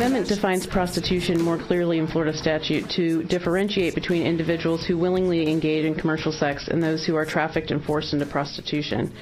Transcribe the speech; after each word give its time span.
amendment 0.00 0.26
defines 0.26 0.66
prostitution 0.66 1.38
more 1.42 1.58
clearly 1.58 1.98
in 1.98 2.06
Florida 2.06 2.34
statute 2.34 2.88
to 2.88 3.22
differentiate 3.24 3.94
between 3.94 4.22
individuals 4.22 4.82
who 4.86 4.96
willingly 4.96 5.46
engage 5.46 5.84
in 5.84 5.94
commercial 5.94 6.32
sex 6.32 6.68
and 6.68 6.82
those 6.82 7.04
who 7.04 7.14
are 7.16 7.26
trafficked 7.26 7.70
and 7.70 7.84
forced 7.84 8.14
into 8.14 8.24
prostitution. 8.24 9.12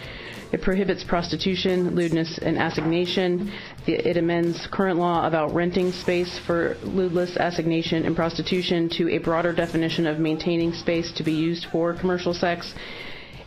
It 0.52 0.62
prohibits 0.62 1.02
prostitution, 1.02 1.96
lewdness, 1.96 2.38
and 2.38 2.56
assignation. 2.56 3.52
It 3.88 4.16
amends 4.18 4.68
current 4.68 5.00
law 5.00 5.26
about 5.26 5.52
renting 5.52 5.90
space 5.90 6.38
for 6.46 6.76
lewdness, 6.84 7.36
assignation, 7.36 8.04
and 8.06 8.14
prostitution 8.14 8.88
to 8.90 9.10
a 9.10 9.18
broader 9.18 9.52
definition 9.52 10.06
of 10.06 10.20
maintaining 10.20 10.72
space 10.72 11.10
to 11.14 11.24
be 11.24 11.32
used 11.32 11.66
for 11.72 11.92
commercial 11.92 12.32
sex. 12.32 12.72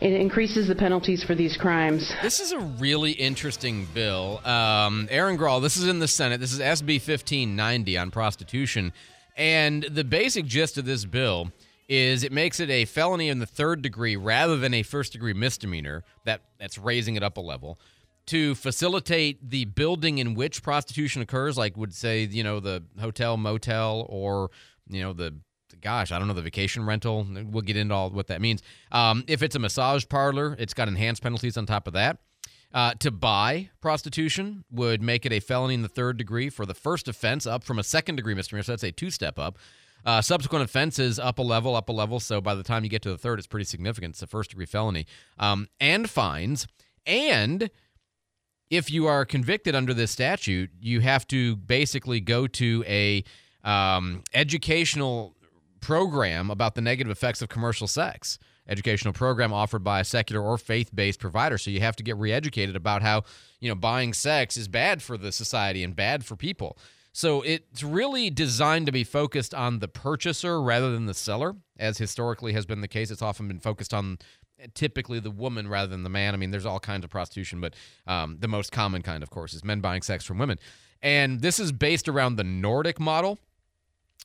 It 0.02 0.14
increases 0.14 0.66
the 0.66 0.74
penalties 0.74 1.22
for 1.22 1.36
these 1.36 1.56
crimes. 1.56 2.12
This 2.22 2.40
is 2.40 2.50
a 2.50 2.58
really 2.58 3.12
interesting 3.12 3.86
bill. 3.94 4.44
Um, 4.44 5.06
Erin 5.08 5.36
Grall, 5.36 5.60
this 5.60 5.76
is 5.76 5.86
in 5.86 6.00
the 6.00 6.08
Senate. 6.08 6.40
This 6.40 6.52
is 6.52 6.58
SB 6.58 6.94
1590 6.94 7.96
on 7.98 8.10
prostitution. 8.10 8.92
And 9.36 9.84
the 9.84 10.02
basic 10.02 10.44
gist 10.46 10.76
of 10.76 10.86
this 10.86 11.04
bill 11.04 11.52
is 11.88 12.24
it 12.24 12.32
makes 12.32 12.58
it 12.58 12.68
a 12.68 12.84
felony 12.84 13.28
in 13.28 13.38
the 13.38 13.46
third 13.46 13.80
degree 13.80 14.16
rather 14.16 14.56
than 14.56 14.74
a 14.74 14.82
first 14.82 15.12
degree 15.12 15.34
misdemeanor. 15.34 16.02
That 16.24 16.40
that's 16.58 16.78
raising 16.78 17.14
it 17.14 17.22
up 17.22 17.36
a 17.36 17.40
level 17.40 17.78
to 18.26 18.56
facilitate 18.56 19.50
the 19.50 19.66
building 19.66 20.18
in 20.18 20.34
which 20.34 20.64
prostitution 20.64 21.22
occurs, 21.22 21.56
like 21.56 21.76
would 21.76 21.94
say 21.94 22.24
you 22.24 22.42
know 22.42 22.58
the 22.58 22.82
hotel, 23.00 23.36
motel, 23.36 24.06
or 24.08 24.50
you 24.88 25.00
know 25.00 25.12
the 25.12 25.32
gosh, 25.82 26.12
I 26.12 26.18
don't 26.18 26.28
know 26.28 26.34
the 26.34 26.42
vacation 26.42 26.86
rental. 26.86 27.26
We'll 27.30 27.62
get 27.62 27.76
into 27.76 27.94
all 27.94 28.10
what 28.10 28.28
that 28.28 28.40
means. 28.40 28.62
Um, 28.90 29.24
if 29.26 29.42
it's 29.42 29.54
a 29.54 29.58
massage 29.58 30.04
parlor, 30.08 30.56
it's 30.58 30.72
got 30.72 30.88
enhanced 30.88 31.22
penalties 31.22 31.56
on 31.56 31.66
top 31.66 31.86
of 31.86 31.92
that. 31.92 32.18
Uh, 32.72 32.94
to 32.94 33.10
buy 33.10 33.68
prostitution 33.82 34.64
would 34.70 35.02
make 35.02 35.26
it 35.26 35.32
a 35.32 35.40
felony 35.40 35.74
in 35.74 35.82
the 35.82 35.88
third 35.88 36.16
degree 36.16 36.48
for 36.48 36.64
the 36.64 36.72
first 36.72 37.06
offense, 37.06 37.46
up 37.46 37.64
from 37.64 37.78
a 37.78 37.84
second 37.84 38.16
degree 38.16 38.34
misdemeanor. 38.34 38.62
So 38.62 38.72
that's 38.72 38.84
a 38.84 38.92
two 38.92 39.10
step 39.10 39.38
up. 39.38 39.58
Uh, 40.04 40.22
subsequent 40.22 40.64
offenses 40.64 41.18
up 41.18 41.38
a 41.38 41.42
level, 41.42 41.76
up 41.76 41.88
a 41.90 41.92
level. 41.92 42.18
So 42.18 42.40
by 42.40 42.54
the 42.54 42.62
time 42.62 42.82
you 42.82 42.90
get 42.90 43.02
to 43.02 43.10
the 43.10 43.18
third, 43.18 43.38
it's 43.38 43.46
pretty 43.46 43.64
significant. 43.64 44.14
It's 44.14 44.22
a 44.22 44.26
first 44.26 44.50
degree 44.50 44.66
felony. 44.66 45.06
Um, 45.38 45.68
and 45.80 46.08
fines. 46.08 46.66
And 47.06 47.70
if 48.70 48.90
you 48.90 49.06
are 49.06 49.26
convicted 49.26 49.74
under 49.74 49.92
this 49.92 50.10
statute, 50.10 50.70
you 50.80 51.00
have 51.00 51.28
to 51.28 51.56
basically 51.56 52.20
go 52.20 52.46
to 52.46 52.82
a 52.88 53.22
um, 53.64 54.22
educational 54.32 55.36
program 55.82 56.50
about 56.50 56.74
the 56.74 56.80
negative 56.80 57.10
effects 57.10 57.42
of 57.42 57.50
commercial 57.50 57.86
sex. 57.86 58.38
Educational 58.66 59.12
program 59.12 59.52
offered 59.52 59.84
by 59.84 60.00
a 60.00 60.04
secular 60.04 60.40
or 60.40 60.56
faith-based 60.56 61.18
provider. 61.18 61.58
So 61.58 61.70
you 61.70 61.80
have 61.80 61.96
to 61.96 62.02
get 62.02 62.16
re-educated 62.16 62.76
about 62.76 63.02
how 63.02 63.24
you 63.60 63.68
know 63.68 63.74
buying 63.74 64.14
sex 64.14 64.56
is 64.56 64.68
bad 64.68 65.02
for 65.02 65.18
the 65.18 65.32
society 65.32 65.84
and 65.84 65.94
bad 65.94 66.24
for 66.24 66.36
people. 66.36 66.78
So 67.12 67.42
it's 67.42 67.82
really 67.82 68.30
designed 68.30 68.86
to 68.86 68.92
be 68.92 69.04
focused 69.04 69.52
on 69.52 69.80
the 69.80 69.88
purchaser 69.88 70.62
rather 70.62 70.90
than 70.92 71.04
the 71.04 71.12
seller, 71.12 71.56
as 71.78 71.98
historically 71.98 72.54
has 72.54 72.64
been 72.64 72.80
the 72.80 72.88
case. 72.88 73.10
It's 73.10 73.20
often 73.20 73.48
been 73.48 73.60
focused 73.60 73.92
on 73.92 74.18
typically 74.74 75.20
the 75.20 75.30
woman 75.30 75.68
rather 75.68 75.88
than 75.88 76.04
the 76.04 76.08
man. 76.08 76.32
I 76.32 76.38
mean, 76.38 76.52
there's 76.52 76.64
all 76.64 76.80
kinds 76.80 77.04
of 77.04 77.10
prostitution, 77.10 77.60
but 77.60 77.74
um, 78.06 78.38
the 78.40 78.48
most 78.48 78.72
common 78.72 79.02
kind, 79.02 79.22
of 79.22 79.28
course, 79.28 79.52
is 79.52 79.62
men 79.62 79.80
buying 79.80 80.00
sex 80.00 80.24
from 80.24 80.38
women. 80.38 80.58
And 81.02 81.40
this 81.40 81.58
is 81.58 81.72
based 81.72 82.08
around 82.08 82.36
the 82.36 82.44
Nordic 82.44 83.00
model, 83.00 83.38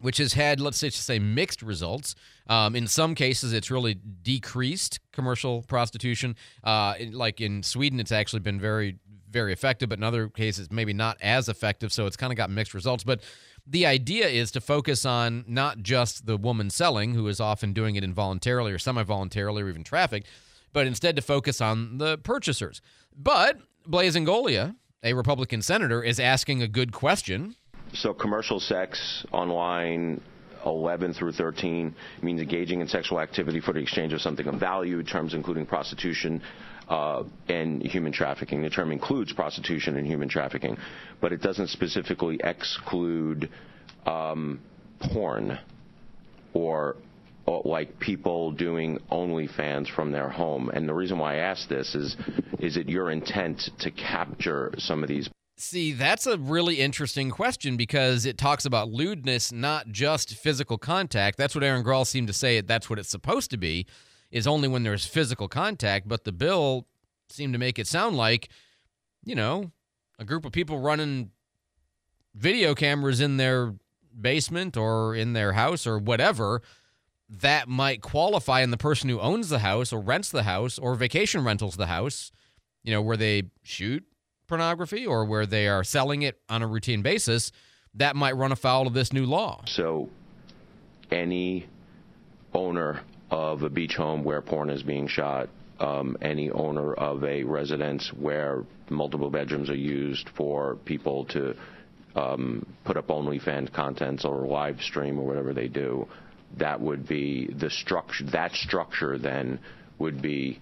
which 0.02 0.18
has 0.18 0.34
had, 0.34 0.60
let's 0.60 0.78
say, 0.78 0.90
say 0.90 1.20
mixed 1.20 1.62
results. 1.62 2.16
Um, 2.48 2.76
in 2.76 2.88
some 2.88 3.16
cases, 3.16 3.54
it's 3.54 3.72
really 3.72 3.96
decreased 3.96 5.00
commercial 5.12 5.64
prostitution. 5.64 6.36
Uh, 6.64 6.96
like 7.12 7.42
in 7.42 7.64
Sweden, 7.64 8.00
it's 8.00 8.12
actually 8.12 8.42
been 8.42 8.60
very 8.60 9.00
very 9.30 9.52
effective, 9.52 9.90
but 9.90 10.00
in 10.00 10.04
other 10.04 10.30
cases, 10.30 10.72
maybe 10.72 10.94
not 10.94 11.18
as 11.22 11.50
effective. 11.50 11.92
So 11.92 12.06
it's 12.06 12.16
kind 12.16 12.32
of 12.32 12.38
got 12.38 12.50
mixed 12.50 12.74
results. 12.74 13.04
But 13.04 13.22
the 13.66 13.86
idea 13.86 14.28
is 14.28 14.52
to 14.52 14.62
focus 14.62 15.06
on 15.06 15.44
not 15.48 15.80
just 15.80 16.26
the 16.26 16.38
woman 16.38 16.70
selling, 16.70 17.14
who 17.14 17.28
is 17.28 17.40
often 17.40 17.74
doing 17.74 17.96
it 17.96 18.04
involuntarily 18.04 18.72
or 18.72 18.80
semi 18.80 19.04
voluntarily 19.04 19.62
or 19.62 19.70
even 19.70 19.84
trafficked, 19.84 20.28
but 20.74 20.88
instead 20.88 21.16
to 21.18 21.22
focus 21.22 21.60
on 21.60 21.98
the 21.98 22.18
purchasers. 22.20 22.82
But 23.16 23.60
Blaise 23.86 24.16
Ingoglia, 24.16 24.76
a 25.04 25.14
Republican 25.14 25.62
senator, 25.62 26.02
is 26.02 26.20
asking 26.20 26.62
a 26.62 26.68
good 26.68 26.92
question. 26.92 27.56
So 27.94 28.14
commercial 28.14 28.60
sex 28.60 29.26
online 29.32 30.22
11 30.66 31.14
through 31.14 31.32
13 31.34 31.96
means 32.22 32.42
engaging 32.42 32.82
in 32.82 32.88
sexual 32.88 33.20
activity 33.20 33.60
for 33.60 33.74
the 33.74 33.80
exchange 33.80 34.14
of 34.14 34.22
something 34.22 34.48
of 34.48 34.60
value, 34.60 35.02
terms 35.04 35.34
including 35.34 35.66
prostitution, 35.66 36.42
uh, 36.90 37.24
and 37.50 37.82
human 37.82 38.12
trafficking. 38.12 38.62
The 38.62 38.70
term 38.70 38.92
includes 38.92 39.34
prostitution 39.34 39.98
and 39.98 40.06
human 40.06 40.30
trafficking, 40.30 40.78
but 41.22 41.32
it 41.32 41.42
doesn't 41.42 41.68
specifically 41.68 42.40
exclude 42.44 43.50
um, 44.06 44.60
porn 45.00 45.60
or, 46.54 46.96
or, 47.46 47.62
like 47.66 48.00
people 48.00 48.52
doing 48.52 49.00
OnlyFans 49.12 49.90
from 49.94 50.12
their 50.12 50.30
home. 50.30 50.70
And 50.70 50.88
the 50.88 50.94
reason 50.94 51.18
why 51.18 51.36
I 51.36 51.38
ask 51.38 51.68
this 51.68 51.94
is, 51.94 52.16
is 52.60 52.78
it 52.78 52.88
your 52.88 53.12
intent 53.12 53.70
to 53.80 53.92
capture 53.92 54.74
some 54.78 55.04
of 55.04 55.10
these? 55.10 55.30
See, 55.60 55.94
that's 55.94 56.28
a 56.28 56.38
really 56.38 56.80
interesting 56.80 57.32
question 57.32 57.78
because 57.78 58.28
it 58.28 58.38
talks 58.38 58.64
about 58.64 58.92
lewdness, 58.92 59.52
not 59.52 59.88
just 59.88 60.36
physical 60.36 60.78
contact. 60.78 61.36
That's 61.36 61.56
what 61.56 61.64
Erin 61.64 61.84
Grall 61.84 62.06
seemed 62.06 62.28
to 62.28 62.34
say. 62.34 62.62
That's 62.62 62.92
what 62.92 63.00
it's 63.00 63.10
supposed 63.10 63.50
to 63.52 63.58
be 63.58 63.88
is 64.30 64.46
only 64.46 64.68
when 64.68 64.84
there's 64.84 65.08
physical 65.08 65.48
contact, 65.48 66.08
but 66.08 66.26
the 66.26 66.32
bill 66.32 66.86
seemed 67.30 67.54
to 67.54 67.60
make 67.60 67.80
it 67.80 67.88
sound 67.88 68.16
like, 68.18 68.50
you 69.24 69.34
know, 69.34 69.72
a 70.20 70.26
group 70.26 70.46
of 70.46 70.52
people 70.52 70.78
running 70.80 71.32
video 72.36 72.76
cameras 72.76 73.20
in 73.20 73.38
their 73.38 73.74
basement 74.20 74.78
or 74.78 75.16
in 75.16 75.34
their 75.34 75.54
house 75.54 75.88
or 75.88 75.98
whatever 75.98 76.62
that 77.30 77.68
might 77.68 78.02
qualify 78.02 78.62
and 78.62 78.72
the 78.72 78.78
person 78.78 79.10
who 79.10 79.20
owns 79.20 79.50
the 79.50 79.60
house 79.60 79.92
or 79.92 80.00
rents 80.00 80.30
the 80.30 80.44
house 80.44 80.78
or 80.78 80.94
vacation 80.94 81.44
rentals 81.44 81.78
the 81.78 81.88
house, 81.88 82.32
you 82.84 82.92
know, 82.92 83.02
where 83.02 83.18
they 83.18 83.44
shoot 83.64 84.04
pornography 84.48 85.06
or 85.06 85.26
where 85.26 85.46
they 85.46 85.68
are 85.68 85.84
selling 85.84 86.22
it 86.22 86.40
on 86.50 86.62
a 86.62 86.68
routine 86.68 87.02
basis, 87.02 87.52
that 87.96 88.16
might 88.16 88.36
run 88.36 88.52
afoul 88.52 88.88
of 88.88 88.94
this 88.94 89.12
new 89.14 89.26
law. 89.26 89.64
So 89.66 90.10
any 91.12 91.68
owner 92.54 93.02
of 93.30 93.64
a 93.64 93.70
beach 93.70 93.96
home 93.96 94.24
where 94.24 94.42
porn 94.42 94.70
is 94.70 94.84
being 94.84 95.08
shot, 95.08 95.50
um, 95.80 96.18
any 96.22 96.50
owner 96.50 96.94
of 96.94 97.24
a 97.24 97.44
residence 97.44 98.12
where 98.14 98.64
multiple 98.90 99.30
bedrooms 99.30 99.70
are 99.70 99.76
used 99.76 100.30
for 100.30 100.76
people 100.86 101.26
to 101.26 101.56
um, 102.16 102.66
put 102.84 102.98
up 102.98 103.08
OnlyFans 103.08 103.72
contents 103.72 104.26
or 104.26 104.48
live 104.48 104.82
stream 104.82 105.20
or 105.20 105.28
whatever 105.28 105.54
they 105.54 105.68
do, 105.68 106.08
that 106.58 106.80
would 106.80 107.08
be 107.08 107.48
the 107.48 107.70
structure. 107.70 108.24
That 108.26 108.54
structure 108.54 109.18
then 109.18 109.60
would 110.00 110.22
be 110.22 110.60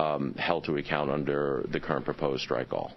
um, 0.00 0.34
held 0.34 0.64
to 0.64 0.76
account 0.76 1.10
under 1.10 1.64
the 1.68 1.80
current 1.80 2.04
proposed 2.04 2.42
strike 2.42 2.72
all. 2.72 2.92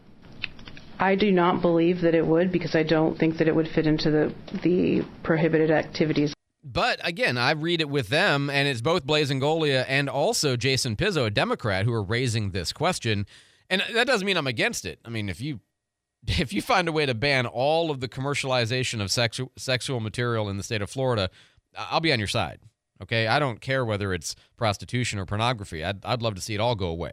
I 1.00 1.16
do 1.16 1.32
not 1.32 1.62
believe 1.62 2.02
that 2.02 2.16
it 2.16 2.26
would 2.26 2.52
because 2.52 2.76
I 2.76 2.84
don't 2.84 3.18
think 3.18 3.38
that 3.38 3.48
it 3.48 3.56
would 3.56 3.68
fit 3.68 3.88
into 3.88 4.10
the 4.10 4.34
the 4.62 5.04
prohibited 5.24 5.72
activities 5.72 6.34
but 6.64 7.06
again, 7.06 7.38
I 7.38 7.52
read 7.52 7.82
it 7.82 7.90
with 7.90 8.08
them, 8.08 8.50
and 8.50 8.70
it's 8.70 8.80
both 8.80 9.06
Blaise 9.06 9.30
Ingoglia 9.30 9.84
and 9.88 10.10
also 10.10 10.56
Jason 10.56 10.96
Pizzo, 10.96 11.26
a 11.26 11.30
Democrat, 11.30 11.84
who 11.84 11.94
are 11.94 12.02
raising 12.02 12.52
this 12.52 12.72
question. 12.72 13.26
And 13.70 13.84
that 13.94 14.08
doesn't 14.08 14.26
mean 14.26 14.38
I'm 14.38 14.48
against 14.48 14.86
it. 14.86 15.00
I 15.04 15.10
mean, 15.10 15.28
if 15.28 15.42
you 15.42 15.60
if 16.28 16.54
you 16.54 16.62
find 16.62 16.88
a 16.88 16.94
way 16.94 17.06
to 17.06 17.14
ban 17.14 17.46
all 17.46 17.92
of 17.92 18.00
the 18.00 18.08
commercialization 18.08 19.02
of 19.02 19.10
sexu- 19.10 19.50
sexual 19.58 20.00
material 20.00 20.50
in 20.50 20.56
the 20.58 20.64
state 20.64 20.82
of 20.82 20.90
Florida, 20.90 21.30
I'll 21.78 22.00
be 22.00 22.14
on 22.14 22.20
your 22.20 22.30
side. 22.30 22.60
Okay, 23.04 23.28
I 23.28 23.40
don't 23.40 23.62
care 23.62 23.86
whether 23.86 24.14
it's 24.14 24.36
prostitution 24.58 25.20
or 25.20 25.26
pornography. 25.26 25.84
I'd, 25.84 26.04
I'd 26.04 26.22
love 26.22 26.36
to 26.36 26.42
see 26.42 26.56
it 26.56 26.60
all 26.60 26.76
go 26.76 26.88
away. 26.88 27.12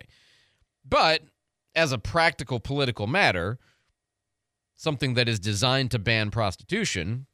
But 0.88 1.22
as 1.74 1.92
a 1.92 1.98
practical 1.98 2.58
political 2.58 3.06
matter, 3.06 3.58
something 4.76 5.14
that 5.14 5.28
is 5.28 5.38
designed 5.38 5.90
to 5.90 5.98
ban 5.98 6.30
prostitution 6.30 7.26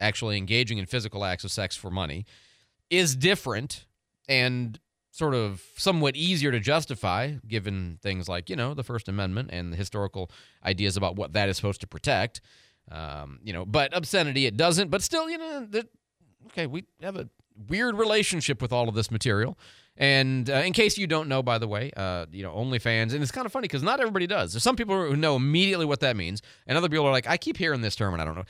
actually 0.00 0.36
engaging 0.36 0.78
in 0.78 0.86
physical 0.86 1.24
acts 1.24 1.44
of 1.44 1.50
sex 1.50 1.76
for 1.76 1.90
money, 1.90 2.24
is 2.90 3.16
different 3.16 3.86
and 4.28 4.78
sort 5.10 5.34
of 5.34 5.62
somewhat 5.76 6.14
easier 6.14 6.50
to 6.50 6.60
justify 6.60 7.34
given 7.48 7.98
things 8.02 8.28
like, 8.28 8.50
you 8.50 8.56
know, 8.56 8.74
the 8.74 8.82
First 8.82 9.08
Amendment 9.08 9.50
and 9.52 9.72
the 9.72 9.76
historical 9.76 10.30
ideas 10.64 10.96
about 10.96 11.16
what 11.16 11.32
that 11.32 11.48
is 11.48 11.56
supposed 11.56 11.80
to 11.80 11.86
protect. 11.86 12.40
Um, 12.90 13.40
you 13.42 13.52
know, 13.52 13.64
but 13.64 13.96
obscenity 13.96 14.46
it 14.46 14.56
doesn't. 14.56 14.90
But 14.90 15.02
still, 15.02 15.28
you 15.28 15.38
know, 15.38 15.66
that 15.70 15.88
okay, 16.46 16.66
we 16.66 16.84
have 17.02 17.16
a 17.16 17.28
weird 17.68 17.96
relationship 17.96 18.60
with 18.60 18.72
all 18.72 18.88
of 18.88 18.94
this 18.94 19.10
material. 19.10 19.58
And 19.96 20.50
uh, 20.50 20.56
in 20.56 20.72
case 20.72 20.98
you 20.98 21.06
don't 21.06 21.28
know, 21.28 21.42
by 21.42 21.58
the 21.58 21.66
way, 21.66 21.90
uh, 21.96 22.26
you 22.30 22.42
know, 22.42 22.52
OnlyFans, 22.54 23.14
and 23.14 23.22
it's 23.22 23.32
kind 23.32 23.46
of 23.46 23.52
funny 23.52 23.64
because 23.64 23.82
not 23.82 23.98
everybody 23.98 24.26
does. 24.26 24.52
There's 24.52 24.62
some 24.62 24.76
people 24.76 24.94
who 24.94 25.16
know 25.16 25.36
immediately 25.36 25.86
what 25.86 26.00
that 26.00 26.16
means, 26.16 26.42
and 26.66 26.76
other 26.76 26.88
people 26.88 27.06
are 27.06 27.12
like, 27.12 27.26
I 27.26 27.38
keep 27.38 27.56
hearing 27.56 27.80
this 27.80 27.96
term 27.96 28.12
and 28.12 28.20
I 28.20 28.24
don't 28.24 28.34
know. 28.34 28.44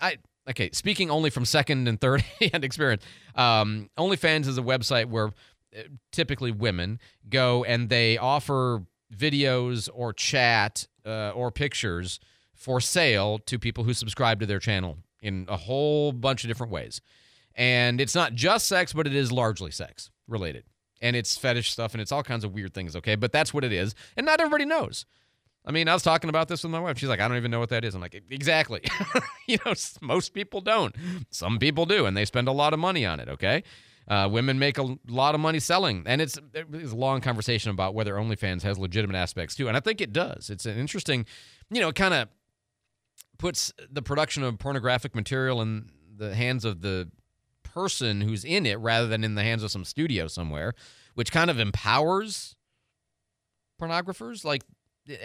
I 0.00 0.18
okay, 0.48 0.70
speaking 0.72 1.10
only 1.10 1.30
from 1.30 1.44
second 1.44 1.88
and 1.88 2.00
third 2.00 2.20
hand 2.40 2.64
experience, 2.64 3.02
um, 3.34 3.90
OnlyFans 3.98 4.46
is 4.46 4.56
a 4.56 4.62
website 4.62 5.06
where 5.06 5.26
uh, 5.76 5.82
typically 6.12 6.52
women 6.52 7.00
go 7.28 7.64
and 7.64 7.88
they 7.88 8.16
offer 8.16 8.84
videos 9.14 9.88
or 9.92 10.12
chat 10.12 10.86
uh, 11.04 11.30
or 11.30 11.50
pictures 11.50 12.20
for 12.54 12.80
sale 12.80 13.38
to 13.46 13.58
people 13.58 13.84
who 13.84 13.94
subscribe 13.94 14.40
to 14.40 14.46
their 14.46 14.58
channel 14.58 14.98
in 15.22 15.46
a 15.48 15.56
whole 15.56 16.12
bunch 16.12 16.44
of 16.44 16.48
different 16.48 16.72
ways. 16.72 17.00
And 17.58 18.00
it's 18.00 18.14
not 18.14 18.34
just 18.34 18.68
sex, 18.68 18.92
but 18.92 19.08
it 19.08 19.14
is 19.14 19.32
largely 19.32 19.72
sex 19.72 20.10
related. 20.28 20.62
And 21.02 21.16
it's 21.16 21.36
fetish 21.36 21.72
stuff 21.72 21.92
and 21.92 22.00
it's 22.00 22.12
all 22.12 22.22
kinds 22.22 22.44
of 22.44 22.54
weird 22.54 22.72
things, 22.72 22.94
okay? 22.96 23.16
But 23.16 23.32
that's 23.32 23.52
what 23.52 23.64
it 23.64 23.72
is. 23.72 23.96
And 24.16 24.24
not 24.24 24.40
everybody 24.40 24.64
knows. 24.64 25.04
I 25.66 25.72
mean, 25.72 25.88
I 25.88 25.92
was 25.92 26.04
talking 26.04 26.30
about 26.30 26.46
this 26.46 26.62
with 26.62 26.70
my 26.70 26.78
wife. 26.78 26.98
She's 26.98 27.08
like, 27.08 27.20
I 27.20 27.26
don't 27.26 27.36
even 27.36 27.50
know 27.50 27.58
what 27.58 27.70
that 27.70 27.84
is. 27.84 27.96
I'm 27.96 28.00
like, 28.00 28.14
exactly. 28.30 28.80
you 29.48 29.58
know, 29.66 29.74
most 30.00 30.32
people 30.34 30.60
don't. 30.60 30.94
Some 31.30 31.58
people 31.58 31.84
do, 31.84 32.06
and 32.06 32.16
they 32.16 32.24
spend 32.24 32.46
a 32.46 32.52
lot 32.52 32.72
of 32.72 32.78
money 32.78 33.04
on 33.04 33.18
it, 33.18 33.28
okay? 33.28 33.64
Uh, 34.06 34.28
women 34.30 34.58
make 34.58 34.78
a 34.78 34.96
lot 35.08 35.34
of 35.34 35.40
money 35.40 35.58
selling. 35.58 36.04
And 36.06 36.20
it's, 36.22 36.38
it's 36.54 36.92
a 36.92 36.96
long 36.96 37.20
conversation 37.20 37.72
about 37.72 37.92
whether 37.92 38.14
OnlyFans 38.14 38.62
has 38.62 38.78
legitimate 38.78 39.16
aspects 39.16 39.56
too. 39.56 39.66
And 39.66 39.76
I 39.76 39.80
think 39.80 40.00
it 40.00 40.12
does. 40.12 40.48
It's 40.48 40.64
an 40.64 40.78
interesting, 40.78 41.26
you 41.70 41.80
know, 41.80 41.92
kind 41.92 42.14
of 42.14 42.28
puts 43.36 43.72
the 43.90 44.00
production 44.00 44.44
of 44.44 44.58
pornographic 44.58 45.14
material 45.14 45.60
in 45.60 45.90
the 46.16 46.34
hands 46.34 46.64
of 46.64 46.80
the 46.80 47.10
person 47.74 48.20
who's 48.20 48.44
in 48.44 48.66
it 48.66 48.78
rather 48.78 49.06
than 49.06 49.24
in 49.24 49.34
the 49.34 49.42
hands 49.42 49.62
of 49.62 49.70
some 49.70 49.84
studio 49.84 50.26
somewhere, 50.26 50.74
which 51.14 51.32
kind 51.32 51.50
of 51.50 51.58
empowers 51.58 52.56
pornographers. 53.80 54.44
Like, 54.44 54.62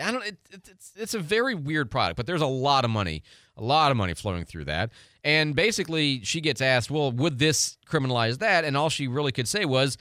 I 0.01 0.11
don't. 0.11 0.23
It, 0.25 0.37
it, 0.51 0.69
it's 0.69 0.91
it's 0.95 1.13
a 1.13 1.19
very 1.19 1.55
weird 1.55 1.91
product, 1.91 2.15
but 2.17 2.25
there's 2.25 2.41
a 2.41 2.47
lot 2.47 2.85
of 2.85 2.91
money, 2.91 3.23
a 3.57 3.63
lot 3.63 3.91
of 3.91 3.97
money 3.97 4.13
flowing 4.13 4.45
through 4.45 4.65
that. 4.65 4.91
And 5.23 5.55
basically, 5.55 6.21
she 6.23 6.41
gets 6.41 6.61
asked, 6.61 6.89
"Well, 6.89 7.11
would 7.11 7.39
this 7.39 7.77
criminalize 7.87 8.39
that?" 8.39 8.63
And 8.63 8.77
all 8.77 8.89
she 8.89 9.07
really 9.07 9.31
could 9.31 9.47
say 9.47 9.65
was, 9.65 9.97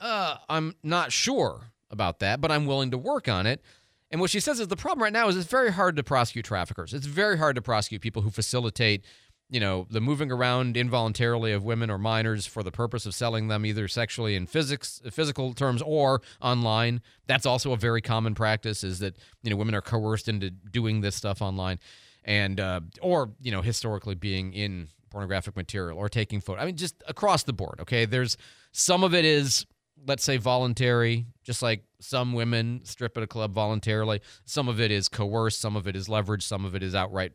uh, 0.00 0.36
"I'm 0.48 0.74
not 0.82 1.12
sure 1.12 1.72
about 1.90 2.20
that, 2.20 2.40
but 2.40 2.50
I'm 2.50 2.66
willing 2.66 2.90
to 2.92 2.98
work 2.98 3.28
on 3.28 3.46
it." 3.46 3.62
And 4.10 4.20
what 4.20 4.30
she 4.30 4.40
says 4.40 4.58
is 4.60 4.68
the 4.68 4.76
problem 4.76 5.02
right 5.02 5.12
now 5.12 5.28
is 5.28 5.36
it's 5.36 5.50
very 5.50 5.70
hard 5.70 5.96
to 5.96 6.02
prosecute 6.02 6.46
traffickers. 6.46 6.94
It's 6.94 7.06
very 7.06 7.36
hard 7.36 7.56
to 7.56 7.62
prosecute 7.62 8.00
people 8.00 8.22
who 8.22 8.30
facilitate, 8.30 9.04
you 9.50 9.60
know, 9.60 9.86
the 9.90 10.00
moving 10.00 10.30
around 10.30 10.76
involuntarily 10.76 11.52
of 11.52 11.64
women 11.64 11.90
or 11.90 11.98
minors 11.98 12.46
for 12.46 12.62
the 12.62 12.70
purpose 12.70 13.06
of 13.06 13.14
selling 13.14 13.48
them 13.48 13.64
either 13.64 13.88
sexually 13.88 14.34
in 14.34 14.46
physics, 14.46 15.00
physical 15.10 15.54
terms 15.54 15.82
or 15.82 16.20
online. 16.42 17.00
That's 17.26 17.46
also 17.46 17.72
a 17.72 17.76
very 17.76 18.02
common 18.02 18.34
practice. 18.34 18.84
Is 18.84 18.98
that 18.98 19.16
you 19.42 19.50
know 19.50 19.56
women 19.56 19.74
are 19.74 19.80
coerced 19.80 20.28
into 20.28 20.50
doing 20.50 21.00
this 21.00 21.14
stuff 21.16 21.40
online, 21.40 21.78
and 22.24 22.60
uh, 22.60 22.80
or 23.00 23.30
you 23.40 23.50
know 23.50 23.62
historically 23.62 24.14
being 24.14 24.52
in 24.52 24.88
pornographic 25.10 25.56
material 25.56 25.96
or 25.96 26.08
taking 26.08 26.40
photo. 26.40 26.60
I 26.60 26.66
mean, 26.66 26.76
just 26.76 27.02
across 27.08 27.44
the 27.44 27.54
board. 27.54 27.78
Okay, 27.80 28.04
there's 28.04 28.36
some 28.72 29.02
of 29.02 29.14
it 29.14 29.24
is 29.24 29.66
let's 30.06 30.24
say 30.24 30.36
voluntary, 30.36 31.26
just 31.42 31.62
like 31.62 31.82
some 32.00 32.32
women 32.32 32.80
strip 32.84 33.16
at 33.16 33.22
a 33.22 33.26
club 33.26 33.52
voluntarily. 33.52 34.20
Some 34.44 34.68
of 34.68 34.80
it 34.80 34.90
is 34.90 35.08
coerced, 35.08 35.60
some 35.60 35.76
of 35.76 35.88
it 35.88 35.96
is 35.96 36.08
leveraged, 36.08 36.42
some 36.42 36.64
of 36.64 36.74
it 36.74 36.82
is 36.82 36.94
outright, 36.94 37.32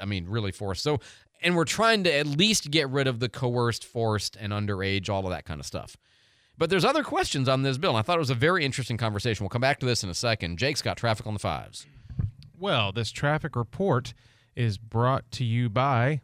I 0.00 0.04
mean, 0.04 0.26
really 0.28 0.52
forced. 0.52 0.82
So, 0.82 1.00
and 1.42 1.56
we're 1.56 1.64
trying 1.64 2.04
to 2.04 2.12
at 2.12 2.26
least 2.26 2.70
get 2.70 2.88
rid 2.88 3.06
of 3.06 3.20
the 3.20 3.28
coerced, 3.28 3.84
forced, 3.84 4.36
and 4.36 4.52
underage, 4.52 5.08
all 5.08 5.24
of 5.24 5.30
that 5.30 5.44
kind 5.44 5.60
of 5.60 5.66
stuff. 5.66 5.96
But 6.56 6.70
there's 6.70 6.84
other 6.84 7.04
questions 7.04 7.48
on 7.48 7.62
this 7.62 7.78
bill. 7.78 7.90
And 7.90 7.98
I 7.98 8.02
thought 8.02 8.16
it 8.16 8.20
was 8.20 8.30
a 8.30 8.34
very 8.34 8.64
interesting 8.64 8.96
conversation. 8.96 9.44
We'll 9.44 9.50
come 9.50 9.60
back 9.60 9.78
to 9.80 9.86
this 9.86 10.02
in 10.02 10.10
a 10.10 10.14
second. 10.14 10.58
Jake's 10.58 10.82
got 10.82 10.96
traffic 10.96 11.26
on 11.26 11.34
the 11.34 11.38
fives. 11.38 11.86
Well, 12.58 12.90
this 12.90 13.12
traffic 13.12 13.54
report 13.54 14.12
is 14.56 14.76
brought 14.76 15.30
to 15.32 15.44
you 15.44 15.68
by 15.68 16.20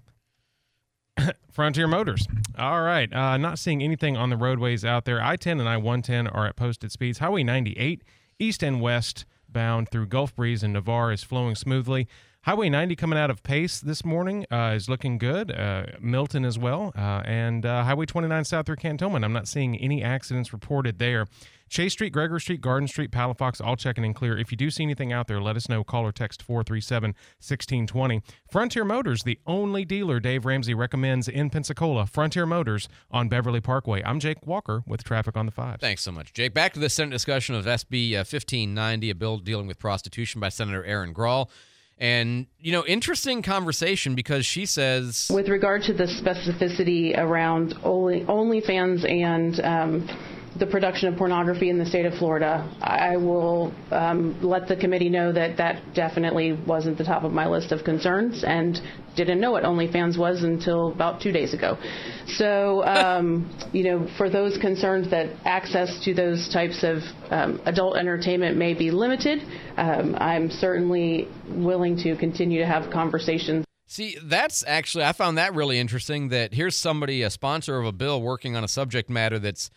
Frontier 1.52 1.87
Motors. 1.87 2.26
All 2.58 2.82
right. 2.82 3.12
Uh, 3.12 3.37
not 3.37 3.61
seeing 3.61 3.81
anything 3.81 4.17
on 4.17 4.31
the 4.31 4.37
roadways 4.37 4.85
out 4.85 5.05
there. 5.05 5.23
I 5.23 5.37
10 5.37 5.61
and 5.61 5.69
I 5.69 5.76
110 5.76 6.26
are 6.26 6.46
at 6.49 6.56
posted 6.56 6.91
speeds. 6.91 7.19
Highway 7.19 7.44
98, 7.44 8.02
east 8.41 8.64
and 8.64 8.81
west 8.81 9.25
bound 9.49 9.88
through 9.88 10.06
Gulf 10.06 10.35
Breeze 10.35 10.64
and 10.64 10.73
Navarre 10.73 11.12
is 11.12 11.23
flowing 11.23 11.55
smoothly. 11.55 12.08
Highway 12.44 12.69
90 12.69 12.94
coming 12.96 13.19
out 13.19 13.31
of 13.31 13.43
Pace 13.43 13.81
this 13.81 14.05
morning 14.05 14.44
uh, 14.52 14.75
is 14.76 14.87
looking 14.87 15.17
good. 15.17 15.50
Uh, 15.50 15.87
Milton 15.99 16.44
as 16.44 16.58
well. 16.58 16.93
Uh, 16.94 17.23
and 17.25 17.64
uh, 17.64 17.85
Highway 17.85 18.05
29 18.05 18.44
south 18.44 18.67
through 18.67 18.76
Cantonment. 18.76 19.25
I'm 19.25 19.32
not 19.32 19.49
seeing 19.49 19.79
any 19.79 20.02
accidents 20.02 20.52
reported 20.52 20.99
there. 20.99 21.26
Chase 21.70 21.94
Street, 21.94 22.12
Gregor 22.12 22.38
Street, 22.38 22.61
Garden 22.61 22.87
Street, 22.87 23.11
Palafox, 23.11 23.64
all 23.64 23.76
checking 23.76 24.05
in 24.05 24.12
clear. 24.12 24.37
If 24.37 24.52
you 24.52 24.58
do 24.58 24.70
see 24.70 24.82
anything 24.82 25.11
out 25.11 25.26
there, 25.26 25.41
let 25.41 25.56
us 25.56 25.70
know. 25.70 25.85
Call 25.85 26.05
or 26.05 26.12
text 26.12 26.43
437 26.43 27.12
1620. 27.38 28.20
Frontier 28.46 28.85
Motors, 28.85 29.23
the 29.23 29.38
only 29.46 29.87
dealer 29.87 30.20
Dave 30.20 30.44
Ramsey 30.44 30.75
recommends 30.75 31.29
in 31.29 31.49
Pensacola. 31.49 32.05
Frontier 32.05 32.44
Motors 32.44 32.91
on 33.11 33.31
Beverly 33.31 33.62
Parkway. 33.62 34.02
I'm 34.05 34.20
Jake 34.20 34.46
Walker 34.46 34.82
with 34.87 35.02
Traffic 35.02 35.35
on 35.38 35.46
the 35.46 35.52
Five. 35.52 35.81
Thanks 35.81 36.02
so 36.02 36.12
much, 36.12 36.35
Jake. 36.35 36.52
Back 36.52 36.75
to 36.75 36.79
the 36.79 36.91
Senate 36.91 37.12
discussion 37.12 37.55
of 37.55 37.64
SB 37.64 38.14
1590, 38.14 39.08
a 39.08 39.14
bill 39.14 39.38
dealing 39.38 39.67
with 39.67 39.79
prostitution 39.79 40.43
by 40.43 40.50
Senator 40.50 40.85
Erin 40.85 41.14
Grall. 41.14 41.50
And, 41.99 42.46
you 42.58 42.73
know, 42.73 42.85
interesting 42.87 43.43
conversation 43.43 44.14
because 44.14 44.44
she 44.44 44.67
says. 44.67 45.31
With 45.32 45.49
regard 45.49 45.82
to 45.85 45.93
the 45.93 46.05
specificity 46.05 47.17
around 47.17 47.75
only 47.85 48.23
OnlyFans 48.23 49.08
and 49.08 49.61
um, 49.61 50.08
the 50.58 50.66
production 50.66 51.08
of 51.08 51.18
pornography 51.18 51.68
in 51.68 51.78
the 51.78 51.86
state 51.86 52.06
of 52.06 52.14
Florida, 52.14 52.68
I 52.80 53.16
will 53.16 53.72
um, 53.90 54.40
let 54.42 54.68
the 54.68 54.76
committee 54.76 55.08
know 55.08 55.32
that 55.32 55.56
that 55.56 55.94
definitely 55.94 56.52
wasn't 56.52 56.96
the 56.96 57.04
top 57.04 57.24
of 57.24 57.32
my 57.32 57.46
list 57.48 57.72
of 57.72 57.84
concerns 57.84 58.44
and 58.44 58.80
didn't 59.16 59.40
know 59.40 59.50
what 59.50 59.64
OnlyFans 59.64 60.16
was 60.16 60.42
until 60.42 60.92
about 60.92 61.20
two 61.20 61.32
days 61.32 61.54
ago. 61.54 61.76
So, 62.26 62.84
um, 62.84 63.50
you 63.72 63.84
know, 63.84 64.08
for 64.16 64.30
those 64.30 64.56
concerns 64.58 65.10
that 65.10 65.30
access 65.44 66.02
to 66.04 66.14
those 66.14 66.48
types 66.52 66.84
of 66.84 66.98
um, 67.30 67.60
adult 67.66 67.96
entertainment 67.96 68.56
may 68.56 68.74
be 68.74 68.90
limited, 68.90 69.42
um, 69.76 70.16
I'm 70.18 70.50
certainly 70.50 71.28
willing 71.48 71.96
to 71.98 72.16
continue 72.16 72.60
to 72.60 72.66
have 72.66 72.92
conversations. 72.92 73.64
See, 73.86 74.16
that's 74.24 74.64
actually, 74.66 75.04
I 75.04 75.12
found 75.12 75.38
that 75.38 75.54
really 75.54 75.78
interesting 75.78 76.30
that 76.30 76.54
here's 76.54 76.76
somebody, 76.76 77.22
a 77.22 77.30
sponsor 77.30 77.78
of 77.78 77.86
a 77.86 77.92
bill, 77.92 78.20
working 78.22 78.56
on 78.56 78.64
a 78.64 78.68
subject 78.68 79.10
matter 79.10 79.38
that's 79.38 79.70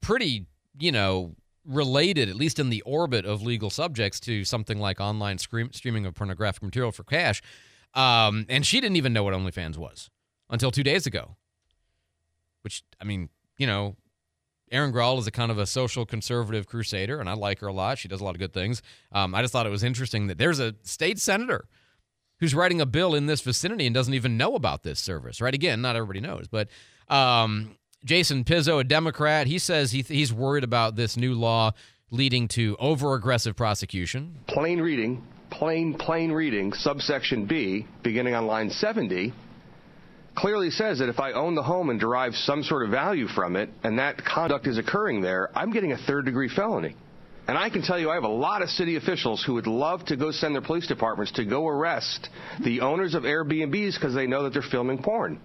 pretty, 0.00 0.46
you 0.78 0.92
know, 0.92 1.34
related, 1.64 2.28
at 2.28 2.36
least 2.36 2.58
in 2.58 2.70
the 2.70 2.80
orbit 2.82 3.24
of 3.24 3.42
legal 3.42 3.70
subjects, 3.70 4.20
to 4.20 4.44
something 4.44 4.78
like 4.78 5.00
online 5.00 5.38
streaming 5.38 6.06
of 6.06 6.14
pornographic 6.14 6.62
material 6.62 6.92
for 6.92 7.04
cash. 7.04 7.42
Um, 7.94 8.46
and 8.48 8.66
she 8.66 8.80
didn't 8.80 8.96
even 8.96 9.12
know 9.12 9.22
what 9.22 9.34
OnlyFans 9.34 9.76
was 9.76 10.10
until 10.50 10.70
two 10.70 10.82
days 10.82 11.06
ago. 11.06 11.36
Which, 12.62 12.82
I 13.00 13.04
mean, 13.04 13.28
you 13.56 13.66
know, 13.66 13.96
Erin 14.70 14.90
Grall 14.90 15.18
is 15.18 15.26
a 15.26 15.30
kind 15.30 15.50
of 15.50 15.58
a 15.58 15.66
social 15.66 16.04
conservative 16.04 16.66
crusader, 16.66 17.20
and 17.20 17.28
I 17.28 17.34
like 17.34 17.60
her 17.60 17.68
a 17.68 17.72
lot. 17.72 17.98
She 17.98 18.08
does 18.08 18.20
a 18.20 18.24
lot 18.24 18.34
of 18.34 18.38
good 18.38 18.52
things. 18.52 18.82
Um, 19.12 19.34
I 19.34 19.42
just 19.42 19.52
thought 19.52 19.66
it 19.66 19.70
was 19.70 19.84
interesting 19.84 20.26
that 20.26 20.38
there's 20.38 20.60
a 20.60 20.74
state 20.82 21.18
senator 21.18 21.66
who's 22.40 22.54
writing 22.54 22.80
a 22.80 22.86
bill 22.86 23.14
in 23.14 23.26
this 23.26 23.40
vicinity 23.40 23.86
and 23.86 23.94
doesn't 23.94 24.14
even 24.14 24.36
know 24.36 24.54
about 24.54 24.82
this 24.82 25.00
service, 25.00 25.40
right? 25.40 25.54
Again, 25.54 25.80
not 25.80 25.96
everybody 25.96 26.20
knows, 26.20 26.46
but 26.48 26.68
um, 27.08 27.76
Jason 28.04 28.44
Pizzo, 28.44 28.80
a 28.80 28.84
Democrat, 28.84 29.46
he 29.46 29.58
says 29.58 29.90
he, 29.90 30.02
he's 30.02 30.32
worried 30.32 30.62
about 30.62 30.94
this 30.94 31.16
new 31.16 31.34
law 31.34 31.72
leading 32.10 32.46
to 32.48 32.76
over 32.78 33.14
aggressive 33.14 33.56
prosecution. 33.56 34.36
Plain 34.46 34.80
reading, 34.80 35.26
plain, 35.50 35.94
plain 35.94 36.30
reading, 36.30 36.72
subsection 36.72 37.46
B, 37.46 37.86
beginning 38.04 38.34
on 38.34 38.46
line 38.46 38.70
70, 38.70 39.32
clearly 40.36 40.70
says 40.70 41.00
that 41.00 41.08
if 41.08 41.18
I 41.18 41.32
own 41.32 41.56
the 41.56 41.62
home 41.62 41.90
and 41.90 41.98
derive 41.98 42.34
some 42.34 42.62
sort 42.62 42.84
of 42.84 42.90
value 42.90 43.26
from 43.26 43.56
it, 43.56 43.68
and 43.82 43.98
that 43.98 44.24
conduct 44.24 44.68
is 44.68 44.78
occurring 44.78 45.20
there, 45.20 45.50
I'm 45.54 45.72
getting 45.72 45.90
a 45.90 45.98
third 45.98 46.24
degree 46.24 46.48
felony. 46.48 46.94
And 47.48 47.58
I 47.58 47.68
can 47.68 47.82
tell 47.82 47.98
you, 47.98 48.10
I 48.10 48.14
have 48.14 48.24
a 48.24 48.28
lot 48.28 48.62
of 48.62 48.68
city 48.68 48.96
officials 48.96 49.42
who 49.42 49.54
would 49.54 49.66
love 49.66 50.04
to 50.06 50.16
go 50.16 50.30
send 50.30 50.54
their 50.54 50.62
police 50.62 50.86
departments 50.86 51.32
to 51.32 51.44
go 51.44 51.66
arrest 51.66 52.28
the 52.62 52.82
owners 52.82 53.14
of 53.14 53.24
Airbnbs 53.24 53.94
because 53.94 54.14
they 54.14 54.26
know 54.26 54.44
that 54.44 54.52
they're 54.52 54.62
filming 54.62 55.02
porn 55.02 55.40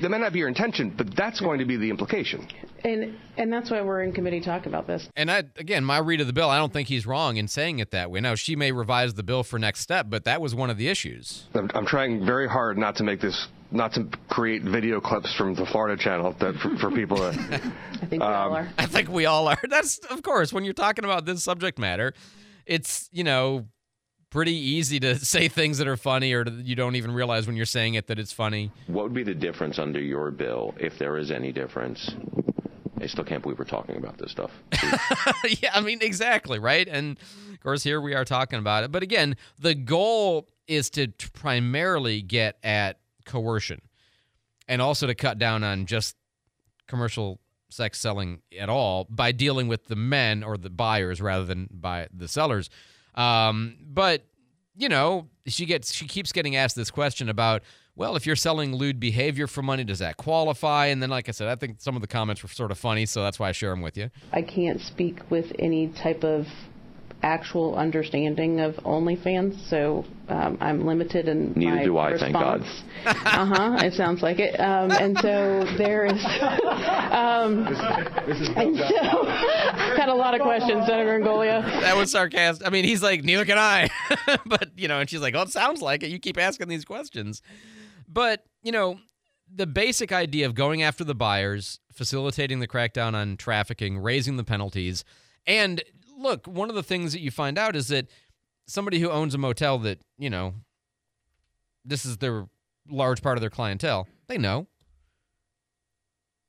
that 0.00 0.08
may 0.08 0.18
not 0.18 0.32
be 0.32 0.38
your 0.40 0.48
intention, 0.48 0.94
but 0.96 1.14
that's 1.16 1.40
going 1.40 1.58
to 1.58 1.64
be 1.64 1.76
the 1.76 1.90
implication. 1.90 2.46
And 2.84 3.16
and 3.36 3.52
that's 3.52 3.70
why 3.70 3.80
we're 3.82 4.02
in 4.02 4.12
committee 4.12 4.40
talking 4.40 4.68
about 4.68 4.86
this. 4.86 5.08
And 5.16 5.30
I, 5.30 5.44
again, 5.56 5.84
my 5.84 5.98
read 5.98 6.20
of 6.20 6.26
the 6.26 6.32
bill, 6.32 6.50
I 6.50 6.58
don't 6.58 6.72
think 6.72 6.88
he's 6.88 7.06
wrong 7.06 7.36
in 7.36 7.48
saying 7.48 7.80
it 7.80 7.90
that 7.90 8.10
way. 8.10 8.20
Now, 8.20 8.34
she 8.34 8.56
may 8.56 8.72
revise 8.72 9.14
the 9.14 9.22
bill 9.22 9.42
for 9.42 9.58
next 9.58 9.80
step, 9.80 10.06
but 10.08 10.24
that 10.24 10.40
was 10.40 10.54
one 10.54 10.70
of 10.70 10.76
the 10.76 10.88
issues. 10.88 11.44
I'm, 11.54 11.70
I'm 11.74 11.86
trying 11.86 12.24
very 12.24 12.48
hard 12.48 12.78
not 12.78 12.96
to 12.96 13.04
make 13.04 13.20
this, 13.20 13.48
not 13.70 13.92
to 13.94 14.08
create 14.28 14.62
video 14.62 15.00
clips 15.00 15.34
from 15.36 15.54
the 15.54 15.66
Florida 15.66 16.00
channel 16.00 16.34
that 16.40 16.54
for, 16.56 16.76
for 16.76 16.90
people 16.90 17.16
to. 17.16 17.28
I 18.02 18.06
think 18.06 18.12
we 18.12 18.18
um, 18.18 18.32
all 18.32 18.56
are. 18.56 18.72
I 18.78 18.86
think 18.86 19.08
we 19.08 19.26
all 19.26 19.48
are. 19.48 19.58
That's, 19.68 19.98
of 20.10 20.22
course, 20.22 20.52
when 20.52 20.64
you're 20.64 20.74
talking 20.74 21.04
about 21.04 21.24
this 21.24 21.42
subject 21.42 21.78
matter, 21.78 22.14
it's, 22.66 23.08
you 23.12 23.24
know, 23.24 23.66
pretty 24.30 24.54
easy 24.54 25.00
to 25.00 25.16
say 25.24 25.48
things 25.48 25.78
that 25.78 25.88
are 25.88 25.96
funny 25.96 26.32
or 26.32 26.46
you 26.48 26.74
don't 26.74 26.96
even 26.96 27.12
realize 27.12 27.46
when 27.46 27.56
you're 27.56 27.66
saying 27.66 27.94
it 27.94 28.06
that 28.08 28.18
it's 28.18 28.32
funny. 28.32 28.70
What 28.86 29.04
would 29.04 29.14
be 29.14 29.22
the 29.22 29.34
difference 29.34 29.78
under 29.78 30.00
your 30.00 30.30
bill, 30.30 30.74
if 30.78 30.98
there 30.98 31.16
is 31.16 31.30
any 31.30 31.52
difference? 31.52 32.10
I 33.00 33.06
still 33.06 33.24
can't 33.24 33.42
believe 33.42 33.58
we're 33.58 33.64
talking 33.64 33.96
about 33.96 34.18
this 34.18 34.32
stuff. 34.32 34.50
yeah, 35.62 35.70
I 35.72 35.80
mean, 35.80 35.98
exactly, 36.02 36.58
right? 36.58 36.88
And 36.88 37.16
of 37.52 37.60
course, 37.60 37.82
here 37.82 38.00
we 38.00 38.14
are 38.14 38.24
talking 38.24 38.58
about 38.58 38.84
it. 38.84 38.92
But 38.92 39.02
again, 39.02 39.36
the 39.58 39.74
goal 39.74 40.48
is 40.66 40.90
to 40.90 41.08
primarily 41.32 42.22
get 42.22 42.58
at 42.62 42.98
coercion 43.24 43.80
and 44.66 44.82
also 44.82 45.06
to 45.06 45.14
cut 45.14 45.38
down 45.38 45.62
on 45.62 45.86
just 45.86 46.16
commercial 46.86 47.40
sex 47.70 47.98
selling 48.00 48.40
at 48.58 48.68
all 48.68 49.06
by 49.10 49.30
dealing 49.32 49.68
with 49.68 49.86
the 49.86 49.96
men 49.96 50.42
or 50.42 50.56
the 50.56 50.70
buyers 50.70 51.20
rather 51.20 51.44
than 51.44 51.68
by 51.70 52.08
the 52.12 52.26
sellers. 52.28 52.68
Um, 53.18 53.76
but 53.82 54.24
you 54.76 54.88
know, 54.88 55.28
she 55.46 55.66
gets 55.66 55.92
she 55.92 56.06
keeps 56.06 56.32
getting 56.32 56.56
asked 56.56 56.76
this 56.76 56.90
question 56.90 57.28
about 57.28 57.62
well, 57.98 58.14
if 58.14 58.26
you're 58.26 58.36
selling 58.36 58.76
lewd 58.76 59.00
behavior 59.00 59.48
for 59.48 59.60
money, 59.60 59.82
does 59.82 59.98
that 59.98 60.16
qualify? 60.16 60.86
And 60.86 61.02
then, 61.02 61.10
like 61.10 61.28
I 61.28 61.32
said, 61.32 61.48
I 61.48 61.56
think 61.56 61.80
some 61.80 61.96
of 61.96 62.00
the 62.00 62.06
comments 62.06 62.44
were 62.44 62.48
sort 62.48 62.70
of 62.70 62.78
funny, 62.78 63.06
so 63.06 63.24
that's 63.24 63.40
why 63.40 63.48
I 63.48 63.52
share 63.52 63.70
them 63.70 63.82
with 63.82 63.96
you. 63.96 64.08
I 64.32 64.42
can't 64.42 64.80
speak 64.80 65.28
with 65.30 65.52
any 65.58 65.88
type 65.88 66.22
of 66.22 66.46
actual 67.22 67.74
understanding 67.76 68.60
of 68.60 68.74
OnlyFans, 68.76 69.68
so 69.68 70.04
um, 70.28 70.56
I'm 70.60 70.86
limited 70.86 71.28
in 71.28 71.52
Neither 71.56 71.76
my 71.76 71.84
do 71.84 71.98
I, 71.98 72.18
thank 72.18 72.34
God. 72.34 72.62
uh 73.04 73.14
huh. 73.14 73.76
It 73.80 73.94
sounds 73.94 74.22
like 74.22 74.38
it. 74.38 74.58
Um, 74.60 74.90
and 74.92 75.18
so 75.18 75.64
there 75.76 76.06
is. 76.06 76.24
um, 76.44 77.66
and 78.56 78.76
so, 78.76 79.24
had 79.96 80.08
a 80.08 80.14
lot 80.14 80.34
of 80.34 80.40
questions, 80.40 80.86
Senator 80.86 81.18
Ingoglia. 81.18 81.62
That 81.80 81.96
was 81.96 82.10
sarcastic. 82.10 82.66
I 82.66 82.70
mean, 82.70 82.84
he's 82.84 83.02
like, 83.02 83.24
neither 83.24 83.44
can 83.44 83.58
I. 83.58 83.88
but, 84.46 84.70
you 84.76 84.88
know, 84.88 85.00
and 85.00 85.10
she's 85.10 85.20
like, 85.20 85.34
oh, 85.34 85.42
it 85.42 85.50
sounds 85.50 85.82
like 85.82 86.02
it. 86.02 86.10
You 86.10 86.18
keep 86.18 86.38
asking 86.38 86.68
these 86.68 86.84
questions. 86.84 87.42
But, 88.06 88.44
you 88.62 88.72
know, 88.72 88.98
the 89.52 89.66
basic 89.66 90.12
idea 90.12 90.46
of 90.46 90.54
going 90.54 90.82
after 90.82 91.04
the 91.04 91.14
buyers, 91.14 91.80
facilitating 91.92 92.60
the 92.60 92.68
crackdown 92.68 93.14
on 93.14 93.36
trafficking, 93.36 93.98
raising 93.98 94.36
the 94.36 94.44
penalties, 94.44 95.04
and 95.46 95.82
look, 96.18 96.46
one 96.46 96.68
of 96.68 96.74
the 96.74 96.82
things 96.82 97.12
that 97.12 97.20
you 97.20 97.30
find 97.30 97.58
out 97.58 97.76
is 97.76 97.88
that 97.88 98.08
somebody 98.66 98.98
who 98.98 99.10
owns 99.10 99.34
a 99.34 99.38
motel 99.38 99.78
that, 99.78 100.00
you 100.18 100.28
know, 100.28 100.54
this 101.84 102.04
is 102.04 102.18
their 102.18 102.46
large 102.88 103.22
part 103.22 103.36
of 103.36 103.40
their 103.40 103.50
clientele, 103.50 104.06
they 104.26 104.38
know. 104.38 104.66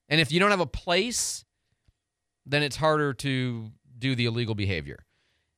And 0.09 0.19
if 0.19 0.31
you 0.31 0.39
don't 0.39 0.51
have 0.51 0.59
a 0.59 0.65
place, 0.65 1.45
then 2.45 2.63
it's 2.63 2.77
harder 2.77 3.13
to 3.13 3.71
do 3.97 4.15
the 4.15 4.25
illegal 4.25 4.55
behavior. 4.55 5.05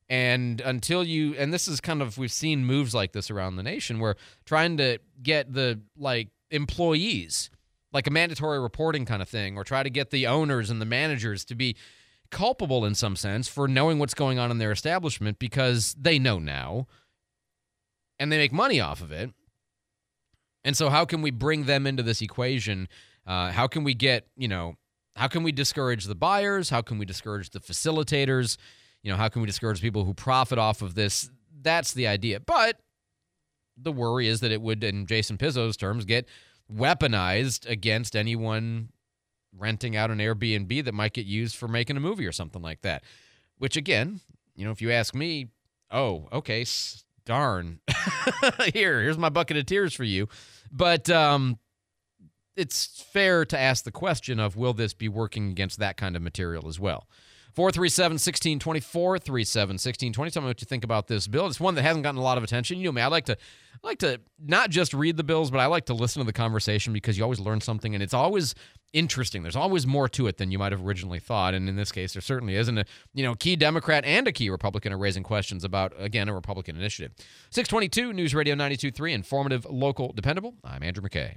And 0.08 0.60
until 0.60 1.02
you, 1.02 1.34
and 1.36 1.54
this 1.54 1.66
is 1.66 1.80
kind 1.80 2.02
of, 2.02 2.18
we've 2.18 2.30
seen 2.30 2.66
moves 2.66 2.94
like 2.94 3.12
this 3.12 3.30
around 3.30 3.56
the 3.56 3.62
nation 3.62 3.98
where 3.98 4.16
trying 4.44 4.76
to 4.76 4.98
get 5.22 5.52
the 5.52 5.80
like 5.96 6.28
employees, 6.50 7.48
like 7.92 8.06
a 8.06 8.10
mandatory 8.10 8.60
reporting 8.60 9.06
kind 9.06 9.22
of 9.22 9.28
thing, 9.28 9.56
or 9.56 9.64
try 9.64 9.82
to 9.82 9.88
get 9.88 10.10
the 10.10 10.26
owners 10.26 10.68
and 10.68 10.82
the 10.82 10.86
managers 10.86 11.46
to 11.46 11.54
be 11.54 11.76
culpable 12.32 12.84
in 12.84 12.96
some 12.96 13.14
sense 13.14 13.46
for 13.46 13.68
knowing 13.68 14.00
what's 14.00 14.14
going 14.14 14.40
on 14.40 14.50
in 14.50 14.58
their 14.58 14.72
establishment 14.72 15.38
because 15.38 15.94
they 16.00 16.18
know 16.18 16.40
now 16.40 16.88
and 18.18 18.32
they 18.32 18.38
make 18.38 18.52
money 18.52 18.80
off 18.80 19.00
of 19.00 19.12
it. 19.12 19.30
And 20.64 20.76
so, 20.76 20.88
how 20.88 21.04
can 21.04 21.22
we 21.22 21.30
bring 21.30 21.64
them 21.64 21.86
into 21.86 22.02
this 22.02 22.22
equation? 22.22 22.88
Uh, 23.26 23.52
how 23.52 23.66
can 23.68 23.84
we 23.84 23.94
get, 23.94 24.26
you 24.36 24.48
know, 24.48 24.74
how 25.14 25.28
can 25.28 25.42
we 25.42 25.52
discourage 25.52 26.06
the 26.06 26.14
buyers? 26.14 26.70
How 26.70 26.82
can 26.82 26.98
we 26.98 27.04
discourage 27.04 27.50
the 27.50 27.60
facilitators? 27.60 28.56
You 29.02 29.10
know, 29.10 29.16
how 29.16 29.28
can 29.28 29.42
we 29.42 29.46
discourage 29.46 29.80
people 29.80 30.04
who 30.04 30.14
profit 30.14 30.58
off 30.58 30.82
of 30.82 30.94
this? 30.94 31.30
That's 31.60 31.92
the 31.92 32.06
idea. 32.06 32.40
But 32.40 32.78
the 33.76 33.92
worry 33.92 34.28
is 34.28 34.40
that 34.40 34.52
it 34.52 34.62
would, 34.62 34.82
in 34.82 35.06
Jason 35.06 35.36
Pizzo's 35.36 35.76
terms, 35.76 36.04
get 36.04 36.28
weaponized 36.72 37.68
against 37.68 38.16
anyone 38.16 38.90
renting 39.56 39.96
out 39.96 40.10
an 40.10 40.18
Airbnb 40.18 40.84
that 40.84 40.94
might 40.94 41.12
get 41.12 41.26
used 41.26 41.56
for 41.56 41.68
making 41.68 41.96
a 41.96 42.00
movie 42.00 42.26
or 42.26 42.32
something 42.32 42.62
like 42.62 42.82
that. 42.82 43.02
Which, 43.58 43.76
again, 43.76 44.20
you 44.54 44.64
know, 44.64 44.70
if 44.70 44.82
you 44.82 44.90
ask 44.90 45.14
me, 45.14 45.48
oh, 45.90 46.28
okay, 46.32 46.64
darn. 47.24 47.80
Here, 48.72 49.02
here's 49.02 49.18
my 49.18 49.28
bucket 49.28 49.56
of 49.56 49.66
tears 49.66 49.94
for 49.94 50.04
you. 50.04 50.28
But 50.70 51.08
um, 51.10 51.58
it's 52.56 53.04
fair 53.12 53.44
to 53.44 53.58
ask 53.58 53.84
the 53.84 53.92
question 53.92 54.40
of 54.40 54.56
will 54.56 54.72
this 54.72 54.94
be 54.94 55.08
working 55.08 55.50
against 55.50 55.78
that 55.78 55.96
kind 55.96 56.16
of 56.16 56.22
material 56.22 56.68
as 56.68 56.80
well? 56.80 57.06
437 57.54 58.14
1620, 58.14 58.80
437 58.80 59.74
1620. 59.74 60.30
Tell 60.30 60.42
me 60.42 60.48
what 60.48 60.60
you 60.62 60.64
think 60.64 60.84
about 60.84 61.06
this 61.06 61.26
bill. 61.26 61.46
It's 61.46 61.60
one 61.60 61.74
that 61.74 61.82
hasn't 61.82 62.02
gotten 62.02 62.18
a 62.18 62.22
lot 62.22 62.38
of 62.38 62.44
attention. 62.44 62.78
You 62.78 62.84
know 62.84 62.92
me, 62.92 63.02
I 63.02 63.08
like 63.08 63.26
to 63.26 63.36
I 63.84 63.86
like 63.86 63.98
to 63.98 64.20
not 64.42 64.70
just 64.70 64.94
read 64.94 65.16
the 65.16 65.24
bills, 65.24 65.50
but 65.50 65.58
I 65.58 65.66
like 65.66 65.86
to 65.86 65.94
listen 65.94 66.20
to 66.20 66.26
the 66.26 66.32
conversation 66.32 66.92
because 66.92 67.18
you 67.18 67.24
always 67.24 67.40
learn 67.40 67.60
something 67.60 67.94
and 67.94 68.02
it's 68.02 68.14
always 68.14 68.54
interesting. 68.92 69.42
There's 69.42 69.56
always 69.56 69.86
more 69.86 70.08
to 70.10 70.26
it 70.28 70.38
than 70.38 70.50
you 70.50 70.58
might 70.58 70.72
have 70.72 70.84
originally 70.84 71.18
thought. 71.18 71.52
And 71.52 71.68
in 71.68 71.76
this 71.76 71.92
case, 71.92 72.14
there 72.14 72.22
certainly 72.22 72.56
isn't 72.56 72.78
a 72.78 72.84
you 73.12 73.22
know 73.22 73.34
key 73.34 73.56
Democrat 73.56 74.04
and 74.06 74.26
a 74.26 74.32
key 74.32 74.48
Republican 74.48 74.92
are 74.92 74.98
raising 74.98 75.22
questions 75.22 75.62
about 75.62 75.92
again 75.98 76.28
a 76.28 76.34
Republican 76.34 76.76
initiative. 76.76 77.12
622 77.50 78.14
News 78.14 78.34
Radio 78.34 78.54
92.3, 78.54 79.12
informative, 79.12 79.66
local, 79.66 80.12
dependable. 80.12 80.54
I'm 80.64 80.82
Andrew 80.82 81.06
McKay. 81.06 81.36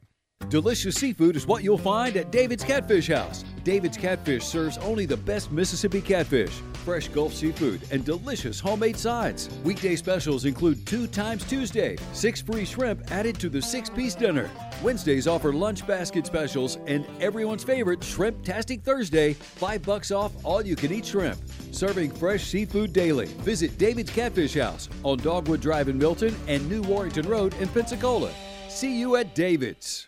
Delicious 0.49 0.95
seafood 0.95 1.35
is 1.35 1.47
what 1.47 1.63
you'll 1.63 1.77
find 1.77 2.15
at 2.17 2.31
David's 2.31 2.63
Catfish 2.63 3.07
House. 3.07 3.43
David's 3.63 3.97
Catfish 3.97 4.43
serves 4.43 4.77
only 4.77 5.05
the 5.05 5.17
best 5.17 5.51
Mississippi 5.51 6.01
catfish, 6.01 6.61
fresh 6.85 7.07
Gulf 7.07 7.33
seafood, 7.33 7.81
and 7.91 8.05
delicious 8.05 8.59
homemade 8.59 8.97
sides. 8.97 9.49
Weekday 9.63 9.95
specials 9.95 10.45
include 10.45 10.85
two 10.85 11.07
times 11.07 11.43
Tuesday, 11.45 11.97
six 12.13 12.41
free 12.41 12.63
shrimp 12.63 13.11
added 13.11 13.39
to 13.39 13.49
the 13.49 13.61
six 13.61 13.89
piece 13.89 14.13
dinner. 14.13 14.49
Wednesdays 14.83 15.27
offer 15.27 15.51
lunch 15.51 15.85
basket 15.87 16.25
specials 16.27 16.77
and 16.85 17.05
everyone's 17.19 17.63
favorite 17.63 18.03
Shrimp 18.03 18.43
Tastic 18.43 18.81
Thursday, 18.83 19.33
five 19.33 19.81
bucks 19.81 20.11
off 20.11 20.31
all 20.45 20.65
you 20.65 20.75
can 20.75 20.93
eat 20.93 21.05
shrimp. 21.07 21.39
Serving 21.71 22.11
fresh 22.11 22.45
seafood 22.45 22.93
daily. 22.93 23.27
Visit 23.43 23.77
David's 23.77 24.11
Catfish 24.11 24.53
House 24.53 24.89
on 25.03 25.17
Dogwood 25.17 25.59
Drive 25.59 25.89
in 25.89 25.97
Milton 25.97 26.35
and 26.47 26.69
New 26.69 26.83
Warrington 26.83 27.27
Road 27.27 27.53
in 27.55 27.67
Pensacola. 27.67 28.31
See 28.69 28.97
you 28.99 29.15
at 29.15 29.33
David's. 29.33 30.07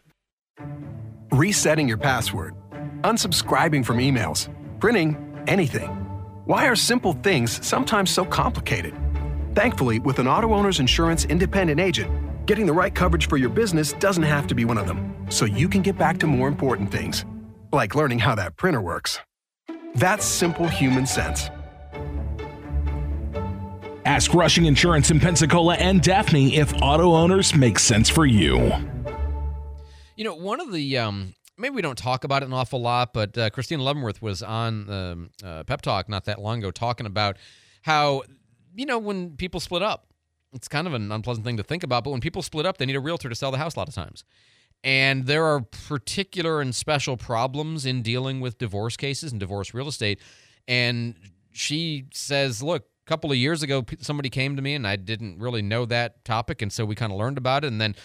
Resetting 1.31 1.87
your 1.87 1.97
password, 1.97 2.55
unsubscribing 3.01 3.85
from 3.85 3.97
emails, 3.97 4.49
printing 4.79 5.15
anything. 5.47 5.89
Why 6.45 6.67
are 6.67 6.75
simple 6.75 7.13
things 7.13 7.65
sometimes 7.65 8.09
so 8.09 8.25
complicated? 8.25 8.95
Thankfully, 9.53 9.99
with 9.99 10.19
an 10.19 10.27
auto 10.27 10.53
owner's 10.53 10.79
insurance 10.79 11.25
independent 11.25 11.79
agent, 11.79 12.11
getting 12.45 12.65
the 12.65 12.73
right 12.73 12.93
coverage 12.93 13.27
for 13.27 13.37
your 13.37 13.49
business 13.49 13.93
doesn't 13.93 14.23
have 14.23 14.47
to 14.47 14.55
be 14.55 14.65
one 14.65 14.77
of 14.77 14.87
them, 14.87 15.25
so 15.29 15.45
you 15.45 15.67
can 15.67 15.81
get 15.81 15.97
back 15.97 16.17
to 16.19 16.27
more 16.27 16.47
important 16.47 16.91
things, 16.91 17.25
like 17.71 17.95
learning 17.95 18.19
how 18.19 18.35
that 18.35 18.55
printer 18.55 18.81
works. 18.81 19.19
That's 19.95 20.25
simple 20.25 20.67
human 20.67 21.05
sense. 21.05 21.49
Ask 24.05 24.33
Rushing 24.33 24.65
Insurance 24.65 25.11
in 25.11 25.19
Pensacola 25.19 25.75
and 25.75 26.01
Daphne 26.01 26.55
if 26.55 26.73
auto 26.81 27.13
owners 27.13 27.53
make 27.53 27.77
sense 27.77 28.09
for 28.09 28.25
you. 28.25 28.71
You 30.17 30.23
know, 30.23 30.33
one 30.33 30.59
of 30.59 30.71
the 30.73 30.97
um, 30.97 31.35
maybe 31.59 31.75
we 31.75 31.81
don't 31.83 31.97
talk 31.97 32.23
about 32.23 32.41
it 32.41 32.47
an 32.47 32.53
awful 32.53 32.81
lot, 32.81 33.13
but 33.13 33.37
uh, 33.37 33.51
Christina 33.51 33.83
Leavenworth 33.83 34.19
was 34.19 34.41
on 34.41 34.89
um, 34.89 35.29
uh, 35.43 35.63
Pep 35.63 35.83
Talk 35.83 36.09
not 36.09 36.25
that 36.25 36.41
long 36.41 36.57
ago 36.57 36.71
talking 36.71 37.05
about 37.05 37.37
how 37.83 38.23
you 38.75 38.87
know 38.87 38.97
when 38.97 39.37
people 39.37 39.59
split 39.59 39.83
up, 39.83 40.07
it's 40.53 40.67
kind 40.67 40.87
of 40.87 40.95
an 40.95 41.11
unpleasant 41.11 41.45
thing 41.45 41.57
to 41.57 41.63
think 41.63 41.83
about, 41.83 42.03
but 42.03 42.09
when 42.09 42.19
people 42.19 42.41
split 42.41 42.65
up, 42.65 42.77
they 42.77 42.85
need 42.87 42.95
a 42.95 42.99
realtor 42.99 43.29
to 43.29 43.35
sell 43.35 43.51
the 43.51 43.59
house 43.59 43.75
a 43.75 43.79
lot 43.79 43.87
of 43.87 43.93
times. 43.93 44.23
And 44.83 45.27
there 45.27 45.45
are 45.45 45.61
particular 45.61 46.61
and 46.61 46.75
special 46.75 47.15
problems 47.15 47.85
in 47.85 48.01
dealing 48.01 48.39
with 48.39 48.57
divorce 48.57 48.97
cases 48.97 49.31
and 49.31 49.39
divorce 49.39 49.73
real 49.73 49.87
estate. 49.87 50.19
And 50.67 51.15
she 51.51 52.05
says, 52.11 52.61
look, 52.61 52.83
a 52.83 53.09
couple 53.09 53.31
of 53.31 53.37
years 53.37 53.63
ago, 53.63 53.83
somebody 53.99 54.29
came 54.29 54.55
to 54.55 54.61
me 54.61 54.75
and 54.75 54.87
I 54.87 54.95
didn't 54.95 55.39
really 55.39 55.61
know 55.61 55.85
that 55.85 56.23
topic. 56.25 56.61
And 56.61 56.71
so 56.71 56.85
we 56.85 56.95
kind 56.95 57.11
of 57.11 57.17
learned 57.17 57.37
about 57.37 57.63
it 57.63 57.67
and 57.67 57.79
then 57.81 57.95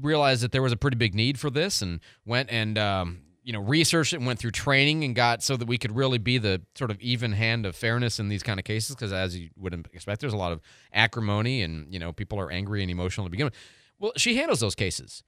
realized 0.00 0.42
that 0.42 0.52
there 0.52 0.62
was 0.62 0.72
a 0.72 0.76
pretty 0.76 0.96
big 0.96 1.14
need 1.14 1.38
for 1.38 1.50
this 1.50 1.82
and 1.82 2.00
went 2.24 2.50
and, 2.50 2.78
um, 2.78 3.22
you 3.42 3.52
know, 3.52 3.60
researched 3.60 4.12
it 4.12 4.16
and 4.16 4.26
went 4.26 4.38
through 4.38 4.50
training 4.50 5.04
and 5.04 5.14
got 5.14 5.42
so 5.42 5.56
that 5.56 5.66
we 5.66 5.78
could 5.78 5.94
really 5.94 6.18
be 6.18 6.38
the 6.38 6.60
sort 6.74 6.90
of 6.90 7.00
even 7.00 7.32
hand 7.32 7.64
of 7.64 7.76
fairness 7.76 8.18
in 8.18 8.28
these 8.28 8.42
kind 8.42 8.58
of 8.58 8.64
cases. 8.64 8.94
Because 8.94 9.12
as 9.12 9.36
you 9.36 9.50
would 9.56 9.86
expect, 9.92 10.20
there's 10.20 10.32
a 10.32 10.36
lot 10.36 10.52
of 10.52 10.60
acrimony 10.92 11.62
and, 11.62 11.92
you 11.92 11.98
know, 11.98 12.12
people 12.12 12.40
are 12.40 12.50
angry 12.50 12.82
and 12.82 12.90
emotional 12.90 13.26
to 13.26 13.30
begin 13.30 13.46
with. 13.46 13.54
Well, 13.98 14.12
she 14.16 14.36
handles 14.36 14.60
those 14.60 14.74
cases. 14.74 15.22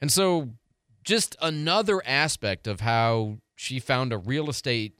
And 0.00 0.10
so, 0.10 0.50
just 1.04 1.36
another 1.40 2.02
aspect 2.04 2.66
of 2.66 2.80
how 2.80 3.38
she 3.54 3.78
found 3.78 4.12
a 4.12 4.18
real 4.18 4.50
estate 4.50 4.94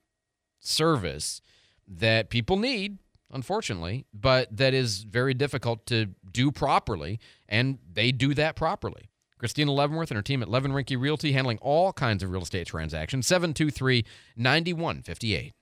service 0.60 1.40
that 1.88 2.30
people 2.30 2.56
need, 2.56 2.98
unfortunately, 3.32 4.06
but 4.14 4.54
that 4.56 4.72
is 4.72 5.02
very 5.02 5.34
difficult 5.34 5.84
to 5.86 6.06
do 6.36 6.52
properly. 6.52 7.18
And 7.48 7.78
they 7.90 8.12
do 8.12 8.34
that 8.34 8.54
properly. 8.54 9.10
Christina 9.38 9.72
Leavenworth 9.72 10.10
and 10.10 10.16
her 10.16 10.22
team 10.22 10.42
at 10.42 10.48
Levin 10.48 10.72
Rinke 10.72 11.00
Realty 11.00 11.32
handling 11.32 11.58
all 11.60 11.92
kinds 11.92 12.22
of 12.22 12.30
real 12.30 12.42
estate 12.42 12.66
transactions. 12.66 13.26
723 13.26 14.04
9158. 14.36 15.52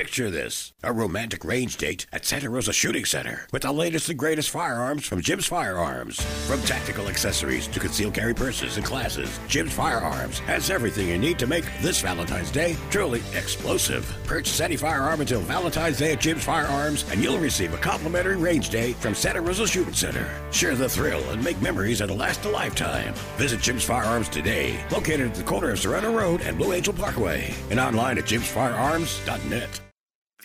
Picture 0.00 0.30
this 0.30 0.72
a 0.82 0.94
romantic 0.94 1.44
range 1.44 1.76
date 1.76 2.06
at 2.10 2.24
Santa 2.24 2.48
Rosa 2.48 2.72
Shooting 2.72 3.04
Center 3.04 3.46
with 3.52 3.60
the 3.60 3.70
latest 3.70 4.08
and 4.08 4.18
greatest 4.18 4.48
firearms 4.48 5.04
from 5.04 5.20
Jim's 5.20 5.44
Firearms. 5.44 6.18
From 6.48 6.62
tactical 6.62 7.06
accessories 7.06 7.66
to 7.66 7.80
concealed 7.80 8.14
carry 8.14 8.32
purses 8.32 8.78
and 8.78 8.86
classes, 8.86 9.38
Jim's 9.46 9.74
Firearms 9.74 10.38
has 10.38 10.70
everything 10.70 11.08
you 11.08 11.18
need 11.18 11.38
to 11.38 11.46
make 11.46 11.66
this 11.82 12.00
Valentine's 12.00 12.50
Day 12.50 12.78
truly 12.88 13.20
explosive. 13.34 14.10
Purchase 14.24 14.60
any 14.60 14.74
firearm 14.74 15.20
until 15.20 15.40
Valentine's 15.40 15.98
Day 15.98 16.14
at 16.14 16.20
Jim's 16.20 16.44
Firearms, 16.44 17.04
and 17.10 17.22
you'll 17.22 17.38
receive 17.38 17.74
a 17.74 17.78
complimentary 17.78 18.38
range 18.38 18.70
day 18.70 18.94
from 18.94 19.14
Santa 19.14 19.42
Rosa 19.42 19.66
Shooting 19.66 19.92
Center. 19.92 20.26
Share 20.50 20.76
the 20.76 20.88
thrill 20.88 21.28
and 21.28 21.44
make 21.44 21.60
memories 21.60 21.98
that'll 21.98 22.16
last 22.16 22.46
a 22.46 22.48
lifetime. 22.48 23.12
Visit 23.36 23.60
Jim's 23.60 23.84
Firearms 23.84 24.30
today, 24.30 24.82
located 24.90 25.28
at 25.28 25.34
the 25.34 25.44
corner 25.44 25.72
of 25.72 25.78
Sorrento 25.78 26.16
Road 26.16 26.40
and 26.40 26.56
Blue 26.56 26.72
Angel 26.72 26.94
Parkway, 26.94 27.52
and 27.70 27.78
online 27.78 28.16
at 28.16 28.24
jimsfirearms.net. 28.24 29.80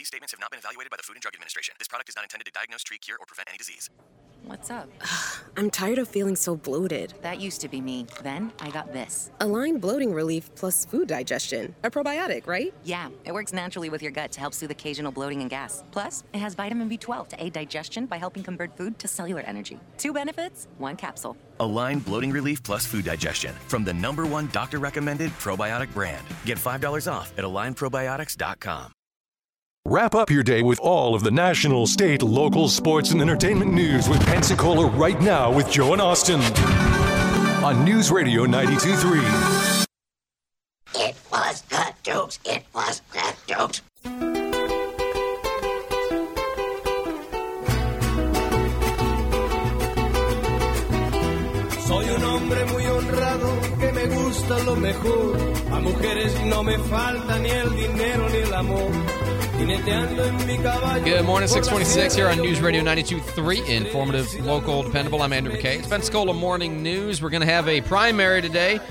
These 0.05 0.09
statements 0.09 0.33
have 0.33 0.39
not 0.39 0.51
been 0.51 0.59
evaluated 0.59 0.91
by 0.91 0.97
the 0.97 1.03
Food 1.03 1.15
and 1.15 1.21
Drug 1.23 1.33
Administration. 1.33 1.73
This 1.79 1.87
product 1.87 2.09
is 2.09 2.15
not 2.15 2.25
intended 2.25 2.45
to 2.45 2.51
diagnose, 2.51 2.83
treat, 2.83 3.01
cure, 3.01 3.17
or 3.19 3.25
prevent 3.25 3.49
any 3.49 3.57
disease. 3.57 3.89
What's 4.43 4.69
up? 4.69 4.87
I'm 5.57 5.71
tired 5.71 5.97
of 5.97 6.07
feeling 6.07 6.35
so 6.35 6.55
bloated. 6.55 7.15
That 7.23 7.41
used 7.41 7.59
to 7.61 7.67
be 7.67 7.81
me. 7.81 8.05
Then 8.21 8.51
I 8.59 8.69
got 8.69 8.93
this. 8.93 9.31
Align 9.41 9.79
bloating 9.79 10.13
relief 10.13 10.53
plus 10.53 10.85
food 10.85 11.07
digestion. 11.07 11.73
A 11.83 11.89
probiotic, 11.89 12.45
right? 12.45 12.71
Yeah, 12.83 13.09
it 13.23 13.33
works 13.33 13.51
naturally 13.51 13.89
with 13.89 14.03
your 14.03 14.11
gut 14.11 14.31
to 14.33 14.39
help 14.39 14.53
soothe 14.53 14.69
occasional 14.69 15.11
bloating 15.11 15.41
and 15.41 15.49
gas. 15.49 15.83
Plus, 15.89 16.23
it 16.33 16.37
has 16.37 16.53
vitamin 16.53 16.87
B12 16.87 17.29
to 17.29 17.43
aid 17.43 17.53
digestion 17.53 18.05
by 18.05 18.17
helping 18.17 18.43
convert 18.43 18.77
food 18.77 18.99
to 18.99 19.07
cellular 19.07 19.41
energy. 19.47 19.79
Two 19.97 20.13
benefits, 20.13 20.67
one 20.77 20.97
capsule. 20.97 21.35
Align 21.59 21.97
Bloating 21.97 22.29
Relief 22.29 22.61
Plus 22.61 22.85
Food 22.85 23.05
Digestion 23.05 23.55
from 23.69 23.83
the 23.83 23.93
number 23.93 24.27
one 24.27 24.49
doctor 24.51 24.77
recommended 24.77 25.31
probiotic 25.31 25.91
brand. 25.95 26.23
Get 26.45 26.59
$5 26.59 27.11
off 27.11 27.33
at 27.39 27.43
alignprobiotics.com. 27.43 28.91
Wrap 29.87 30.15
up 30.15 30.31
your 30.31 30.41
day 30.41 30.63
with 30.63 30.79
all 30.79 31.13
of 31.13 31.21
the 31.21 31.29
national, 31.29 31.85
state, 31.85 32.23
local, 32.23 32.67
sports, 32.67 33.11
and 33.11 33.21
entertainment 33.21 33.71
news 33.71 34.09
with 34.09 34.19
Pensacola 34.25 34.87
right 34.87 35.21
now 35.21 35.51
with 35.53 35.69
Joe 35.69 35.93
and 35.93 36.01
Austin 36.01 36.41
on 37.63 37.85
News 37.85 38.09
Radio 38.09 38.47
92.3. 38.47 39.85
It 40.95 41.15
was 41.31 41.63
cut 41.69 41.93
jokes. 42.01 42.39
It 42.45 42.63
was 42.73 43.03
cut 43.13 43.35
jokes. 43.45 43.83
Soy 51.85 52.09
un 52.09 52.23
hombre 52.23 52.65
muy 52.73 52.85
honrado 52.87 53.59
que 53.79 53.91
me 53.91 54.07
gusta 54.07 54.63
lo 54.63 54.75
mejor. 54.77 55.37
A 55.73 55.79
mujeres 55.79 56.33
no 56.45 56.63
me 56.63 56.79
falta 56.79 57.37
ni 57.37 57.51
el 57.51 57.75
dinero 57.75 58.29
ni 58.29 58.37
el 58.37 58.53
amor. 58.55 59.14
Good 59.55 61.23
morning, 61.23 61.47
626 61.47 62.15
here 62.15 62.27
on. 62.27 62.39
News 62.39 62.59
Radio 62.59 62.81
92.3. 62.81 63.69
Informative, 63.69 64.45
local, 64.45 64.83
dependable. 64.83 65.21
I'm 65.21 65.31
Andrew 65.31 65.55
McKay. 65.55 65.79
It's 65.79 65.87
Pensacola 65.87 66.33
Morning 66.33 66.83
News. 66.83 67.21
We're 67.21 67.29
going 67.29 67.39
to 67.39 67.47
have 67.47 67.69
a 67.69 67.79
primary 67.79 68.41
today 68.41 68.81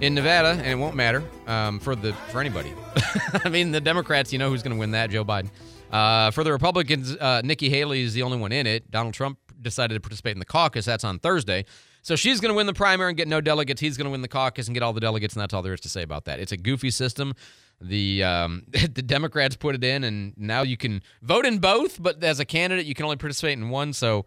in 0.00 0.14
Nevada, 0.14 0.50
and 0.50 0.68
it 0.68 0.76
won't 0.76 0.94
matter 0.94 1.24
um, 1.48 1.80
for 1.80 1.96
the 1.96 2.12
for 2.30 2.40
anybody. 2.40 2.72
I 3.44 3.48
mean, 3.48 3.72
the 3.72 3.80
Democrats, 3.80 4.32
you 4.32 4.38
know 4.38 4.48
who's 4.48 4.62
going 4.62 4.74
to 4.74 4.78
win 4.78 4.92
that, 4.92 5.10
Joe 5.10 5.24
Biden. 5.24 5.50
Uh, 5.90 6.30
for 6.30 6.44
the 6.44 6.52
Republicans, 6.52 7.16
uh, 7.16 7.40
Nikki 7.42 7.68
Haley 7.68 8.02
is 8.02 8.14
the 8.14 8.22
only 8.22 8.38
one 8.38 8.52
in 8.52 8.68
it. 8.68 8.92
Donald 8.92 9.14
Trump 9.14 9.38
decided 9.60 9.94
to 9.94 10.00
participate 10.00 10.34
in 10.34 10.38
the 10.38 10.44
caucus. 10.44 10.84
That's 10.84 11.02
on 11.02 11.18
Thursday. 11.18 11.64
So 12.02 12.14
she's 12.14 12.40
going 12.40 12.52
to 12.52 12.56
win 12.56 12.66
the 12.66 12.74
primary 12.74 13.10
and 13.10 13.16
get 13.16 13.26
no 13.26 13.40
delegates. 13.40 13.80
He's 13.80 13.96
going 13.96 14.06
to 14.06 14.10
win 14.10 14.22
the 14.22 14.28
caucus 14.28 14.68
and 14.68 14.74
get 14.74 14.84
all 14.84 14.92
the 14.92 15.00
delegates, 15.00 15.34
and 15.34 15.40
that's 15.40 15.52
all 15.52 15.62
there 15.62 15.74
is 15.74 15.80
to 15.80 15.88
say 15.88 16.02
about 16.02 16.26
that. 16.26 16.38
It's 16.38 16.52
a 16.52 16.56
goofy 16.56 16.90
system. 16.90 17.34
The 17.82 18.22
um, 18.22 18.64
the 18.70 19.02
Democrats 19.02 19.56
put 19.56 19.74
it 19.74 19.84
in, 19.84 20.04
and 20.04 20.34
now 20.36 20.62
you 20.62 20.76
can 20.76 21.02
vote 21.20 21.44
in 21.46 21.58
both, 21.58 22.02
but 22.02 22.22
as 22.22 22.40
a 22.40 22.44
candidate, 22.44 22.86
you 22.86 22.94
can 22.94 23.04
only 23.04 23.16
participate 23.16 23.58
in 23.58 23.68
one. 23.70 23.92
So 23.92 24.24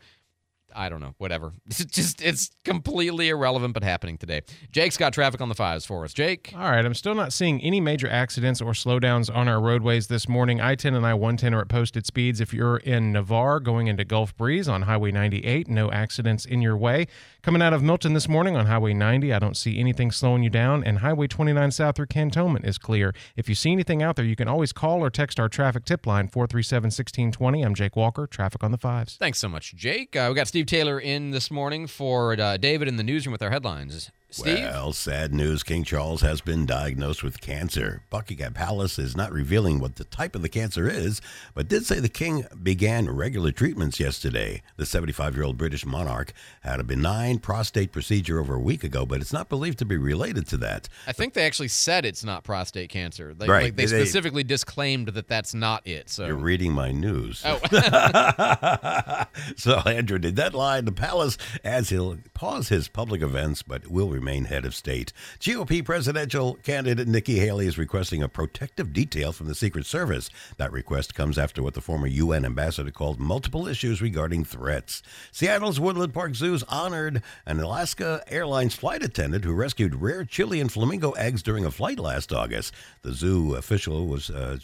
I 0.75 0.89
don't 0.89 1.00
know, 1.00 1.15
whatever. 1.17 1.53
It's 1.67 1.84
just 1.86 2.22
it's 2.22 2.51
completely 2.63 3.29
irrelevant, 3.29 3.74
but 3.74 3.84
happening 3.84 4.17
today. 4.17 4.41
Jake's 4.72 4.98
got 4.98 5.13
traffic 5.13 5.41
on 5.41 5.50
the 5.50 5.55
fives 5.55 5.86
for 5.86 6.03
us. 6.03 6.13
Jake. 6.13 6.53
All 6.55 6.72
right, 6.72 6.86
I'm 6.86 6.94
still 6.94 7.15
not 7.15 7.34
seeing 7.34 7.62
any 7.62 7.82
major 7.82 8.10
accidents 8.10 8.62
or 8.62 8.72
slowdowns 8.72 9.34
on 9.34 9.48
our 9.48 9.60
roadways 9.60 10.08
this 10.08 10.29
morning. 10.29 10.62
I 10.62 10.75
10 10.75 10.94
and 10.94 11.05
I 11.05 11.13
110 11.13 11.53
are 11.53 11.62
at 11.62 11.67
posted 11.67 12.05
speeds. 12.05 12.39
If 12.39 12.53
you're 12.53 12.77
in 12.77 13.12
Navarre 13.12 13.60
going 13.60 13.88
into 13.88 14.05
Gulf 14.05 14.36
Breeze 14.38 14.67
on 14.67 14.84
Highway 14.84 15.12
98, 15.12 15.67
no 15.67 15.91
accidents 15.91 16.46
in 16.46 16.62
your 16.62 16.77
way. 16.77 17.07
Coming 17.42 17.61
out 17.61 17.74
of 17.74 17.83
Milton 17.83 18.14
this 18.14 18.27
morning 18.27 18.55
on 18.55 18.66
Highway 18.66 18.94
90, 18.94 19.33
I 19.33 19.40
don't 19.40 19.57
see 19.57 19.79
anything 19.79 20.11
slowing 20.11 20.44
you 20.44 20.50
down. 20.50 20.83
And 20.83 21.00
Highway 21.00 21.27
29 21.27 21.72
south 21.72 21.98
through 21.98 22.07
Cantonment 22.07 22.66
is 22.66 22.77
clear. 22.77 23.14
If 23.35 23.50
you 23.50 23.55
see 23.55 23.72
anything 23.72 24.01
out 24.01 24.16
there, 24.16 24.25
you 24.25 24.35
can 24.35 24.48
always 24.48 24.74
call 24.74 25.03
or 25.03 25.09
text 25.09 25.40
our 25.40 25.50
traffic 25.50 25.85
tip 25.85 26.07
line 26.07 26.27
437 26.27 26.88
1620. 26.88 27.61
I'm 27.61 27.75
Jake 27.75 27.96
Walker, 27.96 28.27
traffic 28.27 28.64
on 28.64 28.72
the 28.72 28.77
fives. 28.77 29.18
Thanks 29.18 29.40
so 29.40 29.48
much, 29.48 29.75
Jake. 29.75 30.16
Uh, 30.16 30.27
we 30.29 30.35
got 30.35 30.48
Steve 30.48 30.64
Taylor 30.65 30.99
in 30.99 31.31
this 31.31 31.49
morning 31.51 31.87
for 31.87 32.39
uh, 32.39 32.57
David 32.57 32.87
in 32.87 32.97
the 32.97 33.03
newsroom 33.03 33.31
with 33.31 33.41
our 33.41 33.51
headlines. 33.51 34.11
Steve. 34.31 34.59
Well, 34.66 34.92
sad 34.92 35.33
news. 35.33 35.64
King 35.64 35.85
Charles 35.85 36.20
has 36.22 36.42
been 36.42 36.66
diagnosed 36.66 37.24
with 37.24 37.40
cancer. 37.40 38.01
Buckingham 38.09 38.51
Palace 38.53 39.00
is 39.00 39.16
not 39.16 39.31
revealing 39.31 39.79
what 39.79 39.96
the 39.96 40.03
type 40.03 40.35
of 40.35 40.42
the 40.42 40.50
cancer 40.50 40.90
is, 40.90 41.22
but 41.53 41.70
did 41.70 41.85
say 41.85 42.01
the 42.01 42.09
king 42.09 42.46
began 42.61 43.09
regular 43.09 43.53
treatments 43.53 43.98
yesterday. 43.98 44.61
The 44.75 44.85
75 44.85 45.35
year 45.35 45.46
old 45.46 45.57
British 45.57 45.85
monarch 45.85 46.33
had 46.61 46.81
a 46.81 46.83
benign 46.83 47.40
prostate 47.40 47.94
procedure 47.94 48.40
over 48.42 48.55
a 48.55 48.59
week 48.59 48.83
ago, 48.83 49.05
but 49.05 49.22
it's 49.22 49.31
not 49.31 49.48
believed 49.48 49.79
to 49.79 49.85
be 49.85 49.96
related 49.96 50.48
to 50.48 50.57
that. 50.57 50.90
I 51.07 51.14
think 51.14 51.33
they 51.33 51.46
actually 51.46 51.70
said 51.70 52.03
it's 52.03 52.25
not 52.25 52.44
prostate 52.44 52.90
cancer. 52.90 53.33
They, 53.33 53.48
Right. 53.48 53.64
Like 53.66 53.77
they 53.77 53.85
They- 53.85 54.01
specifically 54.03 54.44
disclaimed 54.44 55.07
that 55.09 55.29
that's 55.29 55.53
not 55.53 55.88
it. 55.88 56.09
So 56.09 56.25
You're 56.27 56.35
reading 56.35 56.74
my 56.74 56.92
news. 56.92 57.42
Oh. 57.46 57.59
so 59.55 59.75
Andrew 59.85 60.18
did 60.20 60.35
that 60.35 60.53
line. 60.53 60.83
The 60.83 60.92
palace 60.92 61.38
as 61.64 61.88
he'll 61.90 62.18
pause 62.33 62.68
his 62.68 62.90
public 62.90 63.22
events, 63.22 63.64
but 63.64 63.88
will 63.88 64.09
remain 64.09 64.25
head 64.25 64.66
of 64.66 64.74
state. 64.74 65.14
GOP 65.40 65.85
presidential 65.85 66.55
candidate 66.55 67.07
Nikki 67.07 67.38
Haley 67.40 67.68
is 67.68 67.77
requesting 67.77 68.24
a 68.24 68.27
protective 68.27 68.92
detail 68.92 69.31
from 69.31 69.48
the 69.48 69.53
Secret 69.53 69.85
Service. 69.85 70.29
That 70.57 70.72
request 70.72 71.14
comes 71.14 71.38
after 71.38 71.61
what 71.61 71.75
the 71.75 71.81
former 71.81 72.07
UN 72.07 72.44
ambassador 72.44 72.92
called 72.92 73.20
multiple 73.20 73.68
issues 73.68 74.01
regarding 74.01 74.44
threats. 74.44 75.03
Seattle's 75.31 75.79
Woodland 75.79 76.14
Park 76.14 76.33
Zoo's 76.35 76.64
honored 76.64 77.22
an 77.46 77.59
Alaska 77.59 78.24
Airlines 78.27 78.74
flight 78.74 79.03
attendant 79.03 79.44
who 79.44 79.53
rescued 79.53 79.96
rare 79.96 80.25
Chilean 80.25 80.70
flamingo 80.70 81.11
eggs 81.11 81.44
during 81.44 81.66
a 81.66 81.72
flight 81.72 82.00
last 82.00 82.33
August. 82.33 82.74
The 83.03 83.14
zoo 83.14 83.53
official 83.55 84.07
was 84.07 84.29
uh, 84.29 84.57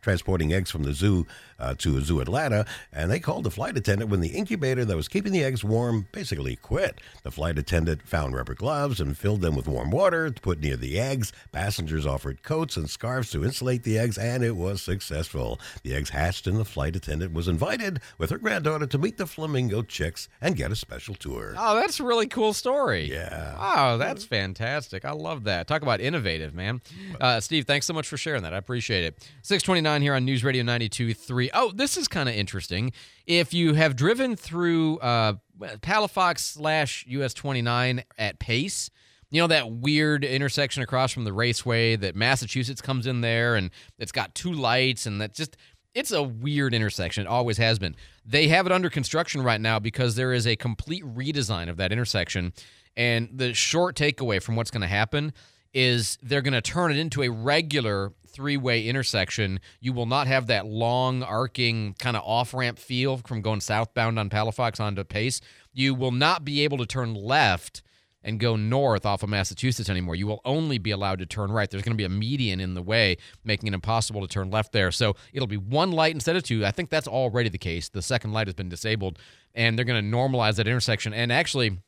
transporting 0.00 0.52
eggs 0.52 0.70
from 0.70 0.84
the 0.84 0.94
zoo 0.94 1.26
uh, 1.58 1.74
to 1.78 2.00
Zoo 2.00 2.20
Atlanta, 2.20 2.66
and 2.92 3.10
they 3.10 3.20
called 3.20 3.44
the 3.44 3.50
flight 3.50 3.76
attendant 3.76 4.10
when 4.10 4.20
the 4.20 4.28
incubator 4.28 4.84
that 4.84 4.96
was 4.96 5.08
keeping 5.08 5.32
the 5.32 5.44
eggs 5.44 5.64
warm 5.64 6.06
basically 6.12 6.56
quit. 6.56 7.00
The 7.22 7.30
flight 7.30 7.58
attendant 7.58 8.02
found 8.02 8.34
rubber 8.34 8.54
gloves 8.54 8.83
and 8.84 9.16
filled 9.16 9.40
them 9.40 9.56
with 9.56 9.66
warm 9.66 9.90
water 9.90 10.30
to 10.30 10.40
put 10.40 10.60
near 10.60 10.76
the 10.76 10.98
eggs. 11.00 11.32
Passengers 11.52 12.06
offered 12.06 12.42
coats 12.42 12.76
and 12.76 12.88
scarves 12.90 13.30
to 13.30 13.44
insulate 13.44 13.82
the 13.82 13.98
eggs, 13.98 14.18
and 14.18 14.44
it 14.44 14.56
was 14.56 14.82
successful. 14.82 15.58
The 15.82 15.94
eggs 15.94 16.10
hatched, 16.10 16.46
and 16.46 16.58
the 16.58 16.64
flight 16.64 16.94
attendant 16.96 17.32
was 17.32 17.48
invited 17.48 18.00
with 18.18 18.30
her 18.30 18.38
granddaughter 18.38 18.86
to 18.86 18.98
meet 18.98 19.16
the 19.16 19.26
flamingo 19.26 19.82
chicks 19.82 20.28
and 20.40 20.56
get 20.56 20.70
a 20.70 20.76
special 20.76 21.14
tour. 21.14 21.54
Oh, 21.56 21.74
that's 21.76 21.98
a 22.00 22.04
really 22.04 22.26
cool 22.26 22.52
story. 22.52 23.10
Yeah. 23.10 23.56
Oh, 23.58 23.98
that's 23.98 24.24
fantastic. 24.24 25.04
I 25.04 25.12
love 25.12 25.44
that. 25.44 25.66
Talk 25.66 25.82
about 25.82 26.00
innovative, 26.00 26.54
man. 26.54 26.80
Uh, 27.20 27.40
Steve, 27.40 27.64
thanks 27.66 27.86
so 27.86 27.94
much 27.94 28.06
for 28.06 28.16
sharing 28.16 28.42
that. 28.42 28.52
I 28.54 28.58
appreciate 28.58 29.04
it. 29.04 29.18
629 29.42 30.02
here 30.02 30.14
on 30.14 30.24
News 30.24 30.44
Radio 30.44 30.62
92.3. 30.62 31.50
Oh, 31.54 31.72
this 31.74 31.96
is 31.96 32.08
kind 32.08 32.28
of 32.28 32.34
interesting. 32.34 32.92
If 33.26 33.54
you 33.54 33.74
have 33.74 33.96
driven 33.96 34.36
through 34.36 34.98
uh, 34.98 35.34
Uh, 35.60 35.76
Palafox 35.76 36.40
slash 36.40 37.04
US 37.08 37.34
29 37.34 38.04
at 38.18 38.38
Pace, 38.38 38.90
you 39.30 39.40
know 39.40 39.46
that 39.48 39.70
weird 39.70 40.24
intersection 40.24 40.82
across 40.82 41.12
from 41.12 41.24
the 41.24 41.32
raceway 41.32 41.96
that 41.96 42.14
Massachusetts 42.14 42.80
comes 42.80 43.06
in 43.06 43.20
there 43.20 43.56
and 43.56 43.70
it's 43.98 44.12
got 44.12 44.34
two 44.34 44.52
lights 44.52 45.06
and 45.06 45.20
that 45.20 45.34
just 45.34 45.56
it's 45.94 46.12
a 46.12 46.22
weird 46.22 46.74
intersection. 46.74 47.26
It 47.26 47.28
always 47.28 47.56
has 47.58 47.78
been. 47.78 47.94
They 48.26 48.48
have 48.48 48.66
it 48.66 48.72
under 48.72 48.90
construction 48.90 49.42
right 49.42 49.60
now 49.60 49.78
because 49.78 50.16
there 50.16 50.32
is 50.32 50.46
a 50.46 50.56
complete 50.56 51.04
redesign 51.04 51.68
of 51.68 51.76
that 51.76 51.92
intersection. 51.92 52.52
And 52.96 53.28
the 53.32 53.54
short 53.54 53.96
takeaway 53.96 54.42
from 54.42 54.56
what's 54.56 54.70
going 54.70 54.82
to 54.82 54.88
happen 54.88 55.32
is 55.74 56.18
they're 56.22 56.42
going 56.42 56.54
to 56.54 56.62
turn 56.62 56.92
it 56.92 56.98
into 56.98 57.22
a 57.22 57.28
regular 57.28 58.12
three 58.28 58.56
way 58.56 58.86
intersection. 58.86 59.60
You 59.80 59.92
will 59.92 60.06
not 60.06 60.26
have 60.26 60.46
that 60.46 60.66
long, 60.66 61.22
arcing, 61.22 61.94
kind 61.98 62.16
of 62.16 62.22
off 62.24 62.54
ramp 62.54 62.78
feel 62.78 63.18
from 63.18 63.42
going 63.42 63.60
southbound 63.60 64.18
on 64.18 64.30
Palafox 64.30 64.80
onto 64.80 65.04
Pace. 65.04 65.40
You 65.72 65.94
will 65.94 66.12
not 66.12 66.44
be 66.44 66.62
able 66.64 66.78
to 66.78 66.86
turn 66.86 67.14
left 67.14 67.82
and 68.24 68.40
go 68.40 68.56
north 68.56 69.04
off 69.04 69.22
of 69.22 69.28
Massachusetts 69.28 69.90
anymore. 69.90 70.16
You 70.16 70.26
will 70.26 70.40
only 70.44 70.78
be 70.78 70.90
allowed 70.90 71.18
to 71.18 71.26
turn 71.26 71.52
right. 71.52 71.70
There's 71.70 71.82
going 71.82 71.92
to 71.92 72.00
be 72.00 72.04
a 72.04 72.08
median 72.08 72.58
in 72.58 72.72
the 72.74 72.82
way, 72.82 73.18
making 73.44 73.68
it 73.68 73.74
impossible 73.74 74.22
to 74.22 74.26
turn 74.26 74.50
left 74.50 74.72
there. 74.72 74.90
So 74.90 75.14
it'll 75.32 75.46
be 75.46 75.58
one 75.58 75.92
light 75.92 76.14
instead 76.14 76.34
of 76.34 76.42
two. 76.42 76.64
I 76.64 76.70
think 76.70 76.88
that's 76.88 77.06
already 77.06 77.50
the 77.50 77.58
case. 77.58 77.90
The 77.90 78.00
second 78.00 78.32
light 78.32 78.46
has 78.46 78.54
been 78.54 78.70
disabled, 78.70 79.18
and 79.54 79.76
they're 79.76 79.84
going 79.84 80.10
to 80.10 80.16
normalize 80.16 80.56
that 80.56 80.66
intersection. 80.66 81.12
And 81.12 81.30
actually, 81.30 81.78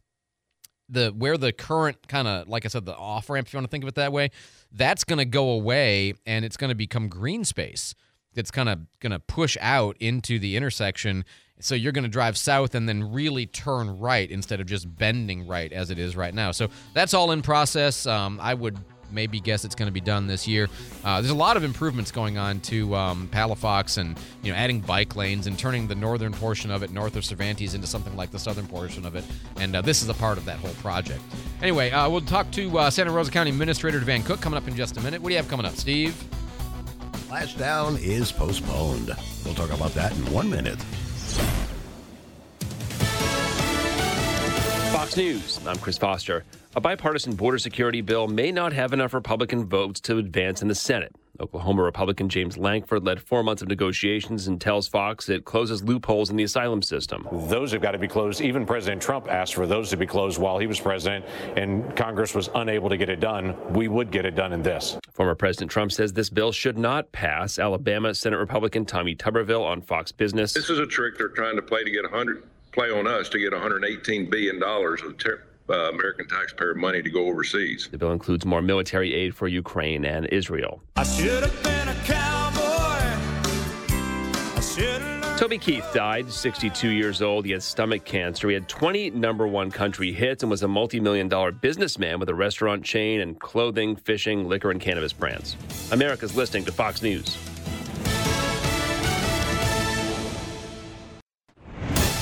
the 0.89 1.11
where 1.11 1.37
the 1.37 1.53
current 1.53 2.09
kind 2.09 2.29
of 2.29 2.49
like 2.49 2.65
I 2.65 2.69
said, 2.69 2.87
the 2.87 2.97
off 2.97 3.29
ramp, 3.31 3.49
if 3.49 3.53
you 3.53 3.59
want 3.59 3.67
to 3.67 3.71
think 3.71 3.85
of 3.85 3.89
it 3.89 3.95
that 3.97 4.13
way, 4.13 4.31
that's 4.73 5.05
going 5.05 5.19
to 5.19 5.25
go 5.25 5.51
away, 5.51 6.15
and 6.27 6.45
it's 6.45 6.57
going 6.57 6.69
to 6.69 6.75
become 6.75 7.09
green 7.09 7.45
space 7.45 7.95
that's 8.35 8.51
kind 8.51 8.69
of 8.69 8.81
going 9.01 9.13
to 9.13 9.19
push 9.19 9.57
out 9.61 9.97
into 9.99 10.39
the 10.39 10.57
intersection. 10.57 11.25
So 11.59 11.75
you're 11.75 11.93
going 11.93 12.05
to 12.05 12.11
drive 12.11 12.37
south 12.37 12.75
and 12.75 12.87
then 12.87 13.13
really 13.13 13.47
turn 13.47 13.99
right 13.99 14.31
instead 14.31 14.61
of 14.61 14.67
just 14.67 14.95
bending 14.95 15.47
right 15.47 15.73
as 15.73 15.91
it 15.91 15.99
is 15.99 16.15
right 16.15 16.35
now. 16.35 16.51
So 16.51 16.69
that's 16.93 17.15
all 17.15 17.33
in 17.33 17.41
process. 17.41 18.07
Um, 18.07 18.39
I 18.41 18.53
would 18.53 18.79
maybe 19.11 19.41
guess 19.41 19.65
it's 19.65 19.75
going 19.75 19.87
to 19.87 19.93
be 19.93 20.01
done 20.01 20.27
this 20.27 20.47
year. 20.47 20.69
Uh, 21.05 21.21
there's 21.21 21.31
a 21.31 21.35
lot 21.35 21.57
of 21.57 21.65
improvements 21.65 22.11
going 22.11 22.39
on 22.39 22.61
to 22.61 22.95
um, 22.95 23.29
Palafox 23.29 23.99
and 23.99 24.19
you 24.43 24.53
know 24.53 24.59
adding 24.59 24.81
bike 24.81 25.17
lanes 25.17 25.47
and 25.47 25.59
turning 25.59 25.87
the 25.87 25.95
northern 25.95 26.33
portion 26.33 26.71
of 26.71 26.83
it 26.83 26.91
north 26.91 27.17
of 27.17 27.25
Cervantes 27.25 27.75
into 27.75 27.87
something 27.87 28.17
like 28.17 28.31
the 28.31 28.39
southern 28.39 28.67
portion 28.67 29.07
of 29.07 29.17
it. 29.17 29.25
And 29.59 29.77
uh, 29.77 29.83
this 29.83 30.03
is 30.03 30.09
a 30.09 30.15
part 30.15 30.39
of 30.39 30.45
that 30.45 30.59
whole 30.59 30.75
project. 30.75 31.21
Anyway, 31.63 31.91
uh, 31.91 32.09
we'll 32.09 32.21
talk 32.21 32.51
to 32.53 32.79
uh, 32.79 32.91
Santa 32.91 33.11
Rosa 33.11 33.31
County 33.31 33.51
Administrator 33.51 33.99
Van 34.01 34.23
Cook 34.23 34.41
coming 34.41 34.57
up 34.57 34.69
in 34.69 34.77
just 34.77 34.97
a 34.97 35.01
minute. 35.01 35.21
What 35.21 35.29
do 35.29 35.35
you 35.35 35.39
have 35.39 35.49
coming 35.49 35.67
up, 35.67 35.75
Steve? 35.75 36.15
Splashdown 37.13 38.01
is 38.01 38.31
postponed. 38.31 39.15
We'll 39.45 39.55
talk 39.55 39.71
about 39.71 39.93
that 39.95 40.13
in 40.13 40.33
one 40.33 40.49
minute. 40.49 40.79
Fox 45.17 45.25
News. 45.25 45.67
I'm 45.67 45.79
Chris 45.79 45.97
Foster. 45.97 46.45
A 46.75 46.81
bipartisan 46.81 47.35
border 47.35 47.57
security 47.57 48.03
bill 48.03 48.29
may 48.29 48.53
not 48.53 48.75
have 48.75 48.93
enough 48.93 49.15
Republican 49.15 49.67
votes 49.67 49.99
to 50.01 50.19
advance 50.19 50.61
in 50.61 50.69
the 50.69 50.75
Senate. 50.75 51.15
Oklahoma 51.41 51.83
Republican 51.83 52.29
James 52.29 52.59
Lankford 52.59 53.03
led 53.03 53.23
four 53.23 53.43
months 53.43 53.63
of 53.63 53.69
negotiations 53.69 54.47
and 54.47 54.61
tells 54.61 54.87
Fox 54.87 55.31
it 55.31 55.47
closes 55.47 55.83
loopholes 55.83 56.29
in 56.29 56.37
the 56.37 56.45
asylum 56.45 56.83
system. 56.83 57.27
Those 57.33 57.73
have 57.73 57.81
got 57.81 57.93
to 57.93 57.99
be 57.99 58.09
closed. 58.09 58.43
Even 58.43 58.67
President 58.67 59.01
Trump 59.01 59.27
asked 59.31 59.55
for 59.55 59.67
those 59.67 59.89
to 59.89 59.97
be 59.97 60.07
closed 60.07 60.39
while 60.39 60.59
he 60.59 60.67
was 60.67 60.79
president, 60.79 61.25
and 61.57 61.97
Congress 61.97 62.35
was 62.35 62.51
unable 62.55 62.91
to 62.91 62.99
get 62.99 63.09
it 63.09 63.21
done. 63.21 63.57
We 63.73 63.89
would 63.89 64.11
get 64.11 64.27
it 64.27 64.35
done 64.35 64.53
in 64.53 64.63
this. 64.63 64.99
Former 65.13 65.35
President 65.35 65.71
Trump 65.71 65.93
says 65.93 66.13
this 66.13 66.29
bill 66.29 66.53
should 66.53 66.77
not 66.77 67.11
pass. 67.13 67.59
Alabama 67.59 68.15
Senate 68.15 68.37
Republican 68.37 68.85
Tommy 68.85 69.17
Tuberville 69.17 69.65
on 69.65 69.81
Fox 69.81 70.13
Business. 70.13 70.53
This 70.53 70.69
is 70.69 70.79
a 70.79 70.87
trick 70.87 71.17
they're 71.17 71.29
trying 71.29 71.57
to 71.57 71.63
play 71.63 71.85
to 71.85 71.91
get 71.91 72.03
100 72.03 72.43
play 72.77 72.91
on 72.91 73.07
us 73.07 73.29
to 73.31 73.39
get 73.39 73.53
118 73.53 74.31
billion 74.31 74.61
dollars 74.61 75.03
of 75.03 75.17
ter- 75.17 75.43
uh, 75.69 75.91
American 75.91 76.29
taxpayer 76.29 76.75
money 76.75 77.03
to 77.03 77.11
go 77.11 77.27
overseas. 77.27 77.89
The 77.91 77.99
bill 77.99 78.13
includes 78.13 78.45
more 78.45 78.63
military 78.63 79.15
aid 79.15 79.35
for 79.35 79.49
Ukraine 79.49 80.05
and 80.05 80.27
Israel. 80.27 80.81
I 80.95 81.03
should 81.03 81.43
have 81.43 81.63
been 81.65 81.89
a 81.89 81.95
cowboy. 82.05 82.63
I 84.57 84.61
should 84.61 85.03
Toby 85.39 85.59
Keith 85.59 85.85
died, 85.93 86.31
62 86.31 86.89
years 86.89 87.21
old. 87.21 87.45
He 87.45 87.53
had 87.53 87.63
stomach 87.63 88.07
cancer. 88.07 88.49
He 88.49 88.55
had 88.55 88.69
20 88.69 89.11
number 89.11 89.47
one 89.47 89.71
country 89.71 90.11
hits 90.13 90.43
and 90.43 90.51
was 90.51 90.63
a 90.63 90.69
multi 90.69 91.01
million 91.01 91.29
dollar 91.29 91.53
businessman 91.53 92.21
with 92.21 92.29
a 92.29 92.35
restaurant 92.35 92.85
chain 92.85 93.21
and 93.21 93.39
clothing, 93.39 93.97
fishing, 93.97 94.49
liquor, 94.49 94.71
and 94.71 94.81
cannabis 94.81 95.13
brands. 95.13 95.57
America's 95.93 96.37
listening 96.37 96.65
to 96.67 96.73
Fox 96.73 97.03
News. 97.03 97.37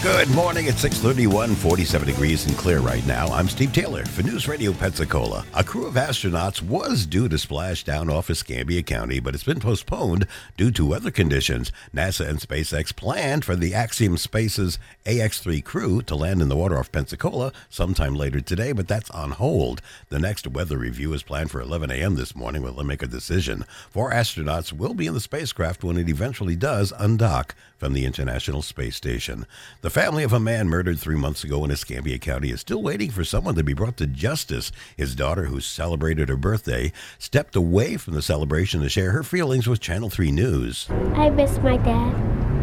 Good 0.04 0.28
morning. 0.32 0.66
It's 0.66 0.82
631, 0.82 1.54
47 1.54 2.06
degrees 2.06 2.44
and 2.44 2.54
clear 2.58 2.80
right 2.80 3.04
now. 3.06 3.28
I'm 3.28 3.48
Steve 3.48 3.72
Taylor 3.72 4.04
for 4.04 4.22
News 4.22 4.46
Radio 4.46 4.74
Pensacola. 4.74 5.46
A 5.54 5.64
crew 5.64 5.86
of 5.86 5.94
astronauts 5.94 6.60
was 6.60 7.06
due 7.06 7.26
to 7.26 7.38
splash 7.38 7.84
down 7.84 8.10
off 8.10 8.28
Escambia 8.28 8.82
County, 8.82 9.18
but 9.18 9.34
it's 9.34 9.44
been 9.44 9.60
postponed 9.60 10.26
due 10.58 10.70
to 10.72 10.84
weather 10.84 11.10
conditions. 11.10 11.72
NASA 11.94 12.28
and 12.28 12.38
SpaceX 12.38 12.94
planned 12.94 13.46
for 13.46 13.56
the 13.56 13.72
Axiom 13.72 14.18
Space's 14.18 14.78
AX-3 15.06 15.64
crew 15.64 16.02
to 16.02 16.14
land 16.14 16.42
in 16.42 16.50
the 16.50 16.56
water 16.56 16.78
off 16.78 16.92
Pensacola 16.92 17.50
sometime 17.70 18.14
later 18.14 18.42
today, 18.42 18.72
but 18.72 18.86
that's 18.86 19.10
on 19.10 19.30
hold. 19.30 19.80
The 20.10 20.18
next 20.18 20.46
weather 20.46 20.76
review 20.76 21.14
is 21.14 21.22
planned 21.22 21.50
for 21.50 21.62
11 21.62 21.90
a.m. 21.90 22.16
this 22.16 22.36
morning, 22.36 22.60
where 22.60 22.72
they'll 22.72 22.84
make 22.84 23.02
a 23.02 23.06
decision. 23.06 23.64
Four 23.88 24.12
astronauts 24.12 24.70
will 24.70 24.92
be 24.92 25.06
in 25.06 25.14
the 25.14 25.20
spacecraft 25.20 25.82
when 25.82 25.96
it 25.96 26.10
eventually 26.10 26.56
does 26.56 26.92
undock 26.92 27.54
from 27.78 27.94
the 27.94 28.04
International 28.04 28.62
Space 28.62 28.96
Station. 28.96 29.46
The 29.80 29.93
family 29.94 30.24
of 30.24 30.32
a 30.32 30.40
man 30.40 30.68
murdered 30.68 30.98
three 30.98 31.14
months 31.14 31.44
ago 31.44 31.64
in 31.64 31.70
Escambia 31.70 32.18
County 32.18 32.50
is 32.50 32.60
still 32.60 32.82
waiting 32.82 33.12
for 33.12 33.22
someone 33.22 33.54
to 33.54 33.62
be 33.62 33.74
brought 33.74 33.96
to 33.98 34.08
justice. 34.08 34.72
His 34.96 35.14
daughter, 35.14 35.44
who 35.44 35.60
celebrated 35.60 36.28
her 36.28 36.36
birthday, 36.36 36.92
stepped 37.16 37.54
away 37.54 37.96
from 37.96 38.14
the 38.14 38.20
celebration 38.20 38.80
to 38.80 38.88
share 38.88 39.12
her 39.12 39.22
feelings 39.22 39.68
with 39.68 39.78
Channel 39.78 40.10
3 40.10 40.32
News. 40.32 40.88
I 41.14 41.30
miss 41.30 41.58
my 41.58 41.76
dad. 41.76 42.53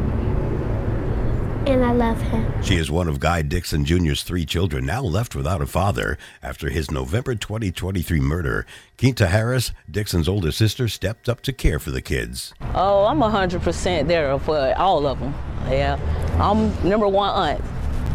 And 1.68 1.86
I 1.86 1.92
love 1.92 2.20
him. 2.22 2.64
She 2.64 2.76
is 2.78 2.90
one 2.90 3.08
of 3.08 3.20
Guy 3.20 3.44
Dixon 3.44 3.86
Jr.'s 3.86 4.24
three 4.24 4.46
children, 4.46 4.86
now 4.86 5.02
left 5.04 5.36
without 5.36 5.62
a 5.62 5.68
father 5.68 6.18
after 6.42 6.70
his 6.70 6.90
November 6.90 7.36
2023 7.36 8.20
murder. 8.20 8.66
Quinta 8.98 9.28
Harris, 9.28 9.72
Dixon's 9.90 10.28
older 10.28 10.52
sister, 10.52 10.88
stepped 10.88 11.30
up 11.30 11.42
to 11.42 11.54
care 11.54 11.80
for 11.80 11.92
the 11.92 12.02
kids. 12.02 12.54
Oh, 12.74 13.06
I'm 13.06 13.20
100% 13.20 14.08
there 14.08 14.40
for 14.40 14.74
all 14.78 15.06
of 15.06 15.20
them. 15.20 15.34
Yeah. 15.70 16.00
I'm 16.40 16.74
number 16.88 17.08
one 17.08 17.30
aunt. 17.30 17.64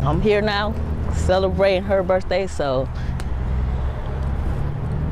I'm 0.05 0.21
here 0.21 0.41
now 0.41 0.75
celebrating 1.15 1.85
her 1.85 2.03
birthday, 2.03 2.47
so 2.47 2.89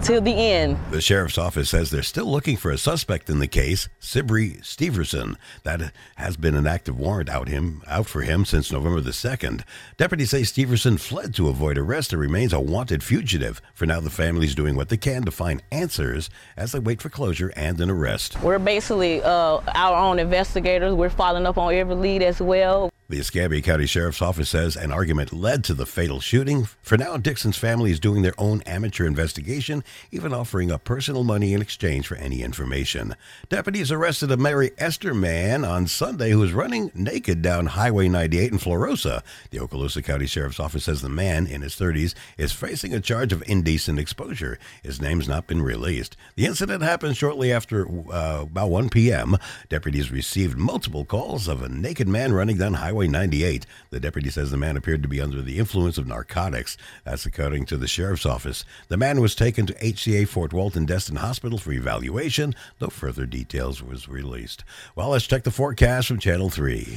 till 0.02 0.20
the 0.20 0.33
end. 0.33 0.78
The 0.90 1.00
sheriff's 1.00 1.38
office 1.38 1.70
says 1.70 1.90
they're 1.90 2.02
still 2.02 2.26
looking 2.26 2.57
for 2.57 2.70
a 2.70 2.78
suspect 2.78 3.28
in 3.30 3.38
the 3.38 3.46
case, 3.46 3.88
Sibri 4.00 4.61
Steverson. 4.62 5.37
That 5.62 5.92
has 6.16 6.37
been 6.37 6.54
an 6.54 6.66
active 6.66 6.98
warrant 6.98 7.28
out 7.28 7.48
him 7.48 7.83
out 7.87 8.07
for 8.07 8.22
him 8.22 8.44
since 8.44 8.72
November 8.72 9.00
the 9.00 9.11
2nd. 9.11 9.62
Deputies 9.96 10.30
say 10.30 10.42
Steverson 10.42 10.98
fled 10.98 11.35
to 11.35 11.48
avoid 11.48 11.78
arrest 11.78 12.12
and 12.12 12.20
remains 12.20 12.52
a 12.52 12.61
wanted 12.61 13.02
fugitive. 13.02 13.61
For 13.74 13.87
now, 13.87 14.00
the 14.00 14.11
family's 14.11 14.54
doing 14.54 14.76
what 14.76 14.88
they 14.88 14.96
can 14.96 15.22
to 15.24 15.30
find 15.30 15.62
answers 15.70 16.30
as 16.57 16.72
they 16.72 16.78
wait 16.78 17.00
for 17.00 17.09
closure 17.09 17.52
and 17.57 17.80
an 17.80 17.90
arrest. 17.90 18.40
We're 18.42 18.59
basically 18.59 19.22
uh, 19.22 19.61
our 19.74 19.96
own 19.96 20.18
investigators. 20.18 20.94
We're 20.94 21.11
following 21.11 21.46
up 21.46 21.59
on 21.59 21.72
every 21.74 21.94
lead 21.94 22.22
as 22.22 22.40
well. 22.40 22.90
The 23.07 23.19
Escambia 23.19 23.61
County 23.61 23.85
Sheriff's 23.85 24.23
Office 24.23 24.49
says 24.49 24.77
an 24.77 24.90
argument 24.90 25.31
led 25.31 25.62
to 25.64 25.75
the 25.75 25.85
fatal 25.85 26.21
shooting. 26.21 26.69
For 26.81 26.97
now, 26.97 27.19
Dixon's 27.19 27.59
family 27.59 27.90
is 27.90 28.01
doing 28.01 28.23
their 28.23 28.33
own 28.38 28.62
amateur 28.62 29.05
investigation, 29.07 29.85
even 30.11 30.33
offering 30.33 30.73
up 30.73 30.85
personal 30.85 31.23
money 31.23 31.53
in 31.53 31.61
exchange 31.61 32.07
for 32.07 32.14
any 32.14 32.43
information. 32.43 33.14
Deputies 33.51 33.93
arrested 33.93 34.31
a 34.31 34.38
Mary 34.38 34.71
Esther 34.79 35.12
man 35.12 35.67
on 35.67 35.87
Sunday 35.87 36.31
who 36.31 36.38
was 36.38 36.55
running 36.55 36.90
naked 36.95 37.43
down 37.43 37.67
Highway 37.67 38.09
98 38.09 38.53
in 38.53 38.59
Florosa. 38.59 39.23
The 39.51 39.59
Okaloosa 39.59 40.03
County 40.03 40.27
Sheriff's 40.27 40.59
Office 40.59 40.85
says 40.85 41.03
the 41.03 41.11
man 41.11 41.47
in 41.47 41.61
his 41.61 41.75
30s 41.75 42.14
is 42.38 42.53
facing 42.53 42.95
a 42.95 43.01
charge 43.01 43.35
of 43.35 43.45
indecent 43.47 43.99
exposure. 43.99 44.59
His 44.83 45.03
name's 45.03 45.29
not 45.29 45.47
been 45.47 45.61
released. 45.61 46.17
The 46.37 46.47
incident 46.47 46.83
happened 46.83 47.19
shortly 47.19 47.53
after 47.53 47.87
uh, 48.11 48.45
about 48.45 48.71
1 48.71 48.88
p.m. 48.88 49.37
Deputies 49.69 50.11
received 50.11 50.57
multiple 50.57 51.05
calls 51.05 51.49
of 51.49 51.62
a 51.62 51.69
naked 51.69 52.09
man 52.09 52.33
running 52.33 52.57
down 52.57 52.73
Highway 52.73 52.95
Highway 53.05 53.12
98. 53.12 53.67
The 53.90 54.01
deputy 54.01 54.31
says 54.31 54.51
the 54.51 54.57
man 54.57 54.77
appeared 54.77 55.03
to 55.03 55.09
be 55.09 55.21
under 55.21 55.43
the 55.43 55.59
influence 55.59 55.99
of 55.99 56.07
narcotics. 56.07 56.79
That's 57.05 57.27
according 57.27 57.67
to 57.67 57.77
the 57.77 57.87
sheriff's 57.87 58.25
office. 58.25 58.64
The 58.88 58.97
man 58.97 59.21
was 59.21 59.35
taken 59.35 59.67
to 59.67 59.75
HCA 59.75 60.27
Fort 60.27 60.55
Walton 60.55 60.87
Destin 60.87 61.17
Hospital 61.17 61.59
for 61.59 61.73
evaluation. 61.73 62.55
No 62.81 62.88
further 62.88 63.27
details 63.27 63.83
was 63.83 64.09
released. 64.09 64.64
Well, 64.97 65.11
let's 65.11 65.27
check 65.27 65.45
the 65.45 65.51
forecast 65.51 66.09
from 66.09 66.19
Channel 66.19 66.49
3. 66.49 66.97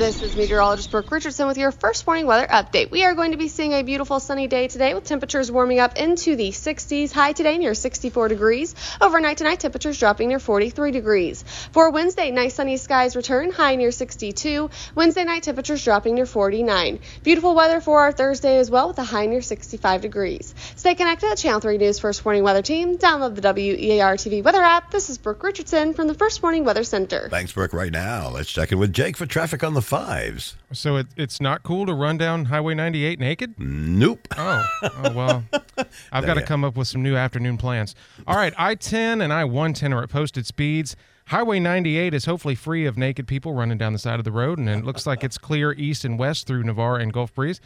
This 0.00 0.22
is 0.22 0.34
meteorologist 0.34 0.90
Brooke 0.90 1.10
Richardson 1.10 1.46
with 1.46 1.58
your 1.58 1.72
first 1.72 2.06
morning 2.06 2.26
weather 2.26 2.46
update. 2.46 2.90
We 2.90 3.04
are 3.04 3.14
going 3.14 3.32
to 3.32 3.36
be 3.36 3.48
seeing 3.48 3.74
a 3.74 3.82
beautiful 3.82 4.18
sunny 4.18 4.46
day 4.46 4.66
today 4.66 4.94
with 4.94 5.04
temperatures 5.04 5.52
warming 5.52 5.78
up 5.78 5.98
into 5.98 6.36
the 6.36 6.52
60s. 6.52 7.12
High 7.12 7.32
today 7.32 7.58
near 7.58 7.74
64 7.74 8.28
degrees. 8.28 8.74
Overnight 8.98 9.36
tonight, 9.36 9.60
temperatures 9.60 9.98
dropping 9.98 10.28
near 10.30 10.38
43 10.38 10.90
degrees. 10.90 11.44
For 11.72 11.90
Wednesday, 11.90 12.30
nice 12.30 12.54
sunny 12.54 12.78
skies 12.78 13.14
return, 13.14 13.52
high 13.52 13.76
near 13.76 13.90
62. 13.90 14.70
Wednesday 14.94 15.09
night, 15.16 15.42
temperatures 15.42 15.84
dropping 15.84 16.14
near 16.14 16.26
49. 16.26 17.00
Beautiful 17.22 17.54
weather 17.54 17.80
for 17.80 18.00
our 18.00 18.12
Thursday 18.12 18.58
as 18.58 18.70
well 18.70 18.88
with 18.88 18.98
a 18.98 19.04
high 19.04 19.26
near 19.26 19.42
65 19.42 20.00
degrees. 20.00 20.54
Stay 20.76 20.94
connected 20.94 21.30
at 21.30 21.38
Channel 21.38 21.60
3 21.60 21.78
News 21.78 21.98
First 21.98 22.24
Morning 22.24 22.42
Weather 22.42 22.62
Team. 22.62 22.98
Download 22.98 23.34
the 23.34 23.42
WEAR 23.42 24.14
TV 24.14 24.42
weather 24.42 24.62
app. 24.62 24.90
This 24.90 25.10
is 25.10 25.18
Brooke 25.18 25.42
Richardson 25.42 25.94
from 25.94 26.06
the 26.06 26.14
First 26.14 26.42
Morning 26.42 26.64
Weather 26.64 26.84
Center. 26.84 27.28
Thanks, 27.30 27.52
Brooke. 27.52 27.72
Right 27.72 27.92
now, 27.92 28.28
let's 28.28 28.50
check 28.50 28.72
in 28.72 28.78
with 28.78 28.92
Jake 28.92 29.16
for 29.16 29.26
traffic 29.26 29.64
on 29.64 29.74
the 29.74 29.82
fives. 29.82 30.56
So 30.72 30.96
it, 30.96 31.08
it's 31.16 31.40
not 31.40 31.62
cool 31.62 31.86
to 31.86 31.94
run 31.94 32.16
down 32.16 32.46
Highway 32.46 32.74
98 32.74 33.18
naked? 33.18 33.54
Nope. 33.58 34.28
Oh, 34.36 34.64
oh 34.82 35.12
well. 35.12 35.44
I've 36.12 36.26
got 36.26 36.34
to 36.34 36.42
come 36.42 36.64
up 36.64 36.76
with 36.76 36.88
some 36.88 37.02
new 37.02 37.16
afternoon 37.16 37.56
plans. 37.56 37.94
All 38.26 38.36
right, 38.36 38.54
I 38.56 38.74
10 38.74 39.20
and 39.20 39.32
I 39.32 39.44
110 39.44 39.92
are 39.92 40.02
at 40.02 40.10
posted 40.10 40.46
speeds. 40.46 40.96
Highway 41.30 41.60
98 41.60 42.12
is 42.12 42.24
hopefully 42.24 42.56
free 42.56 42.86
of 42.86 42.98
naked 42.98 43.28
people 43.28 43.54
running 43.54 43.78
down 43.78 43.92
the 43.92 44.00
side 44.00 44.18
of 44.18 44.24
the 44.24 44.32
road, 44.32 44.58
and 44.58 44.68
it 44.68 44.84
looks 44.84 45.06
like 45.06 45.22
it's 45.22 45.38
clear 45.38 45.70
east 45.74 46.04
and 46.04 46.18
west 46.18 46.48
through 46.48 46.64
Navarre 46.64 46.96
and 46.96 47.12
Gulf 47.12 47.32
Breeze. 47.32 47.60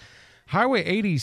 Highway 0.48 0.84
80, 0.84 1.14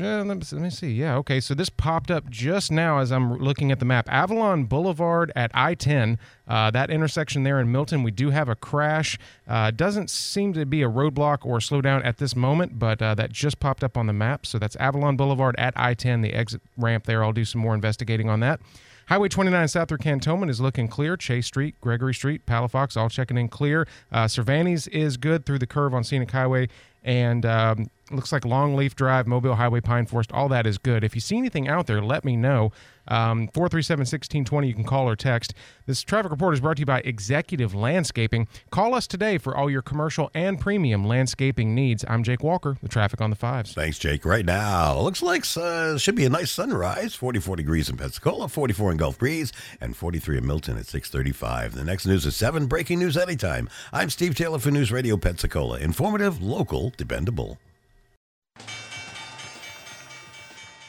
uh, 0.00 0.24
let, 0.24 0.50
me, 0.50 0.70
see. 0.70 0.92
Yeah, 0.92 1.16
okay. 1.16 1.40
So 1.40 1.52
this 1.52 1.68
popped 1.68 2.10
up 2.10 2.30
just 2.30 2.72
now 2.72 3.00
as 3.00 3.12
I'm 3.12 3.36
looking 3.36 3.70
at 3.70 3.80
the 3.80 3.84
map. 3.84 4.08
Avalon 4.10 4.64
Boulevard 4.64 5.30
at 5.36 5.50
I 5.52 5.74
10, 5.74 6.18
uh, 6.48 6.70
that 6.70 6.88
intersection 6.88 7.42
there 7.42 7.60
in 7.60 7.70
Milton, 7.70 8.02
we 8.02 8.10
do 8.10 8.30
have 8.30 8.48
a 8.48 8.54
crash. 8.54 9.18
Uh, 9.46 9.70
doesn't 9.70 10.08
seem 10.08 10.54
to 10.54 10.64
be 10.64 10.80
a 10.80 10.88
roadblock 10.88 11.44
or 11.44 11.58
slowdown 11.58 12.02
at 12.02 12.16
this 12.16 12.34
moment, 12.34 12.78
but 12.78 13.02
uh, 13.02 13.14
that 13.14 13.30
just 13.30 13.60
popped 13.60 13.84
up 13.84 13.98
on 13.98 14.06
the 14.06 14.14
map. 14.14 14.46
So 14.46 14.58
that's 14.58 14.74
Avalon 14.76 15.18
Boulevard 15.18 15.54
at 15.58 15.74
I 15.76 15.92
10, 15.92 16.22
the 16.22 16.32
exit 16.32 16.62
ramp 16.78 17.04
there. 17.04 17.22
I'll 17.22 17.34
do 17.34 17.44
some 17.44 17.60
more 17.60 17.74
investigating 17.74 18.30
on 18.30 18.40
that. 18.40 18.58
Highway 19.10 19.26
29 19.26 19.66
south 19.66 19.88
through 19.88 19.98
Cantonment 19.98 20.50
is 20.50 20.60
looking 20.60 20.86
clear. 20.86 21.16
Chase 21.16 21.48
Street, 21.48 21.74
Gregory 21.80 22.14
Street, 22.14 22.46
Palafox, 22.46 22.96
all 22.96 23.08
checking 23.08 23.36
in 23.36 23.48
clear. 23.48 23.88
Uh, 24.12 24.28
Cervantes 24.28 24.86
is 24.86 25.16
good 25.16 25.44
through 25.44 25.58
the 25.58 25.66
curve 25.66 25.92
on 25.92 26.04
Scenic 26.04 26.30
Highway. 26.30 26.68
And 27.02 27.46
um, 27.46 27.90
looks 28.10 28.32
like 28.32 28.42
Longleaf 28.42 28.94
Drive, 28.94 29.26
Mobile 29.26 29.54
Highway, 29.54 29.80
Pine 29.80 30.06
Forest, 30.06 30.32
all 30.32 30.48
that 30.48 30.66
is 30.66 30.78
good. 30.78 31.04
If 31.04 31.14
you 31.14 31.20
see 31.20 31.38
anything 31.38 31.68
out 31.68 31.86
there, 31.86 32.02
let 32.02 32.24
me 32.24 32.36
know. 32.36 32.72
Um, 33.08 33.48
437 33.48 34.00
1620, 34.00 34.68
you 34.68 34.74
can 34.74 34.84
call 34.84 35.08
or 35.08 35.16
text. 35.16 35.54
This 35.86 36.02
traffic 36.02 36.30
report 36.30 36.54
is 36.54 36.60
brought 36.60 36.76
to 36.76 36.80
you 36.80 36.86
by 36.86 37.00
Executive 37.00 37.74
Landscaping. 37.74 38.46
Call 38.70 38.94
us 38.94 39.06
today 39.08 39.36
for 39.36 39.56
all 39.56 39.68
your 39.68 39.82
commercial 39.82 40.30
and 40.32 40.60
premium 40.60 41.04
landscaping 41.04 41.74
needs. 41.74 42.04
I'm 42.06 42.22
Jake 42.22 42.42
Walker, 42.42 42.76
the 42.80 42.88
traffic 42.88 43.20
on 43.20 43.30
the 43.30 43.36
fives. 43.36 43.72
Thanks, 43.72 43.98
Jake. 43.98 44.24
Right 44.24 44.44
now, 44.44 44.98
looks 45.00 45.22
like 45.22 45.44
uh, 45.56 45.98
should 45.98 46.14
be 46.14 46.24
a 46.24 46.30
nice 46.30 46.52
sunrise. 46.52 47.14
44 47.14 47.56
degrees 47.56 47.88
in 47.88 47.96
Pensacola, 47.96 48.48
44 48.48 48.92
in 48.92 48.96
Gulf 48.98 49.18
Breeze, 49.18 49.52
and 49.80 49.96
43 49.96 50.38
in 50.38 50.46
Milton 50.46 50.78
at 50.78 50.86
635. 50.86 51.74
The 51.74 51.84
next 51.84 52.06
news 52.06 52.24
is 52.26 52.36
7, 52.36 52.66
breaking 52.66 53.00
news 53.00 53.16
anytime. 53.16 53.68
I'm 53.92 54.10
Steve 54.10 54.36
Taylor 54.36 54.60
for 54.60 54.70
News 54.70 54.92
Radio 54.92 55.16
Pensacola. 55.16 55.78
Informative, 55.78 56.40
local, 56.40 56.89
dependable. 56.96 57.58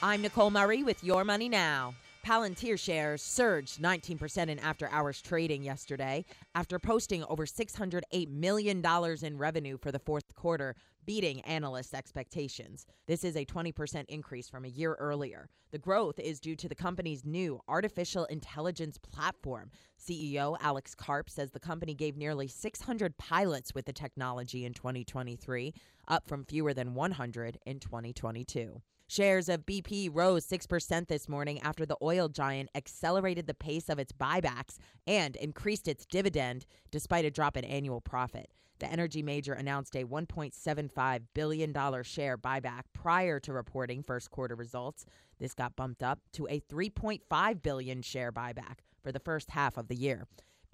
I'm 0.04 0.22
Nicole 0.22 0.50
Murray 0.50 0.82
with 0.84 1.04
Your 1.04 1.24
Money 1.24 1.48
Now. 1.48 1.94
Palantir 2.26 2.78
shares 2.80 3.22
surged 3.22 3.82
19% 3.82 4.48
in 4.48 4.60
after 4.60 4.88
hours 4.90 5.22
trading 5.22 5.64
yesterday 5.64 6.24
after 6.54 6.78
posting 6.78 7.24
over 7.26 7.46
$608 7.46 8.30
million 8.30 8.84
in 9.24 9.38
revenue 9.38 9.78
for 9.78 9.92
the 9.92 10.00
fourth 10.00 10.36
quarter, 10.36 10.76
beating 11.06 11.42
analysts' 11.42 11.94
expectations. 11.94 12.86
This 13.08 13.24
is 13.24 13.36
a 13.36 13.46
20% 13.46 14.06
increase 14.08 14.50
from 14.50 14.66
a 14.66 14.70
year 14.70 14.96
earlier. 15.00 15.50
The 15.72 15.80
growth 15.80 16.20
is 16.20 16.40
due 16.40 16.56
to 16.58 16.70
the 16.70 16.76
company's 16.76 17.26
new 17.26 17.62
artificial 17.68 18.26
intelligence 18.26 18.98
platform. 18.98 19.72
CEO 20.00 20.58
Alex 20.60 20.96
Karp 20.96 21.30
says 21.30 21.52
the 21.52 21.60
company 21.60 21.94
gave 21.94 22.18
nearly 22.18 22.48
600 22.48 23.18
pilots 23.18 23.74
with 23.74 23.86
the 23.86 23.94
technology 23.94 24.66
in 24.66 24.74
2023, 24.74 25.74
up 26.08 26.28
from 26.28 26.46
fewer 26.46 26.74
than 26.74 26.94
100 26.94 27.58
in 27.66 27.80
2022. 27.80 28.82
Shares 29.12 29.50
of 29.50 29.66
BP 29.66 30.10
rose 30.10 30.48
6% 30.48 31.08
this 31.10 31.28
morning 31.28 31.60
after 31.60 31.86
the 31.86 31.98
oil 32.02 32.30
giant 32.30 32.70
accelerated 32.74 33.46
the 33.46 33.54
pace 33.54 33.90
of 33.90 34.00
its 34.00 34.14
buybacks 34.14 34.78
and 35.06 35.36
increased 35.36 35.90
its 35.90 36.06
dividend 36.06 36.66
despite 36.92 37.26
a 37.26 37.30
drop 37.30 37.58
in 37.58 37.66
annual 37.66 38.00
profit. 38.00 38.50
The 38.82 38.92
energy 38.92 39.22
major 39.22 39.54
announced 39.54 39.96
a 39.96 40.06
$1.75 40.06 41.22
billion 41.36 41.72
share 42.02 42.36
buyback 42.36 42.82
prior 42.94 43.40
to 43.42 43.54
reporting 43.54 44.02
first 44.02 44.32
quarter 44.32 44.56
results. 44.56 45.06
This 45.40 45.54
got 45.54 45.76
bumped 45.76 46.02
up 46.02 46.18
to 46.34 46.48
a 46.48 46.62
3.5 46.62 47.62
billion 47.62 48.02
share 48.02 48.32
buyback 48.32 48.80
for 49.04 49.12
the 49.12 49.20
first 49.20 49.52
half 49.52 49.78
of 49.78 49.88
the 49.88 49.96
year. 49.96 50.26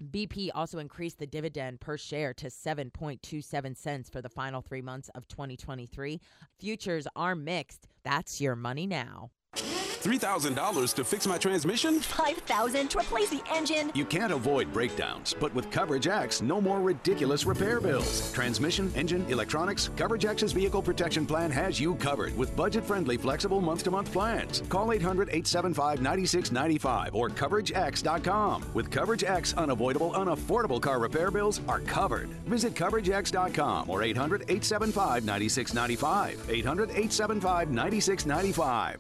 BP 0.02 0.52
also 0.56 0.80
increased 0.80 1.20
the 1.20 1.28
dividend 1.28 1.82
per 1.82 1.98
share 1.98 2.34
to 2.36 2.48
7.27 2.48 3.76
cents 3.76 4.10
for 4.10 4.22
the 4.22 4.30
final 4.30 4.62
3 4.62 4.82
months 4.82 5.10
of 5.14 5.28
2023. 5.28 6.22
Futures 6.58 7.08
are 7.14 7.36
mixed. 7.36 7.90
That's 8.06 8.40
your 8.40 8.56
money 8.56 8.88
now. 8.88 9.32
$3,000 10.08 10.94
to 10.94 11.04
fix 11.04 11.28
my 11.28 11.38
transmission? 11.38 12.00
5000 12.00 12.88
to 12.88 13.00
replace 13.00 13.30
the 13.30 13.42
engine? 13.54 13.92
You 13.94 14.06
can't 14.06 14.32
avoid 14.32 14.72
breakdowns, 14.72 15.36
but 15.38 15.54
with 15.54 15.70
Coverage 15.70 16.08
X, 16.08 16.42
no 16.42 16.62
more 16.62 16.80
ridiculous 16.80 17.46
repair 17.46 17.82
bills. 17.82 18.32
Transmission, 18.32 18.90
engine, 18.96 19.26
electronics, 19.28 19.90
Coverage 19.98 20.24
X's 20.24 20.54
vehicle 20.54 20.82
protection 20.82 21.26
plan 21.26 21.52
has 21.52 21.78
you 21.78 21.96
covered 21.96 22.38
with 22.38 22.56
budget-friendly, 22.56 23.18
flexible 23.18 23.60
month-to-month 23.60 24.14
plans. 24.14 24.64
Call 24.70 24.88
800-875-9695 24.88 27.14
or 27.14 27.30
coveragex.com. 27.30 28.64
With 28.74 28.90
Coverage 28.90 29.26
X, 29.26 29.54
unavoidable, 29.56 30.12
unaffordable 30.12 30.82
car 30.82 31.00
repair 31.00 31.32
bills 31.32 31.60
are 31.68 31.82
covered. 31.82 32.30
Visit 32.46 32.76
coveragex.com 32.76 33.90
or 33.90 34.04
800-875-9695. 34.04 36.38
800-875-9695. 36.38 38.96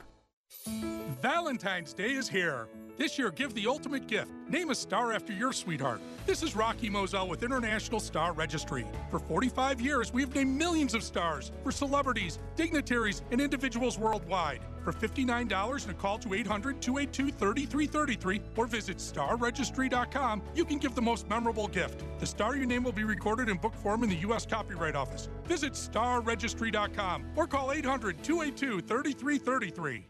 Valentine's 1.21 1.93
Day 1.93 2.11
is 2.11 2.29
here. 2.29 2.67
This 2.97 3.19
year, 3.19 3.29
give 3.29 3.53
the 3.53 3.67
ultimate 3.67 4.07
gift. 4.07 4.31
Name 4.49 4.71
a 4.71 4.75
star 4.75 5.13
after 5.13 5.31
your 5.31 5.53
sweetheart. 5.53 6.01
This 6.25 6.41
is 6.41 6.55
Rocky 6.55 6.89
Moselle 6.89 7.27
with 7.27 7.43
International 7.43 7.99
Star 7.99 8.33
Registry. 8.33 8.87
For 9.11 9.19
45 9.19 9.79
years, 9.79 10.11
we've 10.11 10.33
named 10.33 10.57
millions 10.57 10.95
of 10.95 11.03
stars 11.03 11.51
for 11.63 11.71
celebrities, 11.71 12.39
dignitaries, 12.55 13.21
and 13.29 13.39
individuals 13.39 13.99
worldwide. 13.99 14.61
For 14.83 14.91
$59 14.91 15.83
and 15.83 15.91
a 15.91 15.93
call 15.93 16.17
to 16.19 16.33
800 16.33 16.81
282 16.81 17.31
3333 17.31 18.41
or 18.55 18.65
visit 18.65 18.97
starregistry.com, 18.97 20.41
you 20.55 20.65
can 20.65 20.79
give 20.79 20.95
the 20.95 21.01
most 21.01 21.29
memorable 21.29 21.67
gift. 21.67 22.03
The 22.19 22.25
star 22.25 22.55
you 22.55 22.65
name 22.65 22.83
will 22.83 22.91
be 22.91 23.03
recorded 23.03 23.47
in 23.47 23.57
book 23.57 23.75
form 23.75 24.03
in 24.03 24.09
the 24.09 24.17
U.S. 24.17 24.45
Copyright 24.45 24.95
Office. 24.95 25.29
Visit 25.45 25.73
starregistry.com 25.73 27.25
or 27.35 27.45
call 27.45 27.71
800 27.71 28.23
282 28.23 28.81
3333. 28.81 30.07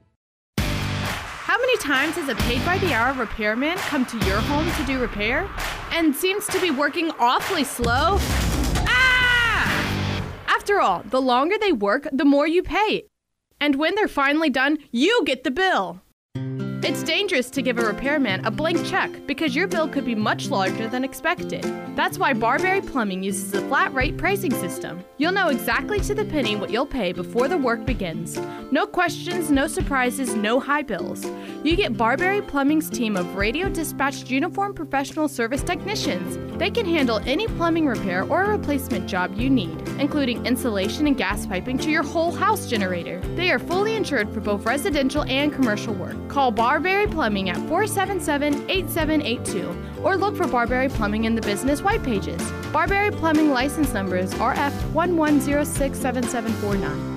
How 1.48 1.58
many 1.58 1.78
times 1.78 2.16
has 2.16 2.28
a 2.28 2.36
paid 2.36 2.66
by 2.66 2.78
the 2.78 2.94
hour 2.94 3.14
repairman 3.14 3.78
come 3.78 4.06
to 4.08 4.18
your 4.26 4.42
home 4.42 4.70
to 4.70 4.84
do 4.86 5.00
repair 5.00 5.50
and 5.94 6.14
seems 6.14 6.46
to 6.48 6.60
be 6.60 6.72
working 6.72 7.10
awfully 7.20 7.64
slow? 7.64 8.18
Ah! 8.86 10.24
After 10.46 10.82
all, 10.82 11.04
the 11.06 11.22
longer 11.22 11.56
they 11.58 11.72
work, 11.72 12.06
the 12.12 12.26
more 12.26 12.48
you 12.48 12.64
pay. 12.64 13.06
And 13.62 13.78
when 13.78 13.96
they're 13.96 14.10
finally 14.10 14.50
done, 14.50 14.80
you 14.92 15.24
get 15.24 15.46
the 15.46 15.52
bill. 15.52 16.02
It's 16.84 17.02
dangerous 17.02 17.50
to 17.52 17.64
give 17.64 17.80
a 17.80 17.86
repairman 17.86 18.46
a 18.46 18.52
blank 18.52 18.86
check 18.86 19.10
because 19.26 19.56
your 19.56 19.68
bill 19.68 19.88
could 19.88 20.06
be 20.06 20.14
much 20.14 20.50
larger 20.50 20.88
than 20.88 21.04
expected. 21.04 21.64
That's 21.96 22.20
why 22.20 22.34
Barberry 22.34 22.82
Plumbing 22.82 23.24
uses 23.24 23.52
a 23.56 23.68
flat 23.68 23.92
rate 23.96 24.18
pricing 24.18 24.54
system. 24.54 25.04
You'll 25.18 25.32
know 25.32 25.48
exactly 25.48 26.00
to 26.02 26.14
the 26.14 26.26
penny 26.26 26.56
what 26.56 26.70
you'll 26.70 26.86
pay 26.86 27.12
before 27.14 27.48
the 27.48 27.58
work 27.58 27.84
begins. 27.88 28.40
No 28.72 28.86
questions, 28.86 29.50
no 29.50 29.66
surprises, 29.66 30.36
no 30.36 30.60
high 30.60 30.84
bills. 30.84 31.26
You 31.64 31.76
get 31.76 31.98
Barberry 31.98 32.44
Plumbing's 32.44 32.92
team 32.92 33.18
of 33.18 33.36
radio 33.36 33.70
dispatched 33.70 34.30
uniform 34.30 34.76
professional 34.76 35.28
service 35.28 35.64
technicians. 35.64 36.38
They 36.60 36.70
can 36.70 36.86
handle 36.86 37.20
any 37.26 37.48
plumbing 37.48 37.88
repair 37.88 38.24
or 38.24 38.44
replacement 38.46 39.08
job 39.08 39.34
you 39.36 39.50
need, 39.50 39.88
including 40.00 40.46
insulation 40.46 41.08
and 41.08 41.18
gas 41.18 41.48
piping 41.48 41.80
to 41.80 41.90
your 41.90 42.04
whole 42.04 42.32
house 42.32 42.70
generator. 42.70 43.20
They 43.36 43.50
are 43.50 43.60
fully 43.60 43.96
insured 43.96 44.32
for 44.32 44.42
both 44.42 44.66
residential 44.66 45.24
and 45.24 45.52
commercial 45.52 45.96
work. 45.96 46.16
Call 46.30 46.52
Barberry 46.68 47.08
Plumbing 47.08 47.50
at 47.50 47.56
477 47.70 48.70
8782 48.70 50.04
or 50.04 50.18
look 50.18 50.36
for 50.36 50.46
Barberry 50.50 50.90
Plumbing 50.90 51.24
in 51.24 51.34
the 51.34 51.42
business 51.42 51.82
white 51.82 52.04
pages. 52.04 52.42
Barberry 52.74 53.10
Plumbing 53.10 53.52
license 53.52 53.94
number 53.94 54.18
is 54.18 54.34
RF 54.34 54.74
11067749. 54.92 57.14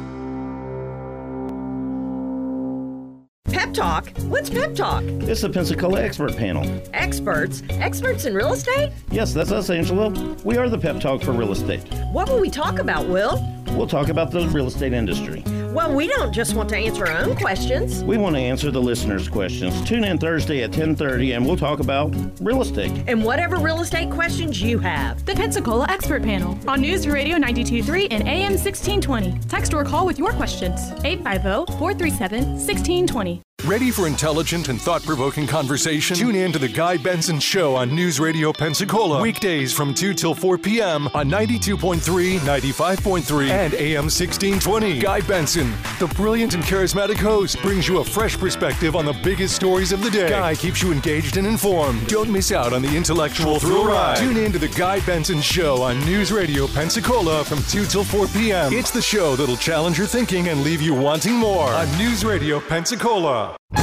Pep 3.46 3.74
Talk? 3.74 4.12
What's 4.28 4.50
Pep 4.50 4.76
Talk? 4.76 5.02
It's 5.02 5.40
the 5.40 5.50
Pensacola 5.50 6.00
Expert 6.00 6.36
Panel. 6.36 6.64
Experts? 6.94 7.64
Experts 7.70 8.26
in 8.26 8.36
real 8.36 8.52
estate? 8.52 8.92
Yes, 9.10 9.34
that's 9.34 9.50
us, 9.50 9.68
Angela. 9.68 10.10
We 10.44 10.58
are 10.58 10.68
the 10.68 10.78
Pep 10.78 11.00
Talk 11.00 11.22
for 11.22 11.32
real 11.32 11.50
estate. 11.50 11.82
What 12.12 12.28
will 12.28 12.38
we 12.38 12.50
talk 12.50 12.78
about, 12.78 13.08
Will? 13.08 13.44
We'll 13.70 13.88
talk 13.88 14.10
about 14.10 14.30
the 14.30 14.46
real 14.50 14.68
estate 14.68 14.92
industry. 14.92 15.42
Well, 15.72 15.94
we 15.94 16.08
don't 16.08 16.32
just 16.32 16.54
want 16.54 16.68
to 16.70 16.76
answer 16.76 17.06
our 17.06 17.22
own 17.22 17.36
questions. 17.36 18.02
We 18.02 18.18
want 18.18 18.34
to 18.34 18.40
answer 18.40 18.72
the 18.72 18.82
listeners' 18.82 19.28
questions. 19.28 19.80
Tune 19.82 20.02
in 20.02 20.18
Thursday 20.18 20.64
at 20.64 20.72
10:30 20.72 21.36
and 21.36 21.46
we'll 21.46 21.56
talk 21.56 21.78
about 21.78 22.12
real 22.40 22.60
estate. 22.60 22.90
And 23.06 23.24
whatever 23.24 23.54
real 23.56 23.80
estate 23.80 24.10
questions 24.10 24.60
you 24.60 24.80
have. 24.80 25.24
The 25.26 25.34
Pensacola 25.34 25.86
Expert 25.88 26.24
Panel 26.24 26.58
on 26.66 26.80
News 26.80 27.06
Radio 27.06 27.36
923 27.36 28.08
and 28.08 28.26
AM 28.26 28.58
1620. 28.58 29.38
Text 29.48 29.72
or 29.72 29.84
call 29.84 30.06
with 30.06 30.18
your 30.18 30.32
questions. 30.32 30.90
850-437-1620. 31.04 33.42
Ready 33.66 33.90
for 33.90 34.06
intelligent 34.06 34.70
and 34.70 34.80
thought 34.80 35.02
provoking 35.02 35.46
conversation? 35.46 36.16
Tune 36.16 36.34
in 36.34 36.50
to 36.50 36.58
The 36.58 36.66
Guy 36.66 36.96
Benson 36.96 37.38
Show 37.38 37.76
on 37.76 37.94
News 37.94 38.18
Radio 38.18 38.54
Pensacola. 38.54 39.20
Weekdays 39.20 39.70
from 39.70 39.92
2 39.92 40.14
till 40.14 40.34
4 40.34 40.56
p.m. 40.56 41.08
on 41.08 41.28
92.3, 41.28 42.38
95.3, 42.38 43.50
and 43.50 43.74
AM 43.74 44.04
1620. 44.04 45.00
Guy 45.00 45.20
Benson, 45.20 45.74
the 45.98 46.06
brilliant 46.16 46.54
and 46.54 46.64
charismatic 46.64 47.18
host, 47.18 47.60
brings 47.60 47.86
you 47.86 47.98
a 47.98 48.04
fresh 48.04 48.38
perspective 48.38 48.96
on 48.96 49.04
the 49.04 49.12
biggest 49.22 49.56
stories 49.56 49.92
of 49.92 50.02
the 50.02 50.10
day. 50.10 50.30
Guy 50.30 50.54
keeps 50.54 50.80
you 50.80 50.90
engaged 50.90 51.36
and 51.36 51.46
informed. 51.46 52.06
Don't 52.06 52.30
miss 52.30 52.52
out 52.52 52.72
on 52.72 52.80
the 52.80 52.96
intellectual 52.96 53.58
thrill 53.58 53.84
ride. 53.84 54.16
Tune 54.16 54.38
in 54.38 54.52
to 54.52 54.58
The 54.58 54.68
Guy 54.68 55.00
Benson 55.00 55.42
Show 55.42 55.82
on 55.82 56.00
News 56.06 56.32
Radio 56.32 56.66
Pensacola 56.66 57.44
from 57.44 57.62
2 57.64 57.84
till 57.84 58.04
4 58.04 58.26
p.m. 58.28 58.72
It's 58.72 58.90
the 58.90 59.02
show 59.02 59.36
that'll 59.36 59.56
challenge 59.58 59.98
your 59.98 60.06
thinking 60.06 60.48
and 60.48 60.62
leave 60.62 60.80
you 60.80 60.94
wanting 60.94 61.34
more 61.34 61.68
on 61.68 61.98
News 61.98 62.24
Radio 62.24 62.58
Pensacola. 62.58 63.49
Lord, 63.50 63.79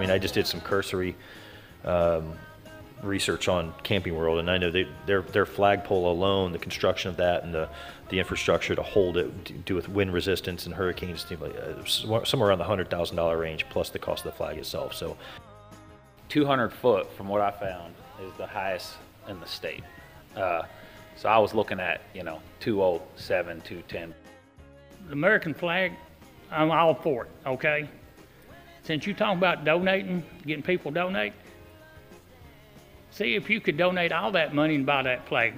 mean, 0.00 0.10
I 0.10 0.18
just 0.18 0.34
did 0.34 0.46
some 0.46 0.60
cursory 0.60 1.16
um, 1.84 2.34
research 3.02 3.48
on 3.48 3.72
Camping 3.82 4.16
World, 4.16 4.38
and 4.38 4.50
I 4.50 4.58
know 4.58 4.70
they, 4.70 4.86
their 5.06 5.22
their 5.22 5.46
flagpole 5.46 6.10
alone, 6.10 6.52
the 6.52 6.58
construction 6.58 7.10
of 7.10 7.16
that, 7.18 7.44
and 7.44 7.54
the 7.54 7.68
the 8.08 8.18
infrastructure 8.18 8.74
to 8.74 8.82
hold 8.82 9.16
it, 9.16 9.44
to 9.46 9.52
do 9.52 9.74
with 9.74 9.88
wind 9.88 10.12
resistance 10.12 10.66
and 10.66 10.74
hurricanes, 10.74 11.24
things 11.24 11.40
like 11.40 11.54
uh, 11.56 12.24
somewhere 12.24 12.48
around 12.48 12.58
the 12.58 12.64
hundred 12.64 12.90
thousand 12.90 13.16
dollar 13.16 13.38
range, 13.38 13.66
plus 13.70 13.90
the 13.90 13.98
cost 13.98 14.24
of 14.24 14.32
the 14.32 14.36
flag 14.36 14.58
itself. 14.58 14.94
So, 14.94 15.16
200 16.28 16.72
foot, 16.72 17.12
from 17.12 17.28
what 17.28 17.40
I 17.40 17.50
found, 17.50 17.94
is 18.22 18.32
the 18.36 18.46
highest 18.46 18.94
in 19.28 19.38
the 19.40 19.46
state. 19.46 19.82
Uh, 20.36 20.62
so 21.16 21.28
I 21.28 21.38
was 21.38 21.54
looking 21.54 21.80
at, 21.80 22.00
you 22.14 22.22
know, 22.22 22.40
207, 22.60 23.60
210. 23.60 24.14
The 25.06 25.12
American 25.12 25.52
flag, 25.52 25.92
I'm 26.50 26.70
all 26.70 26.94
for 26.94 27.24
it, 27.24 27.30
okay? 27.46 27.88
Since 28.82 29.06
you 29.06 29.14
talking 29.14 29.38
about 29.38 29.64
donating, 29.64 30.24
getting 30.46 30.62
people 30.62 30.90
donate, 30.90 31.32
see 33.10 33.34
if 33.34 33.50
you 33.50 33.60
could 33.60 33.76
donate 33.76 34.12
all 34.12 34.32
that 34.32 34.54
money 34.54 34.74
and 34.74 34.86
buy 34.86 35.02
that 35.02 35.28
flag. 35.28 35.54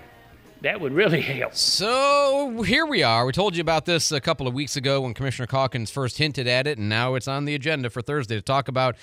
That 0.63 0.81
would 0.81 0.93
really 0.93 1.21
help. 1.23 1.55
So 1.55 2.63
here 2.63 2.87
we 2.87 3.03
are. 3.03 3.27
We 3.27 3.33
told 3.33 3.57
you 3.57 3.61
about 3.61 3.85
this 3.85 4.13
a 4.13 4.21
couple 4.21 4.47
of 4.47 4.55
weeks 4.55 4.77
ago 4.77 5.01
when 5.01 5.15
Commissioner 5.15 5.47
Calkins 5.47 5.91
first 5.91 6.19
hinted 6.19 6.47
at 6.47 6.67
it, 6.67 6.79
and 6.79 6.89
now 6.89 7.15
it's 7.15 7.29
on 7.29 7.45
the 7.45 7.55
agenda 7.55 7.91
for 7.91 8.03
Thursday 8.03 8.37
to 8.37 8.43
talk 8.43 8.69
about 8.69 8.97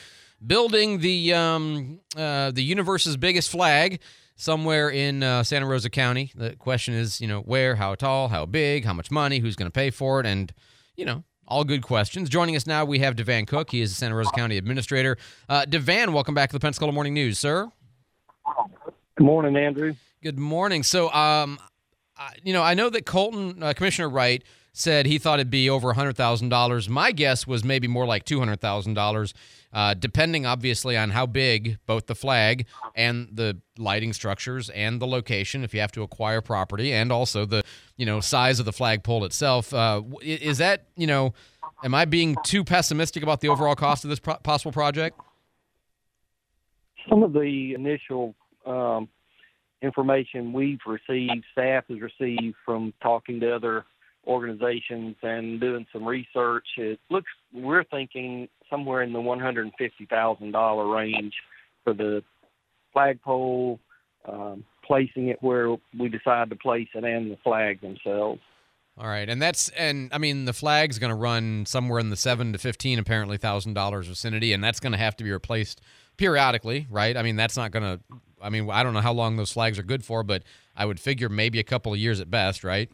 building 0.46 1.00
the 1.00 1.34
um, 1.34 2.00
uh, 2.16 2.52
the 2.52 2.64
universe's 2.64 3.18
biggest 3.18 3.50
flag 3.52 4.00
somewhere 4.36 4.90
in 4.90 5.22
uh, 5.22 5.44
Santa 5.44 5.66
Rosa 5.66 5.90
County. 5.90 6.32
The 6.34 6.56
question 6.56 6.94
is, 6.94 7.20
you 7.20 7.28
know, 7.28 7.42
where, 7.42 7.76
how 7.76 7.96
tall, 7.96 8.30
how 8.30 8.46
big, 8.46 8.86
how 8.86 8.94
much 8.94 9.12
money, 9.12 9.40
who's 9.40 9.58
going 9.58 9.68
to 9.68 9.72
pay 9.72 9.90
for 9.90 10.22
it, 10.22 10.26
and 10.26 10.54
you 10.96 11.06
know, 11.06 11.24
all 11.50 11.64
good 11.64 11.82
questions. 11.82 12.30
Joining 12.30 12.56
us 12.56 12.66
now, 12.66 12.86
we 12.86 13.00
have 13.00 13.16
DeVann 13.16 13.48
Cook. 13.48 13.72
He 13.72 13.82
is 13.82 13.90
the 13.90 13.96
Santa 13.96 14.16
Rosa 14.16 14.32
County 14.36 14.58
Administrator. 14.58 15.18
Uh, 15.50 15.66
DeVann, 15.68 16.14
welcome 16.14 16.34
back 16.34 16.50
to 16.50 16.56
the 16.56 16.60
Pensacola 16.60 16.92
Morning 16.92 17.14
News, 17.14 17.40
sir. 17.40 17.70
Good 19.16 19.26
morning, 19.26 19.58
Andrew. 19.58 19.96
Good 20.24 20.40
morning. 20.40 20.84
So, 20.84 21.12
um, 21.12 21.60
I, 22.18 22.34
you 22.44 22.54
know, 22.54 22.62
I 22.62 22.74
know 22.76 22.90
that 22.90 23.06
Colten 23.06 23.62
uh, 23.64 23.74
Commissioner 23.74 24.10
Wright 24.10 24.44
said 24.80 25.06
he 25.06 25.18
thought 25.18 25.40
it'd 25.40 25.50
be 25.50 25.70
over 25.70 25.94
hundred 25.94 26.16
thousand 26.16 26.50
dollars. 26.50 26.88
My 26.88 27.12
guess 27.12 27.46
was 27.46 27.64
maybe 27.64 27.88
more 27.88 28.06
like 28.06 28.24
two 28.24 28.40
hundred 28.40 28.62
thousand 28.62 28.98
uh, 28.98 29.02
dollars, 29.02 29.34
depending 30.00 30.46
obviously 30.46 30.96
on 30.96 31.10
how 31.10 31.26
big 31.26 31.78
both 31.86 32.08
the 32.08 32.16
flag 32.16 32.66
and 32.96 33.30
the 33.32 33.58
lighting 33.78 34.14
structures 34.14 34.70
and 34.70 35.02
the 35.02 35.08
location, 35.08 35.64
if 35.64 35.74
you 35.74 35.82
have 35.82 35.92
to 35.94 36.04
acquire 36.04 36.42
property, 36.42 36.94
and 36.94 37.12
also 37.12 37.46
the 37.46 37.64
you 37.98 38.06
know 38.06 38.20
size 38.20 38.60
of 38.60 38.66
the 38.66 38.74
flagpole 38.74 39.26
itself. 39.26 39.74
Uh, 39.74 40.02
is 40.22 40.58
that 40.60 40.86
you 40.96 41.08
know, 41.08 41.34
am 41.84 41.94
I 41.94 42.06
being 42.06 42.38
too 42.44 42.64
pessimistic 42.64 43.22
about 43.24 43.42
the 43.42 43.50
overall 43.50 43.76
cost 43.76 44.04
of 44.06 44.10
this 44.10 44.20
pro- 44.20 44.38
possible 44.38 44.72
project? 44.72 45.20
Some 47.10 47.24
of 47.24 47.34
the 47.34 47.74
initial 47.74 48.36
um, 48.66 49.10
information 49.82 50.54
we've 50.54 50.80
received, 50.86 51.44
staff 51.52 51.86
has 51.90 52.00
received 52.00 52.56
from 52.66 52.94
talking 53.02 53.40
to 53.40 53.56
other 53.56 53.86
organizations 54.30 55.16
and 55.24 55.60
doing 55.60 55.86
some 55.92 56.06
research, 56.06 56.68
it 56.78 57.00
looks 57.10 57.32
we're 57.52 57.84
thinking 57.84 58.48
somewhere 58.70 59.02
in 59.02 59.12
the 59.12 59.20
one 59.20 59.40
hundred 59.40 59.64
and 59.64 59.74
fifty 59.78 60.06
thousand 60.06 60.52
dollar 60.52 60.88
range 60.88 61.34
for 61.84 61.94
the 61.94 62.24
flagpole, 62.94 63.80
um, 64.26 64.64
placing 64.86 65.30
it 65.30 65.42
where 65.42 65.76
we 65.98 66.08
decide 66.08 66.50
to 66.52 66.56
place 66.56 66.88
it, 66.94 67.04
and 67.04 67.32
the 67.32 67.38
flag 67.44 67.82
themselves. 67.82 68.40
All 68.98 69.08
right, 69.08 69.28
and 69.28 69.42
that's 69.42 69.70
and 69.70 70.10
I 70.14 70.20
mean 70.20 70.46
the 70.46 70.54
flag's 70.54 71.00
going 71.00 71.10
to 71.10 71.16
run 71.16 71.66
somewhere 71.66 72.00
in 72.00 72.10
the 72.10 72.18
seven 72.18 72.54
to 72.54 72.60
fifteen 72.60 73.00
apparently 73.00 73.38
thousand 73.38 73.74
dollars 73.74 74.08
vicinity, 74.08 74.54
and 74.54 74.64
that's 74.64 74.80
going 74.80 74.92
to 74.92 74.98
have 74.98 75.16
to 75.18 75.24
be 75.24 75.32
replaced 75.32 75.82
periodically, 76.18 76.86
right? 76.90 77.18
I 77.18 77.24
mean 77.24 77.36
that's 77.36 77.58
not 77.58 77.72
going 77.72 77.84
to. 77.84 78.00
I 78.42 78.50
mean 78.50 78.70
I 78.70 78.84
don't 78.84 78.94
know 78.94 79.02
how 79.02 79.14
long 79.14 79.38
those 79.38 79.52
flags 79.52 79.80
are 79.80 79.84
good 79.84 80.04
for, 80.06 80.22
but 80.22 80.44
I 80.76 80.86
would 80.86 81.00
figure 81.00 81.30
maybe 81.30 81.60
a 81.60 81.64
couple 81.64 81.94
of 81.94 82.00
years 82.00 82.20
at 82.20 82.30
best, 82.30 82.64
right? 82.64 82.92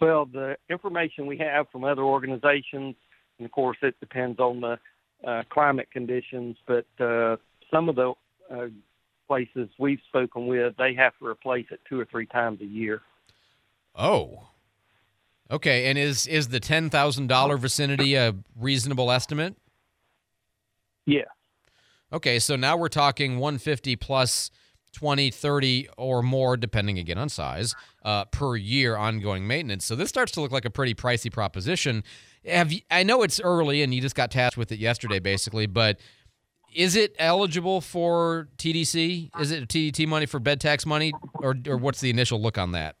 Well, 0.00 0.26
the 0.26 0.56
information 0.68 1.26
we 1.26 1.38
have 1.38 1.68
from 1.70 1.84
other 1.84 2.02
organizations, 2.02 2.96
and 3.38 3.46
of 3.46 3.50
course 3.52 3.78
it 3.82 3.98
depends 4.00 4.38
on 4.38 4.60
the 4.60 4.78
uh, 5.26 5.42
climate 5.48 5.88
conditions, 5.90 6.56
but 6.66 6.86
uh, 7.00 7.36
some 7.70 7.88
of 7.88 7.96
the 7.96 8.12
uh, 8.52 8.66
places 9.26 9.68
we've 9.78 10.00
spoken 10.08 10.46
with, 10.46 10.76
they 10.76 10.94
have 10.94 11.12
to 11.18 11.26
replace 11.26 11.66
it 11.70 11.80
two 11.88 11.98
or 11.98 12.04
three 12.04 12.26
times 12.26 12.60
a 12.60 12.66
year. 12.66 13.00
Oh. 13.94 14.48
Okay, 15.50 15.86
and 15.86 15.96
is 15.96 16.26
is 16.26 16.48
the 16.48 16.60
ten 16.60 16.90
thousand 16.90 17.28
dollar 17.28 17.56
vicinity 17.56 18.16
a 18.16 18.34
reasonable 18.58 19.12
estimate? 19.12 19.54
Yeah. 21.06 21.22
Okay, 22.12 22.40
so 22.40 22.56
now 22.56 22.76
we're 22.76 22.88
talking 22.88 23.38
one 23.38 23.58
fifty 23.58 23.94
plus 23.94 24.50
20, 24.96 25.30
30 25.30 25.88
or 25.98 26.22
more, 26.22 26.56
depending 26.56 26.98
again 26.98 27.18
on 27.18 27.28
size, 27.28 27.74
uh, 28.02 28.24
per 28.26 28.56
year 28.56 28.96
ongoing 28.96 29.46
maintenance. 29.46 29.84
So 29.84 29.94
this 29.94 30.08
starts 30.08 30.32
to 30.32 30.40
look 30.40 30.52
like 30.52 30.64
a 30.64 30.70
pretty 30.70 30.94
pricey 30.94 31.30
proposition. 31.30 32.02
Have 32.46 32.72
you, 32.72 32.80
I 32.90 33.02
know 33.02 33.22
it's 33.22 33.38
early 33.38 33.82
and 33.82 33.92
you 33.92 34.00
just 34.00 34.14
got 34.14 34.30
tasked 34.30 34.56
with 34.56 34.72
it 34.72 34.78
yesterday, 34.78 35.18
basically, 35.18 35.66
but 35.66 36.00
is 36.74 36.96
it 36.96 37.14
eligible 37.18 37.82
for 37.82 38.48
TDC? 38.56 39.38
Is 39.38 39.50
it 39.50 39.68
TDT 39.68 40.06
money 40.06 40.24
for 40.24 40.40
bed 40.40 40.60
tax 40.60 40.86
money, 40.86 41.12
or 41.34 41.56
or 41.66 41.76
what's 41.76 42.00
the 42.00 42.10
initial 42.10 42.40
look 42.40 42.58
on 42.58 42.72
that? 42.72 42.96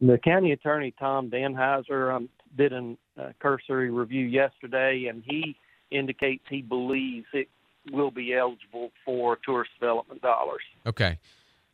The 0.00 0.18
county 0.18 0.52
attorney 0.52 0.94
Tom 0.98 1.30
Danheiser 1.30 2.14
um, 2.14 2.28
did 2.56 2.72
a 2.72 2.96
uh, 3.18 3.32
cursory 3.38 3.90
review 3.90 4.24
yesterday, 4.24 5.06
and 5.10 5.22
he 5.26 5.56
indicates 5.90 6.42
he 6.48 6.62
believes 6.62 7.26
it 7.32 7.48
will 7.90 8.10
be 8.10 8.34
eligible 8.34 8.92
for 9.04 9.38
tourist 9.44 9.70
development 9.78 10.22
dollars. 10.22 10.62
Okay. 10.86 11.18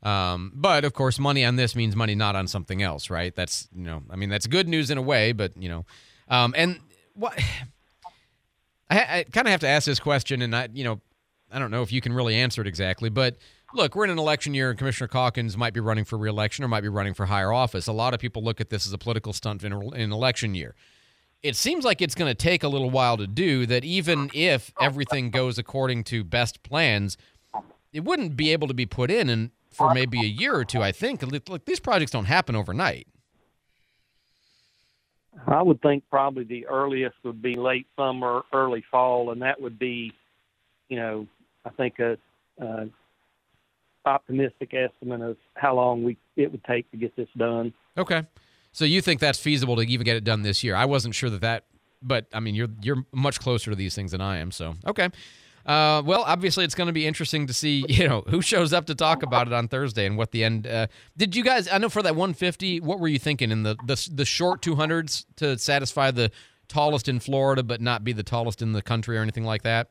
Um, 0.02 0.52
but 0.54 0.84
of 0.84 0.92
course, 0.92 1.18
money 1.18 1.44
on 1.44 1.56
this 1.56 1.74
means 1.74 1.96
money 1.96 2.14
not 2.14 2.36
on 2.36 2.46
something 2.46 2.82
else, 2.82 3.10
right? 3.10 3.34
That's 3.34 3.68
you 3.74 3.84
know, 3.84 4.02
I 4.10 4.16
mean, 4.16 4.28
that's 4.28 4.46
good 4.46 4.68
news 4.68 4.90
in 4.90 4.98
a 4.98 5.02
way, 5.02 5.32
but 5.32 5.60
you 5.60 5.68
know, 5.68 5.84
um, 6.28 6.54
and 6.56 6.80
what 7.14 7.38
I, 8.90 9.18
I 9.18 9.24
kind 9.32 9.46
of 9.46 9.50
have 9.50 9.60
to 9.60 9.68
ask 9.68 9.86
this 9.86 10.00
question, 10.00 10.40
and 10.40 10.54
I, 10.54 10.68
you 10.72 10.84
know, 10.84 11.00
I 11.50 11.58
don't 11.58 11.70
know 11.70 11.82
if 11.82 11.92
you 11.92 12.00
can 12.00 12.12
really 12.12 12.36
answer 12.36 12.62
it 12.62 12.68
exactly, 12.68 13.10
but 13.10 13.36
look, 13.74 13.94
we're 13.94 14.04
in 14.04 14.10
an 14.10 14.18
election 14.18 14.54
year, 14.54 14.70
and 14.70 14.78
Commissioner 14.78 15.08
Calkins 15.08 15.56
might 15.56 15.74
be 15.74 15.80
running 15.80 16.04
for 16.04 16.16
reelection 16.16 16.64
or 16.64 16.68
might 16.68 16.82
be 16.82 16.88
running 16.88 17.12
for 17.12 17.26
higher 17.26 17.52
office. 17.52 17.86
A 17.86 17.92
lot 17.92 18.14
of 18.14 18.20
people 18.20 18.42
look 18.42 18.60
at 18.60 18.70
this 18.70 18.86
as 18.86 18.92
a 18.92 18.98
political 18.98 19.32
stunt 19.32 19.64
in, 19.64 19.72
in 19.72 20.00
an 20.00 20.12
election 20.12 20.54
year 20.54 20.74
it 21.42 21.56
seems 21.56 21.84
like 21.84 22.02
it's 22.02 22.14
going 22.14 22.30
to 22.30 22.34
take 22.34 22.62
a 22.62 22.68
little 22.68 22.90
while 22.90 23.16
to 23.16 23.26
do 23.26 23.66
that 23.66 23.84
even 23.84 24.30
if 24.34 24.72
everything 24.80 25.30
goes 25.30 25.58
according 25.58 26.04
to 26.04 26.24
best 26.24 26.62
plans 26.62 27.16
it 27.92 28.04
wouldn't 28.04 28.36
be 28.36 28.52
able 28.52 28.68
to 28.68 28.74
be 28.74 28.86
put 28.86 29.10
in 29.10 29.28
and 29.28 29.50
for 29.70 29.94
maybe 29.94 30.20
a 30.20 30.26
year 30.26 30.54
or 30.54 30.64
two 30.64 30.82
i 30.82 30.92
think. 30.92 31.22
Look 31.22 31.64
these 31.64 31.80
projects 31.80 32.10
don't 32.10 32.24
happen 32.24 32.56
overnight. 32.56 33.06
I 35.46 35.62
would 35.62 35.80
think 35.80 36.02
probably 36.10 36.42
the 36.42 36.66
earliest 36.66 37.16
would 37.22 37.40
be 37.40 37.54
late 37.54 37.86
summer 37.96 38.42
early 38.52 38.84
fall 38.90 39.30
and 39.30 39.42
that 39.42 39.60
would 39.60 39.78
be 39.78 40.12
you 40.88 40.96
know 40.96 41.26
i 41.64 41.70
think 41.70 41.98
a, 42.00 42.18
a 42.58 42.88
optimistic 44.04 44.74
estimate 44.74 45.20
of 45.20 45.36
how 45.54 45.74
long 45.74 46.02
we 46.02 46.16
it 46.36 46.50
would 46.50 46.64
take 46.64 46.90
to 46.90 46.96
get 46.96 47.14
this 47.14 47.28
done. 47.36 47.72
Okay 47.96 48.24
so 48.78 48.84
you 48.84 49.02
think 49.02 49.18
that's 49.18 49.40
feasible 49.40 49.74
to 49.74 49.82
even 49.82 50.04
get 50.04 50.14
it 50.14 50.22
done 50.22 50.42
this 50.42 50.62
year? 50.62 50.76
I 50.76 50.84
wasn't 50.84 51.12
sure 51.12 51.28
that 51.30 51.40
that, 51.40 51.64
but 52.00 52.26
I 52.32 52.38
mean, 52.38 52.54
you're 52.54 52.68
you're 52.80 53.02
much 53.10 53.40
closer 53.40 53.72
to 53.72 53.76
these 53.76 53.96
things 53.96 54.12
than 54.12 54.20
I 54.20 54.38
am. 54.38 54.52
So 54.52 54.76
okay. 54.86 55.08
Uh, 55.66 56.00
well, 56.06 56.22
obviously, 56.24 56.64
it's 56.64 56.76
going 56.76 56.86
to 56.86 56.92
be 56.92 57.04
interesting 57.04 57.48
to 57.48 57.52
see, 57.52 57.84
you 57.88 58.08
know, 58.08 58.22
who 58.28 58.40
shows 58.40 58.72
up 58.72 58.86
to 58.86 58.94
talk 58.94 59.24
about 59.24 59.48
it 59.48 59.52
on 59.52 59.66
Thursday 59.66 60.06
and 60.06 60.16
what 60.16 60.30
the 60.30 60.44
end. 60.44 60.68
Uh, 60.68 60.86
did 61.16 61.34
you 61.34 61.42
guys? 61.42 61.66
I 61.66 61.78
know 61.78 61.88
for 61.88 62.02
that 62.02 62.14
150, 62.14 62.78
what 62.78 63.00
were 63.00 63.08
you 63.08 63.18
thinking 63.18 63.50
in 63.50 63.64
the 63.64 63.76
the, 63.84 64.08
the 64.14 64.24
short 64.24 64.62
200s 64.62 65.24
to 65.38 65.58
satisfy 65.58 66.12
the 66.12 66.30
tallest 66.68 67.08
in 67.08 67.18
Florida, 67.18 67.64
but 67.64 67.80
not 67.80 68.04
be 68.04 68.12
the 68.12 68.22
tallest 68.22 68.62
in 68.62 68.74
the 68.74 68.82
country 68.82 69.18
or 69.18 69.22
anything 69.22 69.44
like 69.44 69.64
that? 69.64 69.90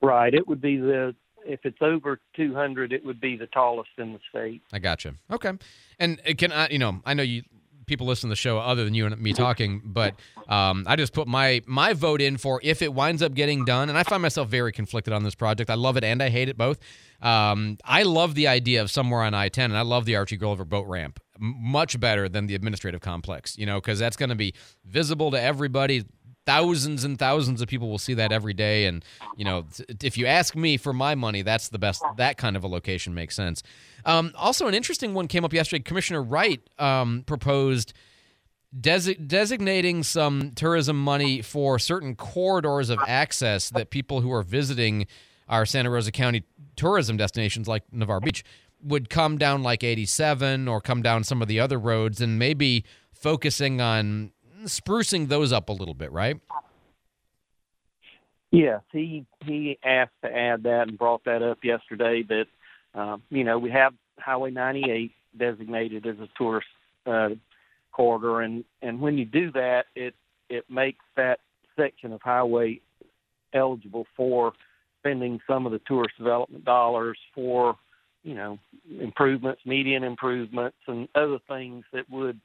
Right. 0.00 0.32
It 0.32 0.48
would 0.48 0.62
be 0.62 0.78
the 0.78 1.14
if 1.48 1.60
it's 1.64 1.78
over 1.80 2.20
200, 2.36 2.92
it 2.92 3.04
would 3.04 3.20
be 3.20 3.36
the 3.36 3.46
tallest 3.46 3.90
in 3.98 4.12
the 4.12 4.20
state. 4.28 4.62
I 4.72 4.78
gotcha. 4.78 5.14
Okay. 5.30 5.52
And 5.98 6.20
can 6.36 6.52
I, 6.52 6.68
you 6.68 6.78
know, 6.78 7.00
I 7.04 7.14
know 7.14 7.22
you 7.22 7.42
people 7.88 8.06
listen 8.06 8.28
to 8.28 8.32
the 8.32 8.36
show 8.36 8.58
other 8.58 8.84
than 8.84 8.94
you 8.94 9.06
and 9.06 9.18
me 9.20 9.32
talking, 9.32 9.82
but 9.84 10.14
um, 10.48 10.84
I 10.86 10.94
just 10.94 11.12
put 11.12 11.26
my 11.26 11.62
my 11.66 11.94
vote 11.94 12.20
in 12.20 12.36
for 12.36 12.60
if 12.62 12.82
it 12.82 12.94
winds 12.94 13.22
up 13.22 13.34
getting 13.34 13.64
done, 13.64 13.88
and 13.88 13.98
I 13.98 14.04
find 14.04 14.22
myself 14.22 14.48
very 14.48 14.70
conflicted 14.70 15.12
on 15.12 15.24
this 15.24 15.34
project. 15.34 15.70
I 15.70 15.74
love 15.74 15.96
it 15.96 16.04
and 16.04 16.22
I 16.22 16.28
hate 16.28 16.48
it 16.48 16.56
both. 16.56 16.78
Um, 17.20 17.78
I 17.84 18.04
love 18.04 18.36
the 18.36 18.46
idea 18.46 18.80
of 18.80 18.92
somewhere 18.92 19.22
on 19.22 19.34
I-10, 19.34 19.64
and 19.64 19.76
I 19.76 19.82
love 19.82 20.04
the 20.04 20.14
Archie 20.14 20.36
Gulliver 20.36 20.64
boat 20.64 20.86
ramp 20.86 21.18
much 21.40 21.98
better 21.98 22.28
than 22.28 22.46
the 22.46 22.54
administrative 22.54 23.00
complex. 23.00 23.58
You 23.58 23.66
know, 23.66 23.80
because 23.80 23.98
that's 23.98 24.16
going 24.16 24.28
to 24.28 24.36
be 24.36 24.54
visible 24.84 25.32
to 25.32 25.40
everybody 25.40 26.04
thousands 26.48 27.04
and 27.04 27.18
thousands 27.18 27.60
of 27.60 27.68
people 27.68 27.90
will 27.90 27.98
see 27.98 28.14
that 28.14 28.32
every 28.32 28.54
day. 28.54 28.86
And 28.86 29.04
you 29.36 29.44
know 29.44 29.66
if 30.02 30.16
you 30.16 30.24
ask 30.24 30.56
me 30.56 30.78
for 30.78 30.94
my 30.94 31.14
money 31.14 31.42
that's 31.42 31.68
the 31.68 31.78
best 31.78 32.02
that 32.16 32.38
kind 32.38 32.56
of 32.56 32.64
a 32.64 32.68
location 32.68 33.12
makes 33.12 33.36
sense. 33.36 33.62
Um, 34.06 34.32
also 34.34 34.66
an 34.66 34.72
interesting 34.72 35.12
one 35.12 35.28
came 35.28 35.44
up 35.44 35.52
yesterday. 35.52 35.82
Commissioner 35.82 36.22
wright 36.22 36.62
um, 36.78 37.22
proposed 37.26 37.92
desi- 38.74 39.28
designating 39.28 40.02
some 40.02 40.52
tourism 40.52 40.98
money 40.98 41.42
for 41.42 41.78
certain 41.78 42.16
corridors 42.16 42.88
of 42.88 42.98
access 43.06 43.68
that 43.68 43.90
people 43.90 44.22
who 44.22 44.32
are 44.32 44.42
visiting 44.42 45.06
our 45.50 45.66
Santa 45.66 45.90
Rosa 45.90 46.12
County 46.12 46.44
tourism 46.76 47.18
destinations 47.18 47.68
like 47.68 47.82
Navarre 47.92 48.20
Beach 48.20 48.42
would 48.82 49.10
come 49.10 49.36
down 49.36 49.62
like 49.62 49.84
87 49.84 50.66
or 50.66 50.80
come 50.80 51.02
down 51.02 51.24
some 51.24 51.42
of 51.42 51.48
the 51.48 51.60
other 51.60 51.78
roads 51.78 52.22
and 52.22 52.38
maybe 52.38 52.84
focusing 53.12 53.82
on 53.82 54.32
sprucing 54.68 55.28
those 55.28 55.52
up 55.52 55.68
a 55.68 55.72
little 55.72 55.94
bit, 55.94 56.12
right? 56.12 56.40
Yes, 58.50 58.80
he 58.92 59.26
he 59.44 59.78
asked 59.84 60.12
to 60.24 60.34
add 60.34 60.62
that 60.62 60.88
and 60.88 60.98
brought 60.98 61.24
that 61.24 61.42
up 61.42 61.58
yesterday. 61.62 62.22
That 62.22 62.46
um, 62.94 63.22
you 63.30 63.44
know 63.44 63.58
we 63.58 63.70
have 63.70 63.92
Highway 64.18 64.50
98 64.50 65.12
designated 65.36 66.06
as 66.06 66.16
a 66.18 66.28
tourist 66.36 66.66
uh, 67.06 67.30
corridor, 67.92 68.40
and 68.40 68.64
and 68.80 69.00
when 69.00 69.18
you 69.18 69.26
do 69.26 69.52
that, 69.52 69.84
it 69.94 70.14
it 70.48 70.64
makes 70.70 71.04
that 71.16 71.40
section 71.76 72.12
of 72.12 72.22
highway 72.22 72.80
eligible 73.52 74.06
for 74.16 74.52
spending 75.00 75.40
some 75.46 75.66
of 75.66 75.72
the 75.72 75.80
tourist 75.86 76.16
development 76.18 76.64
dollars 76.64 77.18
for 77.34 77.76
you 78.22 78.34
know 78.34 78.58
improvements, 78.98 79.60
median 79.66 80.04
improvements, 80.04 80.78
and 80.86 81.08
other 81.14 81.38
things 81.48 81.84
that 81.92 82.08
would 82.10 82.40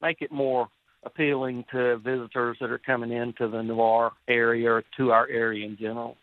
make 0.00 0.22
it 0.22 0.30
more 0.30 0.68
appealing 1.04 1.64
to 1.72 1.98
visitors 1.98 2.56
that 2.60 2.70
are 2.70 2.78
coming 2.78 3.12
into 3.12 3.48
the 3.48 3.62
Navarre 3.62 4.12
area 4.28 4.70
or 4.70 4.84
to 4.96 5.12
our 5.12 5.28
area 5.28 5.66
in 5.66 5.76
general. 5.76 6.16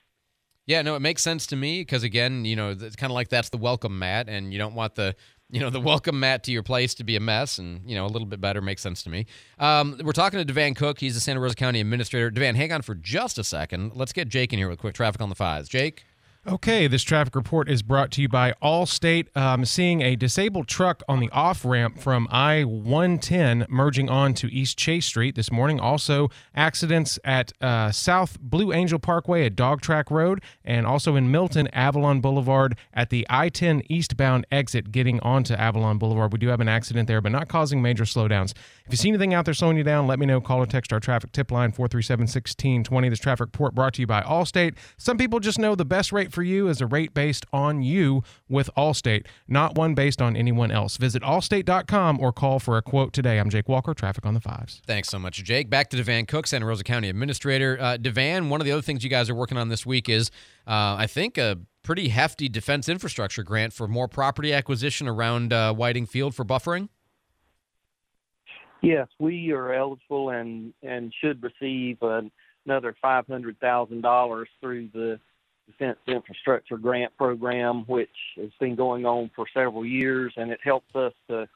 Yeah, 0.66 0.84
no, 0.84 0.96
it 0.96 1.00
makes 1.00 1.24
sense 1.24 1.48
to 1.48 1.56
me 1.56 1.82
because 1.82 2.04
again, 2.04 2.46
you 2.46 2.56
know, 2.56 2.70
it's 2.70 2.96
kind 2.96 3.12
of 3.12 3.16
like 3.16 3.30
that's 3.30 3.50
the 3.50 3.58
welcome 3.58 3.98
mat, 3.98 4.30
and 4.30 4.54
you 4.54 4.60
don't 4.60 4.76
want 4.76 4.96
the 4.96 5.16
you 5.50 5.60
know 5.60 5.72
the 5.72 5.80
welcome 5.80 6.20
mat 6.20 6.44
to 6.44 6.52
your 6.52 6.62
place 6.62 6.94
to 6.96 7.04
be 7.04 7.16
a 7.16 7.20
mess, 7.20 7.58
and 7.58 7.82
you 7.90 7.96
know 7.96 8.06
a 8.06 8.08
little 8.08 8.28
bit 8.28 8.40
better 8.40 8.62
makes 8.62 8.84
sense 8.84 9.02
to 9.04 9.10
me. 9.10 9.26
Um, 9.58 10.00
we're 10.04 10.12
talking 10.12 10.46
to 10.46 10.54
DeVann 10.54 10.76
Cook. 10.76 11.00
He's 11.00 11.16
the 11.16 11.22
Santa 11.22 11.40
Rosa 11.40 11.56
County 11.56 11.82
Administrator. 11.82 12.30
DeVann, 12.30 12.56
hang 12.56 12.72
on 12.72 12.84
for 12.84 12.94
just 12.94 13.40
a 13.40 13.44
second. 13.44 13.94
Let's 13.96 14.14
get 14.14 14.28
Jake 14.28 14.54
in 14.54 14.60
here 14.60 14.70
with 14.70 14.78
quick 14.78 14.94
traffic 14.94 15.22
on 15.22 15.30
the 15.30 15.36
fives. 15.36 15.68
Jake. 15.70 16.06
Okay, 16.52 16.88
this 16.88 17.04
traffic 17.04 17.36
report 17.36 17.70
is 17.70 17.84
brought 17.84 18.10
to 18.14 18.24
you 18.24 18.28
by 18.28 18.54
Allstate. 18.54 19.28
Um, 19.38 19.66
seeing 19.66 20.02
a 20.02 20.16
disabled 20.16 20.68
truck 20.68 21.04
on 21.08 21.20
the 21.20 21.30
off 21.30 21.64
ramp 21.64 22.00
from 22.00 22.28
I 22.32 22.64
110 22.64 23.68
merging 23.70 24.10
on 24.10 24.34
to 24.34 24.52
East 24.52 24.76
Chase 24.76 25.06
Street 25.06 25.36
this 25.36 25.52
morning. 25.52 25.80
Also, 25.80 26.30
accidents 26.56 27.20
at 27.24 27.54
uh, 27.62 27.91
South 27.91 28.39
Blue 28.39 28.74
Angel 28.74 28.97
Parkway 28.97 29.45
at 29.45 29.56
Dog 29.56 29.82
Track 29.82 30.10
Road, 30.10 30.41
and 30.66 30.88
also 30.88 31.16
in 31.16 31.30
Milton, 31.30 31.68
Avalon 31.68 32.20
Boulevard 32.20 32.76
at 32.95 33.12
the 33.12 33.28
I 33.30 33.50
10 33.50 33.84
eastbound 33.88 34.47
exit 34.52 34.91
getting 34.91 35.20
onto 35.20 35.54
Avalon 35.54 36.00
Boulevard. 36.00 36.34
We 36.34 36.39
do 36.39 36.47
have 36.47 36.62
an 36.62 36.70
accident 36.70 37.08
there, 37.08 37.22
but 37.22 37.32
not 37.32 37.47
causing 37.47 37.80
major 37.80 38.06
slowdowns. 38.06 38.56
If 38.88 38.93
you 38.93 38.97
see 38.97 39.10
anything 39.10 39.36
out 39.36 39.45
there 39.45 39.54
slowing 39.54 39.78
you 39.78 39.84
down, 39.84 40.08
let 40.08 40.18
me 40.18 40.26
know. 40.26 40.41
Call 40.41 40.58
or 40.58 40.66
text 40.66 40.91
our 40.91 41.00
traffic 41.00 41.32
tip 41.32 41.52
line 41.52 41.72
437 41.72 42.24
1620. 42.24 43.10
This 43.10 43.20
traffic 43.20 43.41
report 43.41 43.76
brought 43.76 43.93
to 43.93 44.02
you 44.02 44.08
by 44.08 44.24
Allstate. 44.24 44.78
Some 44.97 45.16
people 45.16 45.39
just 45.39 45.60
know 45.60 45.76
the 45.76 45.86
best 45.86 46.12
rate 46.12 46.32
for 46.32 46.39
you 46.42 46.68
is 46.68 46.82
a 46.82 46.88
rate 46.88 47.14
based 47.14 47.46
on 47.52 47.82
you 47.82 48.24
with 48.48 48.70
Allstate, 48.78 49.26
not 49.48 49.76
one 49.76 49.94
based 49.94 50.22
on 50.22 50.36
anyone 50.36 50.72
else. 50.72 50.98
Visit 50.98 51.22
allstate.com 51.24 52.20
or 52.20 52.32
call 52.32 52.60
for 52.60 52.78
a 52.78 52.82
quote 52.82 53.14
today. 53.14 53.40
I'm 53.40 53.50
Jake 53.50 53.70
Walker, 53.70 53.94
traffic 53.94 54.26
on 54.26 54.34
the 54.34 54.42
fives. 54.42 54.82
Thanks 54.86 55.10
so 55.10 55.20
much, 55.20 55.44
Jake. 55.44 55.70
Back 55.70 55.90
to 55.92 55.98
DeVann 55.98 56.28
Cook, 56.28 56.48
Santa 56.48 56.66
Rosa 56.66 56.84
County 56.84 57.10
Administrator. 57.10 57.78
Uh, 57.80 57.98
DeVann, 57.98 58.50
one 58.50 58.62
of 58.62 58.66
the 58.66 58.72
other 58.72 58.82
things 58.82 59.04
you 59.04 59.10
guys 59.10 59.30
are 59.30 59.36
working 59.36 59.58
on 59.58 59.70
this 59.70 59.86
week 59.86 60.10
is, 60.10 60.30
uh, 60.68 60.96
I 60.98 61.08
think, 61.08 61.38
a 61.38 61.58
pretty 61.84 62.10
hefty 62.10 62.50
defense 62.50 62.90
infrastructure 62.90 63.44
grant 63.44 63.74
for 63.74 63.88
more 63.88 64.08
property 64.08 64.54
acquisition 64.54 65.08
around 65.08 65.54
uh, 65.54 65.74
Whiting 65.74 66.06
Field 66.06 66.36
for 66.36 66.46
buffering. 66.46 66.90
Yes, 68.82 69.08
we 69.20 69.52
are 69.52 69.74
eligible 69.74 70.30
and 70.30 70.74
and 70.82 71.14
should 71.20 71.44
receive 71.44 71.98
another 72.66 72.96
five 73.02 73.28
hundred 73.28 73.60
thousand 73.60 74.02
dollars 74.02 74.48
through 74.62 74.90
the 74.94 75.20
Defense 75.70 75.97
Infrastructure 76.07 76.78
Grant 76.78 77.15
Program, 77.17 77.84
which 77.86 78.09
has 78.38 78.49
been 78.59 78.76
going 78.76 79.05
on 79.05 79.30
for 79.36 79.45
several 79.53 79.86
years, 79.86 80.34
and 80.36 80.51
it 80.51 80.59
helps 80.63 80.95
us 80.95 81.13
to, 81.30 81.47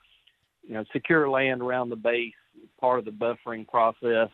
you 0.67 0.73
know, 0.75 0.83
secure 0.93 1.29
land 1.29 1.61
around 1.61 1.89
the 1.89 1.95
base, 1.95 2.33
part 2.79 2.99
of 2.99 3.05
the 3.05 3.11
buffering 3.11 3.67
process, 3.67 4.29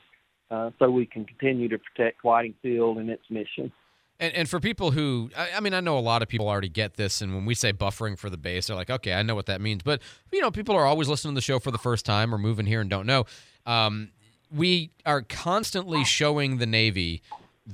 uh, 0.52 0.72
so 0.80 0.90
we 0.90 1.06
can 1.06 1.26
continue 1.26 1.70
to 1.70 1.78
protect 1.80 2.24
Whiting 2.24 2.56
Field 2.62 2.98
and 2.98 3.10
its 3.10 3.24
mission. 3.30 3.72
And, 4.20 4.34
and 4.34 4.50
for 4.50 4.60
people 4.60 4.92
who, 4.92 5.30
I, 5.38 5.52
I 5.58 5.60
mean, 5.62 5.74
I 5.74 5.80
know 5.80 5.98
a 5.98 6.02
lot 6.02 6.22
of 6.22 6.28
people 6.28 6.50
already 6.50 6.70
get 6.70 6.96
this, 6.96 7.22
and 7.22 7.34
when 7.34 7.46
we 7.46 7.56
say 7.56 7.72
buffering 7.72 8.18
for 8.18 8.30
the 8.30 8.38
base, 8.38 8.68
they're 8.68 8.76
like, 8.76 8.90
okay, 8.90 9.14
I 9.14 9.24
know 9.24 9.36
what 9.36 9.46
that 9.46 9.62
means. 9.62 9.82
But 9.84 10.02
you 10.32 10.42
know, 10.42 10.52
people 10.52 10.76
are 10.76 10.86
always 10.86 11.08
listening 11.08 11.36
to 11.36 11.38
the 11.38 11.42
show 11.42 11.60
for 11.60 11.72
the 11.72 11.78
first 11.78 12.06
time 12.06 12.36
or 12.36 12.38
moving 12.38 12.66
here 12.66 12.82
and 12.82 12.90
don't 12.90 13.06
know. 13.06 13.26
Um, 13.66 14.12
we 14.52 14.92
are 15.06 15.22
constantly 15.22 16.04
showing 16.04 16.58
the 16.58 16.66
Navy 16.66 17.22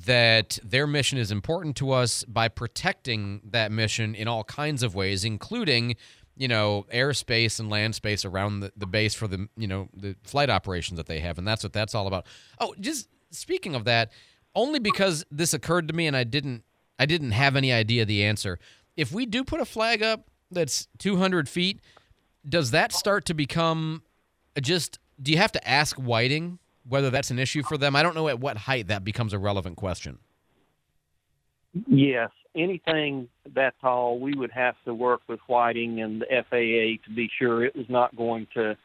that 0.05 0.59
their 0.61 0.85
mission 0.85 1.17
is 1.17 1.31
important 1.31 1.77
to 1.77 1.91
us 1.91 2.23
by 2.25 2.49
protecting 2.49 3.41
that 3.45 3.71
mission 3.71 4.13
in 4.13 4.27
all 4.27 4.43
kinds 4.43 4.83
of 4.83 4.93
ways, 4.93 5.23
including, 5.23 5.95
you 6.35 6.49
know, 6.49 6.85
airspace 6.93 7.59
and 7.59 7.69
land 7.69 7.95
space 7.95 8.25
around 8.25 8.59
the, 8.59 8.73
the 8.75 8.85
base 8.85 9.13
for 9.13 9.27
the, 9.27 9.47
you 9.55 9.67
know, 9.67 9.87
the 9.95 10.15
flight 10.23 10.49
operations 10.49 10.97
that 10.97 11.05
they 11.05 11.19
have. 11.21 11.37
And 11.37 11.47
that's 11.47 11.63
what 11.63 11.71
that's 11.71 11.95
all 11.95 12.07
about. 12.07 12.25
Oh, 12.59 12.75
just 12.79 13.07
speaking 13.31 13.73
of 13.73 13.85
that, 13.85 14.11
only 14.53 14.79
because 14.79 15.25
this 15.31 15.53
occurred 15.53 15.87
to 15.87 15.93
me 15.93 16.07
and 16.07 16.15
I 16.15 16.25
didn't 16.25 16.63
I 16.99 17.05
didn't 17.05 17.31
have 17.31 17.55
any 17.55 17.71
idea 17.71 18.05
the 18.05 18.23
answer. 18.23 18.59
If 18.97 19.11
we 19.11 19.25
do 19.25 19.43
put 19.43 19.59
a 19.61 19.65
flag 19.65 20.01
up 20.01 20.29
that's 20.51 20.87
200 20.99 21.49
feet, 21.49 21.79
does 22.47 22.71
that 22.71 22.91
start 22.91 23.25
to 23.25 23.33
become 23.33 24.03
just? 24.61 24.99
Do 25.21 25.31
you 25.31 25.37
have 25.37 25.53
to 25.53 25.67
ask 25.67 25.95
Whiting 25.95 26.59
whether 26.88 27.09
that's 27.09 27.31
an 27.31 27.39
issue 27.39 27.63
for 27.63 27.77
them? 27.77 27.95
I 27.95 28.03
don't 28.03 28.15
know 28.15 28.27
at 28.27 28.39
what 28.39 28.57
height 28.57 28.88
that 28.88 29.03
becomes 29.03 29.33
a 29.33 29.39
relevant 29.39 29.77
question. 29.77 30.19
Yes, 31.88 32.29
anything 32.55 33.27
that 33.53 33.73
tall, 33.81 34.19
we 34.19 34.33
would 34.33 34.51
have 34.51 34.75
to 34.86 34.93
work 34.93 35.21
with 35.27 35.39
Whiting 35.47 36.01
and 36.01 36.21
the 36.21 36.25
FAA 36.49 37.03
to 37.05 37.15
be 37.15 37.29
sure 37.38 37.65
it 37.65 37.75
was 37.75 37.89
not 37.89 38.15
going 38.15 38.47
to 38.53 38.77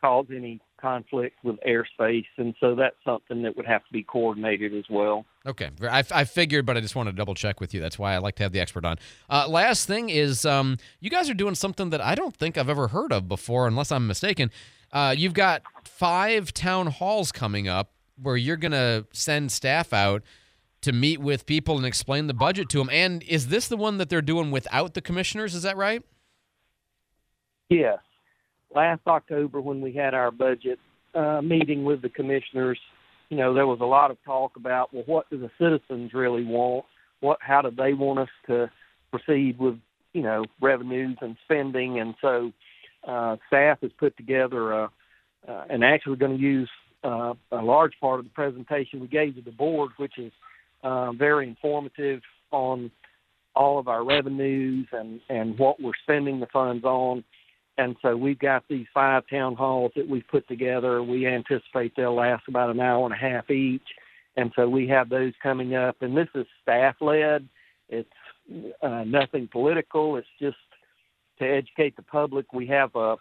cause 0.00 0.26
any 0.30 0.60
conflict 0.84 1.36
with 1.42 1.56
airspace, 1.66 2.26
and 2.36 2.54
so 2.60 2.74
that's 2.74 2.96
something 3.06 3.42
that 3.42 3.56
would 3.56 3.64
have 3.64 3.86
to 3.86 3.92
be 3.92 4.02
coordinated 4.02 4.74
as 4.74 4.84
well. 4.90 5.24
Okay, 5.46 5.70
I, 5.82 6.04
I 6.10 6.24
figured, 6.24 6.66
but 6.66 6.76
I 6.76 6.80
just 6.80 6.94
wanted 6.94 7.12
to 7.12 7.16
double 7.16 7.34
check 7.34 7.58
with 7.58 7.72
you. 7.72 7.80
That's 7.80 7.98
why 7.98 8.12
I 8.12 8.18
like 8.18 8.34
to 8.36 8.42
have 8.42 8.52
the 8.52 8.60
expert 8.60 8.84
on. 8.84 8.98
Uh, 9.30 9.48
last 9.48 9.86
thing 9.86 10.10
is, 10.10 10.44
um, 10.44 10.76
you 11.00 11.08
guys 11.08 11.30
are 11.30 11.34
doing 11.34 11.54
something 11.54 11.88
that 11.88 12.02
I 12.02 12.14
don't 12.14 12.36
think 12.36 12.58
I've 12.58 12.68
ever 12.68 12.88
heard 12.88 13.12
of 13.12 13.28
before, 13.28 13.66
unless 13.66 13.90
I'm 13.90 14.06
mistaken. 14.06 14.50
Uh, 14.94 15.12
you've 15.16 15.34
got 15.34 15.62
five 15.84 16.54
town 16.54 16.86
halls 16.86 17.32
coming 17.32 17.66
up 17.66 17.90
where 18.22 18.36
you're 18.36 18.56
going 18.56 18.72
to 18.72 19.04
send 19.12 19.50
staff 19.50 19.92
out 19.92 20.22
to 20.82 20.92
meet 20.92 21.20
with 21.20 21.46
people 21.46 21.76
and 21.76 21.84
explain 21.84 22.28
the 22.28 22.34
budget 22.34 22.68
to 22.68 22.78
them. 22.78 22.88
And 22.92 23.22
is 23.24 23.48
this 23.48 23.66
the 23.66 23.76
one 23.76 23.98
that 23.98 24.08
they're 24.08 24.22
doing 24.22 24.52
without 24.52 24.94
the 24.94 25.00
commissioners? 25.00 25.54
Is 25.54 25.64
that 25.64 25.76
right? 25.76 26.02
Yes. 27.68 27.98
Last 28.72 29.00
October, 29.06 29.60
when 29.60 29.80
we 29.80 29.92
had 29.92 30.14
our 30.14 30.30
budget 30.30 30.78
uh, 31.14 31.40
meeting 31.42 31.84
with 31.84 32.00
the 32.02 32.08
commissioners, 32.08 32.78
you 33.30 33.36
know, 33.36 33.52
there 33.52 33.66
was 33.66 33.80
a 33.80 33.86
lot 33.86 34.12
of 34.12 34.22
talk 34.24 34.56
about, 34.56 34.94
well, 34.94 35.04
what 35.06 35.28
do 35.28 35.38
the 35.38 35.50
citizens 35.58 36.12
really 36.14 36.44
want? 36.44 36.84
What, 37.20 37.38
how 37.40 37.62
do 37.62 37.70
they 37.70 37.94
want 37.94 38.20
us 38.20 38.28
to 38.46 38.70
proceed 39.10 39.58
with, 39.58 39.78
you 40.12 40.22
know, 40.22 40.44
revenues 40.60 41.16
and 41.20 41.36
spending? 41.44 41.98
And 41.98 42.14
so, 42.20 42.52
uh, 43.06 43.36
staff 43.46 43.78
has 43.82 43.90
put 43.98 44.16
together 44.16 44.72
a, 44.72 44.90
uh, 45.48 45.64
and 45.68 45.84
actually 45.84 46.16
going 46.16 46.36
to 46.36 46.42
use 46.42 46.70
uh, 47.04 47.34
a 47.52 47.62
large 47.62 47.92
part 48.00 48.18
of 48.18 48.24
the 48.24 48.30
presentation 48.30 49.00
we 49.00 49.08
gave 49.08 49.34
to 49.34 49.42
the 49.42 49.50
board, 49.50 49.90
which 49.98 50.18
is 50.18 50.32
uh, 50.82 51.12
very 51.12 51.48
informative 51.48 52.20
on 52.50 52.90
all 53.54 53.78
of 53.78 53.88
our 53.88 54.04
revenues 54.04 54.86
and, 54.92 55.20
and 55.28 55.58
what 55.58 55.80
we're 55.80 55.92
spending 56.02 56.40
the 56.40 56.46
funds 56.52 56.84
on. 56.84 57.22
And 57.76 57.96
so 58.02 58.16
we've 58.16 58.38
got 58.38 58.64
these 58.68 58.86
five 58.94 59.24
town 59.28 59.56
halls 59.56 59.92
that 59.96 60.08
we've 60.08 60.26
put 60.28 60.46
together. 60.48 61.02
We 61.02 61.26
anticipate 61.26 61.94
they'll 61.96 62.14
last 62.14 62.44
about 62.48 62.70
an 62.70 62.80
hour 62.80 63.04
and 63.04 63.14
a 63.14 63.16
half 63.16 63.50
each. 63.50 63.82
And 64.36 64.52
so 64.56 64.68
we 64.68 64.88
have 64.88 65.08
those 65.08 65.32
coming 65.42 65.74
up. 65.74 65.96
And 66.00 66.16
this 66.16 66.28
is 66.34 66.46
staff 66.62 66.96
led. 67.00 67.48
It's 67.88 68.08
uh, 68.82 69.04
nothing 69.04 69.48
political. 69.50 70.16
It's 70.16 70.26
just 70.40 70.56
to 71.38 71.44
educate 71.44 71.96
the 71.96 72.02
public. 72.02 72.52
We 72.52 72.66
have 72.68 72.94
a 72.94 73.16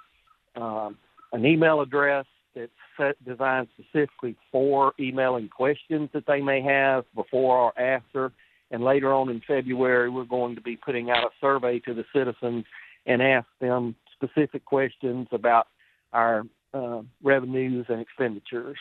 um, 0.55 0.97
an 1.31 1.45
email 1.45 1.81
address 1.81 2.25
that's 2.55 2.71
set, 2.95 3.23
designed 3.25 3.67
specifically 3.73 4.35
for 4.51 4.93
emailing 4.99 5.49
questions 5.49 6.09
that 6.13 6.25
they 6.27 6.41
may 6.41 6.61
have 6.61 7.05
before 7.15 7.57
or 7.57 7.79
after. 7.79 8.31
And 8.69 8.83
later 8.83 9.13
on 9.13 9.29
in 9.29 9.41
February, 9.45 10.09
we're 10.09 10.25
going 10.25 10.55
to 10.55 10.61
be 10.61 10.75
putting 10.75 11.09
out 11.09 11.23
a 11.23 11.29
survey 11.41 11.79
to 11.79 11.93
the 11.93 12.05
citizens 12.13 12.65
and 13.05 13.21
ask 13.21 13.47
them 13.59 13.95
specific 14.13 14.65
questions 14.65 15.27
about 15.31 15.67
our 16.11 16.43
uh, 16.73 17.01
revenues 17.21 17.85
and 17.89 17.99
expenditures. 17.99 18.77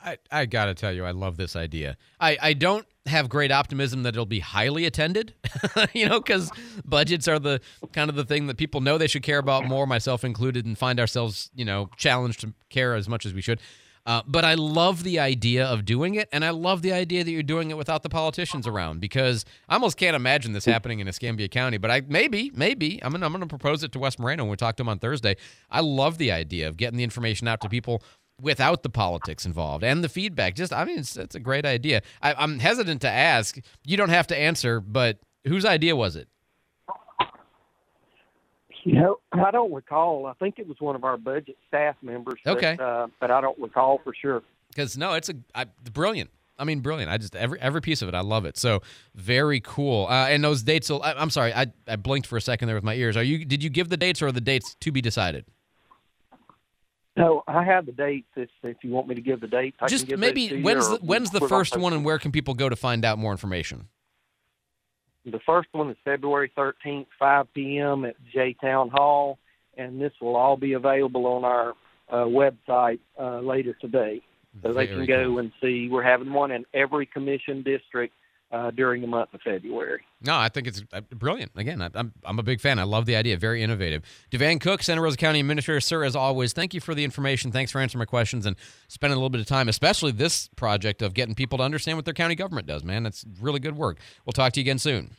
I, 0.00 0.18
I 0.30 0.46
got 0.46 0.66
to 0.66 0.74
tell 0.74 0.92
you, 0.92 1.04
I 1.04 1.10
love 1.10 1.36
this 1.36 1.56
idea. 1.56 1.96
I, 2.20 2.36
I 2.40 2.52
don't 2.52 2.86
have 3.06 3.28
great 3.28 3.50
optimism 3.50 4.02
that 4.02 4.10
it'll 4.10 4.26
be 4.26 4.40
highly 4.40 4.84
attended, 4.84 5.34
you 5.94 6.08
know, 6.08 6.20
because 6.20 6.50
budgets 6.84 7.26
are 7.28 7.38
the 7.38 7.60
kind 7.92 8.10
of 8.10 8.16
the 8.16 8.24
thing 8.24 8.46
that 8.46 8.56
people 8.56 8.80
know 8.80 8.98
they 8.98 9.06
should 9.06 9.22
care 9.22 9.38
about 9.38 9.64
more, 9.64 9.86
myself 9.86 10.24
included, 10.24 10.66
and 10.66 10.76
find 10.76 11.00
ourselves, 11.00 11.50
you 11.54 11.64
know, 11.64 11.90
challenged 11.96 12.40
to 12.40 12.52
care 12.68 12.94
as 12.94 13.08
much 13.08 13.24
as 13.26 13.34
we 13.34 13.40
should. 13.40 13.60
Uh, 14.06 14.22
but 14.24 14.44
I 14.44 14.54
love 14.54 15.02
the 15.02 15.18
idea 15.18 15.66
of 15.66 15.84
doing 15.84 16.14
it, 16.14 16.28
and 16.30 16.44
I 16.44 16.50
love 16.50 16.82
the 16.82 16.92
idea 16.92 17.24
that 17.24 17.30
you're 17.30 17.42
doing 17.42 17.72
it 17.72 17.76
without 17.76 18.04
the 18.04 18.08
politicians 18.08 18.64
around 18.64 19.00
because 19.00 19.44
I 19.68 19.74
almost 19.74 19.96
can't 19.96 20.14
imagine 20.14 20.52
this 20.52 20.64
happening 20.64 21.00
in 21.00 21.08
Escambia 21.08 21.48
County. 21.48 21.76
But 21.76 21.90
I 21.90 22.02
maybe, 22.06 22.52
maybe 22.54 23.02
I'm 23.02 23.10
gonna 23.10 23.26
I'm 23.26 23.32
gonna 23.32 23.48
propose 23.48 23.82
it 23.82 23.90
to 23.92 23.98
Wes 23.98 24.16
Moreno 24.16 24.44
when 24.44 24.52
we 24.52 24.56
talk 24.56 24.76
to 24.76 24.82
him 24.82 24.88
on 24.88 25.00
Thursday. 25.00 25.34
I 25.72 25.80
love 25.80 26.18
the 26.18 26.30
idea 26.30 26.68
of 26.68 26.76
getting 26.76 26.96
the 26.96 27.02
information 27.02 27.48
out 27.48 27.60
to 27.62 27.68
people 27.68 28.00
without 28.40 28.82
the 28.82 28.90
politics 28.90 29.46
involved 29.46 29.82
and 29.84 30.04
the 30.04 30.08
feedback. 30.08 30.54
Just 30.54 30.72
I 30.72 30.84
mean, 30.84 30.98
it's, 30.98 31.16
it's 31.16 31.34
a 31.34 31.40
great 31.40 31.64
idea. 31.64 32.02
I, 32.22 32.34
I'm 32.34 32.58
hesitant 32.58 33.00
to 33.02 33.10
ask. 33.10 33.58
You 33.84 33.96
don't 33.96 34.10
have 34.10 34.26
to 34.28 34.36
answer, 34.36 34.80
but 34.80 35.18
whose 35.46 35.64
idea 35.64 35.96
was 35.96 36.16
it? 36.16 36.28
You 38.84 38.94
know, 39.00 39.16
I 39.32 39.50
don't 39.50 39.72
recall. 39.72 40.26
I 40.26 40.34
think 40.34 40.58
it 40.58 40.68
was 40.68 40.76
one 40.80 40.94
of 40.94 41.02
our 41.02 41.16
budget 41.16 41.56
staff 41.66 41.96
members. 42.02 42.38
but, 42.44 42.56
Okay. 42.56 42.76
uh, 42.80 43.08
but 43.18 43.32
I 43.32 43.40
don't 43.40 43.58
recall 43.58 44.00
for 44.04 44.14
sure. 44.14 44.42
Because 44.68 44.96
no, 44.96 45.14
it's 45.14 45.28
a 45.28 45.34
I, 45.54 45.64
brilliant. 45.92 46.30
I 46.58 46.64
mean, 46.64 46.80
brilliant. 46.80 47.10
I 47.10 47.18
just 47.18 47.34
every 47.34 47.60
every 47.60 47.80
piece 47.80 48.00
of 48.00 48.08
it, 48.08 48.14
I 48.14 48.20
love 48.20 48.44
it. 48.46 48.56
So 48.56 48.80
very 49.14 49.60
cool. 49.60 50.06
Uh, 50.06 50.28
and 50.28 50.42
those 50.42 50.62
dates. 50.62 50.88
Will, 50.88 51.02
I, 51.02 51.12
I'm 51.14 51.30
sorry, 51.30 51.52
I, 51.52 51.66
I 51.88 51.96
blinked 51.96 52.26
for 52.28 52.36
a 52.36 52.40
second 52.40 52.68
there 52.68 52.76
with 52.76 52.84
my 52.84 52.94
ears. 52.94 53.16
Are 53.16 53.22
you? 53.22 53.44
Did 53.44 53.62
you 53.62 53.70
give 53.70 53.88
the 53.88 53.96
dates, 53.96 54.22
or 54.22 54.28
are 54.28 54.32
the 54.32 54.40
dates 54.40 54.74
to 54.80 54.92
be 54.92 55.00
decided? 55.02 55.44
No, 57.16 57.42
I 57.48 57.64
have 57.64 57.86
the 57.86 57.92
dates. 57.92 58.28
If 58.36 58.50
if 58.62 58.76
you 58.82 58.90
want 58.90 59.08
me 59.08 59.14
to 59.14 59.20
give 59.20 59.40
the 59.40 59.46
dates, 59.46 59.76
I 59.80 59.86
Just 59.86 60.06
can 60.06 60.10
give 60.10 60.20
those 60.20 60.34
maybe 60.34 60.62
when's 60.62 60.88
the, 60.88 60.96
when's 60.96 61.30
the 61.30 61.40
first 61.40 61.76
one, 61.76 61.92
and 61.92 62.04
where 62.04 62.18
can 62.18 62.30
people 62.30 62.54
go 62.54 62.68
to 62.68 62.76
find 62.76 63.04
out 63.04 63.18
more 63.18 63.32
information? 63.32 63.88
The 65.24 65.40
first 65.44 65.68
one 65.72 65.90
is 65.90 65.96
February 66.04 66.52
13th, 66.56 67.06
5 67.18 67.52
p.m. 67.52 68.04
at 68.04 68.14
Jay 68.32 68.54
Town 68.60 68.90
Hall, 68.90 69.38
and 69.76 70.00
this 70.00 70.12
will 70.20 70.36
all 70.36 70.56
be 70.56 70.74
available 70.74 71.26
on 71.26 71.44
our 71.44 71.70
uh, 72.08 72.26
website 72.26 73.00
uh, 73.18 73.40
later 73.40 73.74
today. 73.80 74.22
So 74.62 74.68
they 74.72 74.86
Very 74.86 75.06
can 75.06 75.06
go 75.06 75.38
and 75.38 75.52
see. 75.60 75.88
We're 75.90 76.04
having 76.04 76.32
one 76.32 76.52
in 76.52 76.64
every 76.72 77.06
commission 77.06 77.62
district 77.62 78.14
uh, 78.52 78.70
during 78.70 79.00
the 79.02 79.08
month 79.08 79.34
of 79.34 79.40
February. 79.42 80.02
No, 80.20 80.36
I 80.36 80.48
think 80.48 80.66
it's 80.66 80.82
uh, 80.92 81.00
brilliant. 81.10 81.52
Again, 81.56 81.82
I, 81.82 81.90
I'm 81.94 82.12
I'm 82.24 82.38
a 82.38 82.42
big 82.42 82.60
fan. 82.60 82.78
I 82.78 82.84
love 82.84 83.06
the 83.06 83.16
idea. 83.16 83.36
Very 83.36 83.62
innovative. 83.62 84.02
DeVann 84.30 84.60
Cook, 84.60 84.82
Santa 84.82 85.02
Rosa 85.02 85.16
County 85.16 85.40
Administrator, 85.40 85.80
sir, 85.80 86.04
as 86.04 86.14
always, 86.14 86.52
thank 86.52 86.72
you 86.74 86.80
for 86.80 86.94
the 86.94 87.04
information. 87.04 87.52
Thanks 87.52 87.72
for 87.72 87.80
answering 87.80 88.00
my 88.00 88.04
questions 88.06 88.46
and 88.46 88.56
spending 88.88 89.14
a 89.14 89.18
little 89.18 89.30
bit 89.30 89.40
of 89.40 89.46
time, 89.46 89.68
especially 89.68 90.12
this 90.12 90.48
project 90.56 91.02
of 91.02 91.14
getting 91.14 91.34
people 91.34 91.58
to 91.58 91.64
understand 91.64 91.98
what 91.98 92.04
their 92.04 92.14
county 92.14 92.34
government 92.34 92.66
does. 92.66 92.84
Man, 92.84 93.02
that's 93.02 93.24
really 93.40 93.60
good 93.60 93.76
work. 93.76 93.98
We'll 94.24 94.32
talk 94.32 94.52
to 94.52 94.60
you 94.60 94.64
again 94.64 94.78
soon. 94.78 95.16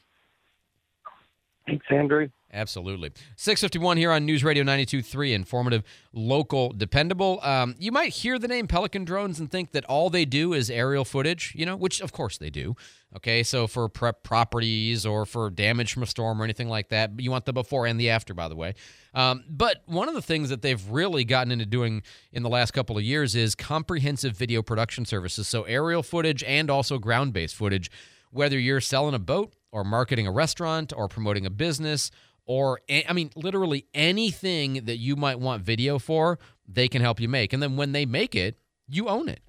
Thanks, 1.68 1.86
Andrew. 1.90 2.30
Absolutely. 2.54 3.12
651 3.36 3.98
here 3.98 4.10
on 4.10 4.26
News 4.26 4.42
Radio 4.42 4.64
92.3, 4.64 5.34
informative, 5.34 5.84
local, 6.14 6.72
dependable. 6.72 7.40
Um, 7.44 7.76
you 7.78 7.92
might 7.92 8.14
hear 8.14 8.40
the 8.40 8.48
name 8.48 8.68
Pelican 8.68 9.04
Drones 9.04 9.38
and 9.38 9.52
think 9.52 9.74
that 9.74 9.84
all 9.86 10.10
they 10.10 10.24
do 10.24 10.54
is 10.54 10.70
aerial 10.70 11.04
footage, 11.04 11.54
you 11.56 11.66
know, 11.66 11.76
which 11.76 12.00
of 12.00 12.14
course 12.14 12.38
they 12.38 12.50
do. 12.50 12.76
Okay, 13.18 13.44
so 13.44 13.68
for 13.68 13.90
prep 13.90 14.24
properties 14.24 15.06
or 15.06 15.26
for 15.26 15.50
damage 15.50 15.94
from 15.94 16.04
a 16.04 16.08
storm 16.08 16.42
or 16.42 16.46
anything 16.46 16.70
like 16.70 16.88
that, 16.90 17.12
you 17.20 17.32
want 17.32 17.46
the 17.46 17.54
before 17.54 17.86
and 17.86 18.00
the 18.00 18.10
after, 18.10 18.34
by 18.34 18.48
the 18.48 18.56
way. 18.56 18.74
Um, 19.14 19.44
but 19.50 19.84
one 19.86 20.08
of 20.08 20.14
the 20.14 20.22
things 20.22 20.48
that 20.50 20.62
they've 20.62 20.84
really 20.90 21.26
gotten 21.26 21.52
into 21.52 21.66
doing 21.66 22.02
in 22.32 22.44
the 22.44 22.50
last 22.50 22.72
couple 22.72 22.98
of 22.98 23.04
years 23.04 23.36
is 23.36 23.56
comprehensive 23.56 24.38
video 24.38 24.62
production 24.62 25.04
services. 25.04 25.48
So 25.50 25.64
aerial 25.64 26.04
footage 26.04 26.44
and 26.44 26.70
also 26.70 26.98
ground 26.98 27.34
based 27.34 27.56
footage, 27.56 27.92
whether 28.38 28.58
you're 28.58 28.82
selling 28.82 29.16
a 29.16 29.20
boat 29.20 29.54
or 29.72 29.84
marketing 29.84 30.28
a 30.28 30.32
restaurant 30.32 30.94
or 30.96 31.08
promoting 31.08 31.46
a 31.46 31.50
business 31.50 32.12
or 32.46 32.80
I 32.90 33.12
mean 33.14 33.32
literally 33.36 33.86
anything 33.94 34.86
that 34.86 34.98
you 34.98 35.16
might 35.16 35.40
want 35.40 35.64
video 35.64 36.00
for, 36.00 36.40
they 36.68 36.88
can 36.88 37.02
help 37.02 37.20
you 37.20 37.28
make. 37.28 37.54
And 37.54 37.62
then 37.62 37.76
when 37.76 37.92
they 37.92 38.06
make 38.06 38.36
it, 38.36 38.58
you 38.88 39.10
own 39.10 39.28
it. 39.30 39.42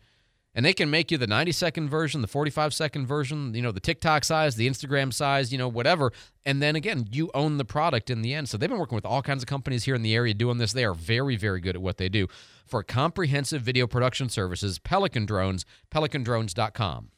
And 0.55 0.65
they 0.65 0.73
can 0.73 0.91
make 0.91 1.13
you 1.13 1.19
the 1.19 1.27
90 1.29 1.53
second 1.53 1.89
version, 1.89 2.21
the 2.21 2.27
45 2.27 2.75
second 2.75 3.07
version, 3.07 3.55
you 3.55 3.63
know, 3.63 3.71
the 3.71 3.79
TikTok 3.79 4.25
size, 4.25 4.57
the 4.57 4.69
Instagram 4.69 5.13
size, 5.13 5.53
you 5.53 5.59
know, 5.59 5.69
whatever. 5.69 6.13
And 6.45 6.61
then 6.61 6.75
again, 6.75 7.07
you 7.13 7.31
own 7.33 7.59
the 7.59 7.65
product 7.65 8.11
in 8.11 8.23
the 8.23 8.35
end. 8.35 8.49
So 8.49 8.59
they've 8.59 8.69
been 8.69 8.79
working 8.79 8.97
with 8.97 9.07
all 9.07 9.23
kinds 9.23 9.45
of 9.45 9.47
companies 9.47 9.85
here 9.85 9.95
in 9.95 10.03
the 10.03 10.17
area 10.17 10.35
doing 10.35 10.59
this. 10.59 10.73
They 10.73 10.85
are 10.85 10.95
very, 10.95 11.37
very 11.37 11.61
good 11.61 11.77
at 11.77 11.83
what 11.83 11.99
they 11.99 12.09
do. 12.09 12.27
For 12.67 12.83
comprehensive 12.83 13.63
video 13.63 13.87
production 13.87 14.29
services, 14.29 14.81
Pelican 14.81 15.27
Drones, 15.27 15.65
pelicandrones.com. 15.93 17.11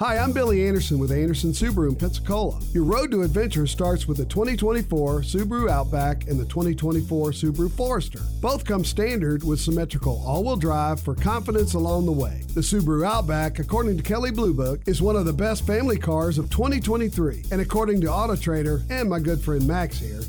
Hi, 0.00 0.16
I'm 0.16 0.30
Billy 0.30 0.64
Anderson 0.64 1.00
with 1.00 1.10
Anderson 1.10 1.50
Subaru 1.50 1.88
in 1.88 1.96
Pensacola. 1.96 2.60
Your 2.72 2.84
road 2.84 3.10
to 3.10 3.22
adventure 3.22 3.66
starts 3.66 4.06
with 4.06 4.18
the 4.18 4.26
2024 4.26 5.22
Subaru 5.22 5.68
Outback 5.68 6.28
and 6.28 6.38
the 6.38 6.44
2024 6.44 7.32
Subaru 7.32 7.68
Forester. 7.72 8.20
Both 8.40 8.64
come 8.64 8.84
standard 8.84 9.42
with 9.42 9.58
symmetrical 9.58 10.22
all-wheel 10.24 10.54
drive 10.54 11.00
for 11.00 11.16
confidence 11.16 11.74
along 11.74 12.06
the 12.06 12.12
way. 12.12 12.42
The 12.54 12.60
Subaru 12.60 13.04
Outback, 13.04 13.58
according 13.58 13.96
to 13.96 14.04
Kelley 14.04 14.30
Blue 14.30 14.54
Book, 14.54 14.82
is 14.86 15.02
one 15.02 15.16
of 15.16 15.24
the 15.24 15.32
best 15.32 15.66
family 15.66 15.98
cars 15.98 16.38
of 16.38 16.48
2023, 16.48 17.46
and 17.50 17.60
according 17.60 18.00
to 18.02 18.06
Auto 18.06 18.36
Trader 18.36 18.82
and 18.90 19.10
my 19.10 19.18
good 19.18 19.40
friend 19.40 19.66
Max 19.66 19.98
here, 19.98 20.20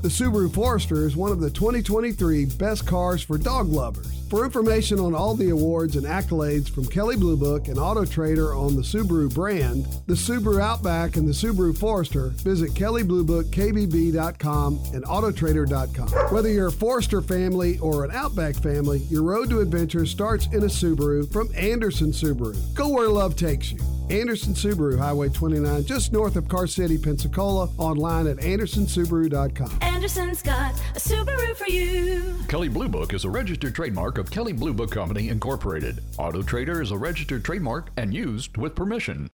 the 0.00 0.08
Subaru 0.08 0.54
Forester 0.54 1.08
is 1.08 1.16
one 1.16 1.32
of 1.32 1.40
the 1.40 1.50
2023 1.50 2.44
best 2.44 2.86
cars 2.86 3.20
for 3.20 3.36
dog 3.36 3.66
lovers. 3.66 4.06
For 4.28 4.44
information 4.44 5.00
on 5.00 5.14
all 5.14 5.34
the 5.34 5.48
awards 5.48 5.96
and 5.96 6.04
accolades 6.04 6.68
from 6.68 6.84
Kelley 6.84 7.16
Blue 7.16 7.36
Book 7.36 7.68
and 7.68 7.78
Auto 7.78 8.04
Trader 8.04 8.54
on 8.54 8.76
the 8.76 8.82
Subaru 8.82 9.32
brand, 9.32 9.86
the 10.06 10.12
Subaru 10.12 10.60
Outback, 10.60 11.16
and 11.16 11.26
the 11.26 11.32
Subaru 11.32 11.74
Forester, 11.76 12.28
visit 12.28 12.72
kellybluebookKBB.com 12.72 14.80
and 14.92 15.02
Autotrader.com. 15.04 16.08
Whether 16.30 16.50
you're 16.50 16.68
a 16.68 16.72
Forester 16.72 17.22
family 17.22 17.78
or 17.78 18.04
an 18.04 18.10
Outback 18.10 18.56
family, 18.56 18.98
your 19.08 19.22
road 19.22 19.48
to 19.48 19.60
adventure 19.60 20.04
starts 20.04 20.44
in 20.48 20.62
a 20.62 20.66
Subaru 20.66 21.32
from 21.32 21.48
Anderson 21.54 22.12
Subaru. 22.12 22.54
Go 22.74 22.90
where 22.90 23.08
love 23.08 23.34
takes 23.34 23.72
you. 23.72 23.97
Anderson 24.10 24.54
Subaru, 24.54 24.98
Highway 24.98 25.28
29, 25.28 25.84
just 25.84 26.12
north 26.12 26.36
of 26.36 26.48
Car 26.48 26.66
City, 26.66 26.96
Pensacola, 26.96 27.68
online 27.76 28.26
at 28.26 28.38
andersonsubaru.com. 28.38 29.78
Anderson's 29.82 30.42
got 30.42 30.72
a 30.94 30.98
Subaru 30.98 31.54
for 31.54 31.68
you. 31.68 32.34
Kelley 32.48 32.68
Blue 32.68 32.88
Book 32.88 33.12
is 33.12 33.24
a 33.24 33.30
registered 33.30 33.74
trademark 33.74 34.16
of 34.16 34.30
Kelley 34.30 34.52
Blue 34.54 34.72
Book 34.72 34.90
Company 34.90 35.28
Incorporated. 35.28 36.02
Auto 36.16 36.42
Trader 36.42 36.80
is 36.80 36.90
a 36.90 36.96
registered 36.96 37.44
trademark 37.44 37.90
and 37.96 38.14
used 38.14 38.56
with 38.56 38.74
permission. 38.74 39.28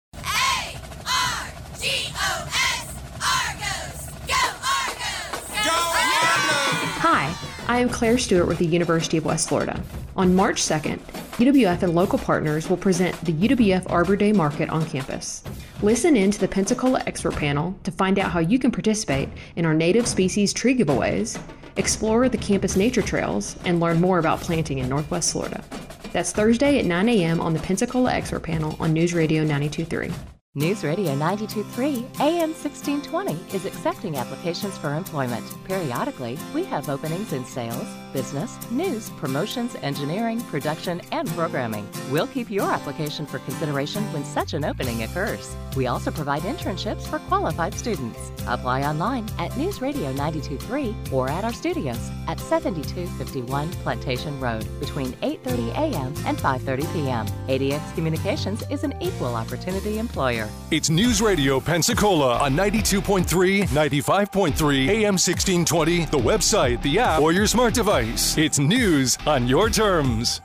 I 7.68 7.80
am 7.80 7.90
Claire 7.90 8.18
Stewart 8.18 8.48
with 8.48 8.58
the 8.58 8.66
University 8.66 9.18
of 9.18 9.26
West 9.26 9.50
Florida. 9.50 9.82
On 10.16 10.36
March 10.36 10.62
2nd, 10.62 11.00
UWF 11.38 11.82
and 11.82 11.96
local 11.96 12.20
partners 12.20 12.70
will 12.70 12.78
present 12.78 13.20
the 13.26 13.34
UWF 13.34 13.90
Arbor 13.90 14.16
Day 14.16 14.32
Market 14.32 14.70
on 14.70 14.86
campus. 14.86 15.44
Listen 15.82 16.16
in 16.16 16.30
to 16.32 16.40
the 16.40 16.48
Pensacola 16.48 17.02
expert 17.08 17.36
panel 17.36 17.76
to 17.84 17.92
find 17.92 18.20
out 18.20 18.32
how 18.32 18.40
you 18.40 18.60
can 18.60 18.72
participate 18.72 19.30
in 19.56 19.66
our 19.66 19.74
native 19.74 20.08
species 20.08 20.54
tree 20.54 20.78
giveaways, 20.78 21.42
explore 21.78 22.30
the 22.30 22.38
campus 22.38 22.76
nature 22.76 23.02
trails, 23.02 23.56
and 23.66 23.80
learn 23.80 24.00
more 24.00 24.20
about 24.20 24.42
planting 24.42 24.78
in 24.78 24.90
Northwest 24.90 25.32
Florida. 25.32 25.64
That's 26.12 26.32
Thursday 26.32 26.78
at 26.78 26.86
9 26.86 27.10
a.m. 27.10 27.42
on 27.42 27.54
the 27.54 27.60
Pensacola 27.60 28.14
expert 28.14 28.44
panel 28.44 28.76
on 28.80 28.94
News 28.94 29.14
Radio 29.14 29.42
923. 29.42 30.33
News 30.56 30.84
Radio 30.84 31.16
923 31.16 32.06
AM 32.20 32.54
1620 32.54 33.56
is 33.56 33.66
accepting 33.66 34.18
applications 34.18 34.78
for 34.78 34.94
employment. 34.94 35.44
Periodically, 35.64 36.38
we 36.54 36.64
have 36.66 36.90
openings 36.90 37.34
in 37.34 37.44
sales, 37.44 37.88
business, 38.14 38.58
news, 38.72 39.10
promotions, 39.12 39.76
engineering, 39.82 40.40
production, 40.42 41.02
and 41.12 41.28
programming. 41.30 41.88
We'll 42.12 42.28
keep 42.28 42.50
your 42.50 42.72
application 42.72 43.26
for 43.26 43.40
consideration 43.40 44.04
when 44.14 44.24
such 44.24 44.54
an 44.54 44.64
opening 44.64 45.04
occurs. 45.04 45.56
We 45.76 45.88
also 45.88 46.12
provide 46.12 46.44
internships 46.44 47.08
for 47.08 47.20
qualified 47.28 47.74
students. 47.74 48.32
Apply 48.48 48.84
online 48.84 49.28
at 49.40 49.58
News 49.58 49.82
Radio 49.82 50.12
923 50.14 50.96
or 51.12 51.30
at 51.30 51.44
our 51.44 51.54
studios 51.54 52.12
at 52.28 52.40
7251 52.40 53.72
Plantation 53.84 54.40
Road 54.40 54.68
between 54.80 55.14
8:30 55.14 55.70
a.m. 55.72 56.14
and 56.26 56.38
5:30 56.38 56.94
p.m. 56.94 57.26
ADX 57.48 57.96
Communications 57.96 58.64
is 58.70 58.84
an 58.84 58.94
equal 59.02 59.36
opportunity 59.36 59.98
employer. 59.98 60.48
It's 60.72 60.90
News 60.90 61.22
Radio 61.22 61.60
Pensacola 61.60 62.38
on 62.38 62.56
92.3, 62.56 63.68
95.3, 63.68 64.88
AM 64.90 65.16
1620, 65.18 66.06
the 66.06 66.18
website, 66.18 66.82
the 66.84 67.00
app, 67.00 67.22
or 67.22 67.32
your 67.32 67.48
smart 67.48 67.74
device. 67.74 68.03
It's 68.06 68.60
news 68.60 69.18
on 69.26 69.48
your 69.48 69.70
terms. 69.70 70.42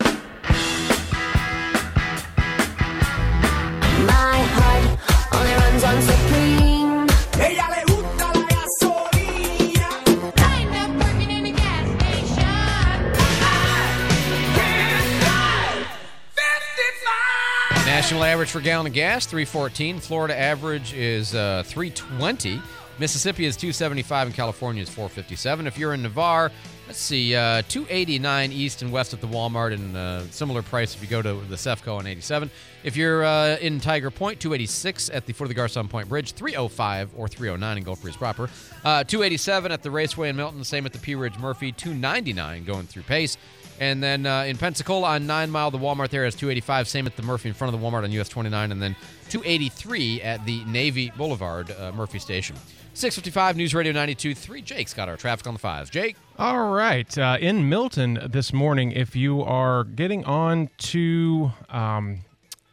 My 0.00 0.12
heart 4.54 4.86
only 5.34 5.54
runs 5.54 5.82
on 5.82 6.00
Supreme. 6.02 7.08
Ella 7.40 7.66
le 7.74 7.82
gusta 7.86 8.26
la 8.38 8.46
gasolina. 8.46 9.88
Kind 10.36 10.70
of 10.70 10.94
working 11.04 11.30
in 11.30 11.46
a 11.46 11.52
gas 11.52 11.84
station. 11.98 12.46
I 13.42 13.52
can't 14.54 15.08
drive 17.02 17.86
National 17.86 18.22
average 18.22 18.50
for 18.50 18.60
gallon 18.60 18.86
of 18.86 18.92
gas 18.92 19.26
314. 19.26 19.98
Florida 19.98 20.38
average 20.38 20.92
is 20.92 21.34
uh, 21.34 21.64
320. 21.66 22.62
Mississippi 22.98 23.44
is 23.44 23.56
275 23.56 24.28
and 24.28 24.36
California 24.36 24.82
is 24.82 24.88
457. 24.88 25.66
If 25.66 25.76
you're 25.76 25.94
in 25.94 26.02
Navarre, 26.02 26.52
let's 26.86 26.98
see, 26.98 27.34
uh, 27.34 27.62
289 27.68 28.52
east 28.52 28.82
and 28.82 28.92
west 28.92 29.12
at 29.12 29.20
the 29.20 29.26
Walmart, 29.26 29.74
and 29.74 29.96
uh, 29.96 30.20
similar 30.28 30.62
price 30.62 30.94
if 30.94 31.02
you 31.02 31.08
go 31.08 31.20
to 31.20 31.34
the 31.48 31.56
Cefco 31.56 31.98
on 31.98 32.06
87. 32.06 32.50
If 32.84 32.96
you're 32.96 33.24
uh, 33.24 33.56
in 33.56 33.80
Tiger 33.80 34.10
Point, 34.10 34.38
286 34.38 35.10
at 35.10 35.26
the 35.26 35.32
foot 35.32 35.44
of 35.44 35.48
the 35.48 35.54
Garcon 35.54 35.88
Point 35.88 36.08
Bridge, 36.08 36.32
305 36.32 37.10
or 37.16 37.26
309 37.26 37.78
in 37.78 37.82
Gulf 37.82 38.00
Breeze 38.00 38.16
proper. 38.16 38.48
Uh, 38.84 39.02
287 39.02 39.72
at 39.72 39.82
the 39.82 39.90
Raceway 39.90 40.28
in 40.28 40.36
Milton, 40.36 40.62
same 40.62 40.86
at 40.86 40.92
the 40.92 40.98
Pea 41.00 41.16
Ridge 41.16 41.38
Murphy, 41.38 41.72
299 41.72 42.64
going 42.64 42.86
through 42.86 43.02
Pace. 43.02 43.36
And 43.80 44.00
then 44.00 44.24
uh, 44.24 44.42
in 44.42 44.56
Pensacola 44.56 45.08
on 45.08 45.26
9 45.26 45.50
Mile, 45.50 45.72
the 45.72 45.78
Walmart 45.78 46.10
there 46.10 46.24
has 46.24 46.36
285. 46.36 46.86
Same 46.86 47.06
at 47.06 47.16
the 47.16 47.22
Murphy 47.22 47.48
in 47.48 47.54
front 47.54 47.74
of 47.74 47.80
the 47.80 47.84
Walmart 47.84 48.04
on 48.04 48.12
US 48.12 48.28
29. 48.28 48.70
And 48.70 48.80
then 48.80 48.94
283 49.30 50.22
at 50.22 50.44
the 50.46 50.64
Navy 50.66 51.10
Boulevard 51.16 51.72
uh, 51.72 51.90
Murphy 51.92 52.20
Station. 52.20 52.54
655 52.94 53.56
News 53.56 53.74
Radio 53.74 53.92
92.3. 53.92 54.62
Jake's 54.62 54.94
got 54.94 55.08
our 55.08 55.16
traffic 55.16 55.48
on 55.48 55.54
the 55.54 55.58
fives. 55.58 55.90
Jake? 55.90 56.14
All 56.38 56.70
right. 56.70 57.18
Uh, 57.18 57.36
in 57.40 57.68
Milton 57.68 58.20
this 58.30 58.52
morning, 58.52 58.92
if 58.92 59.16
you 59.16 59.42
are 59.42 59.82
getting 59.82 60.24
on 60.24 60.70
to 60.78 61.50
um, 61.70 62.20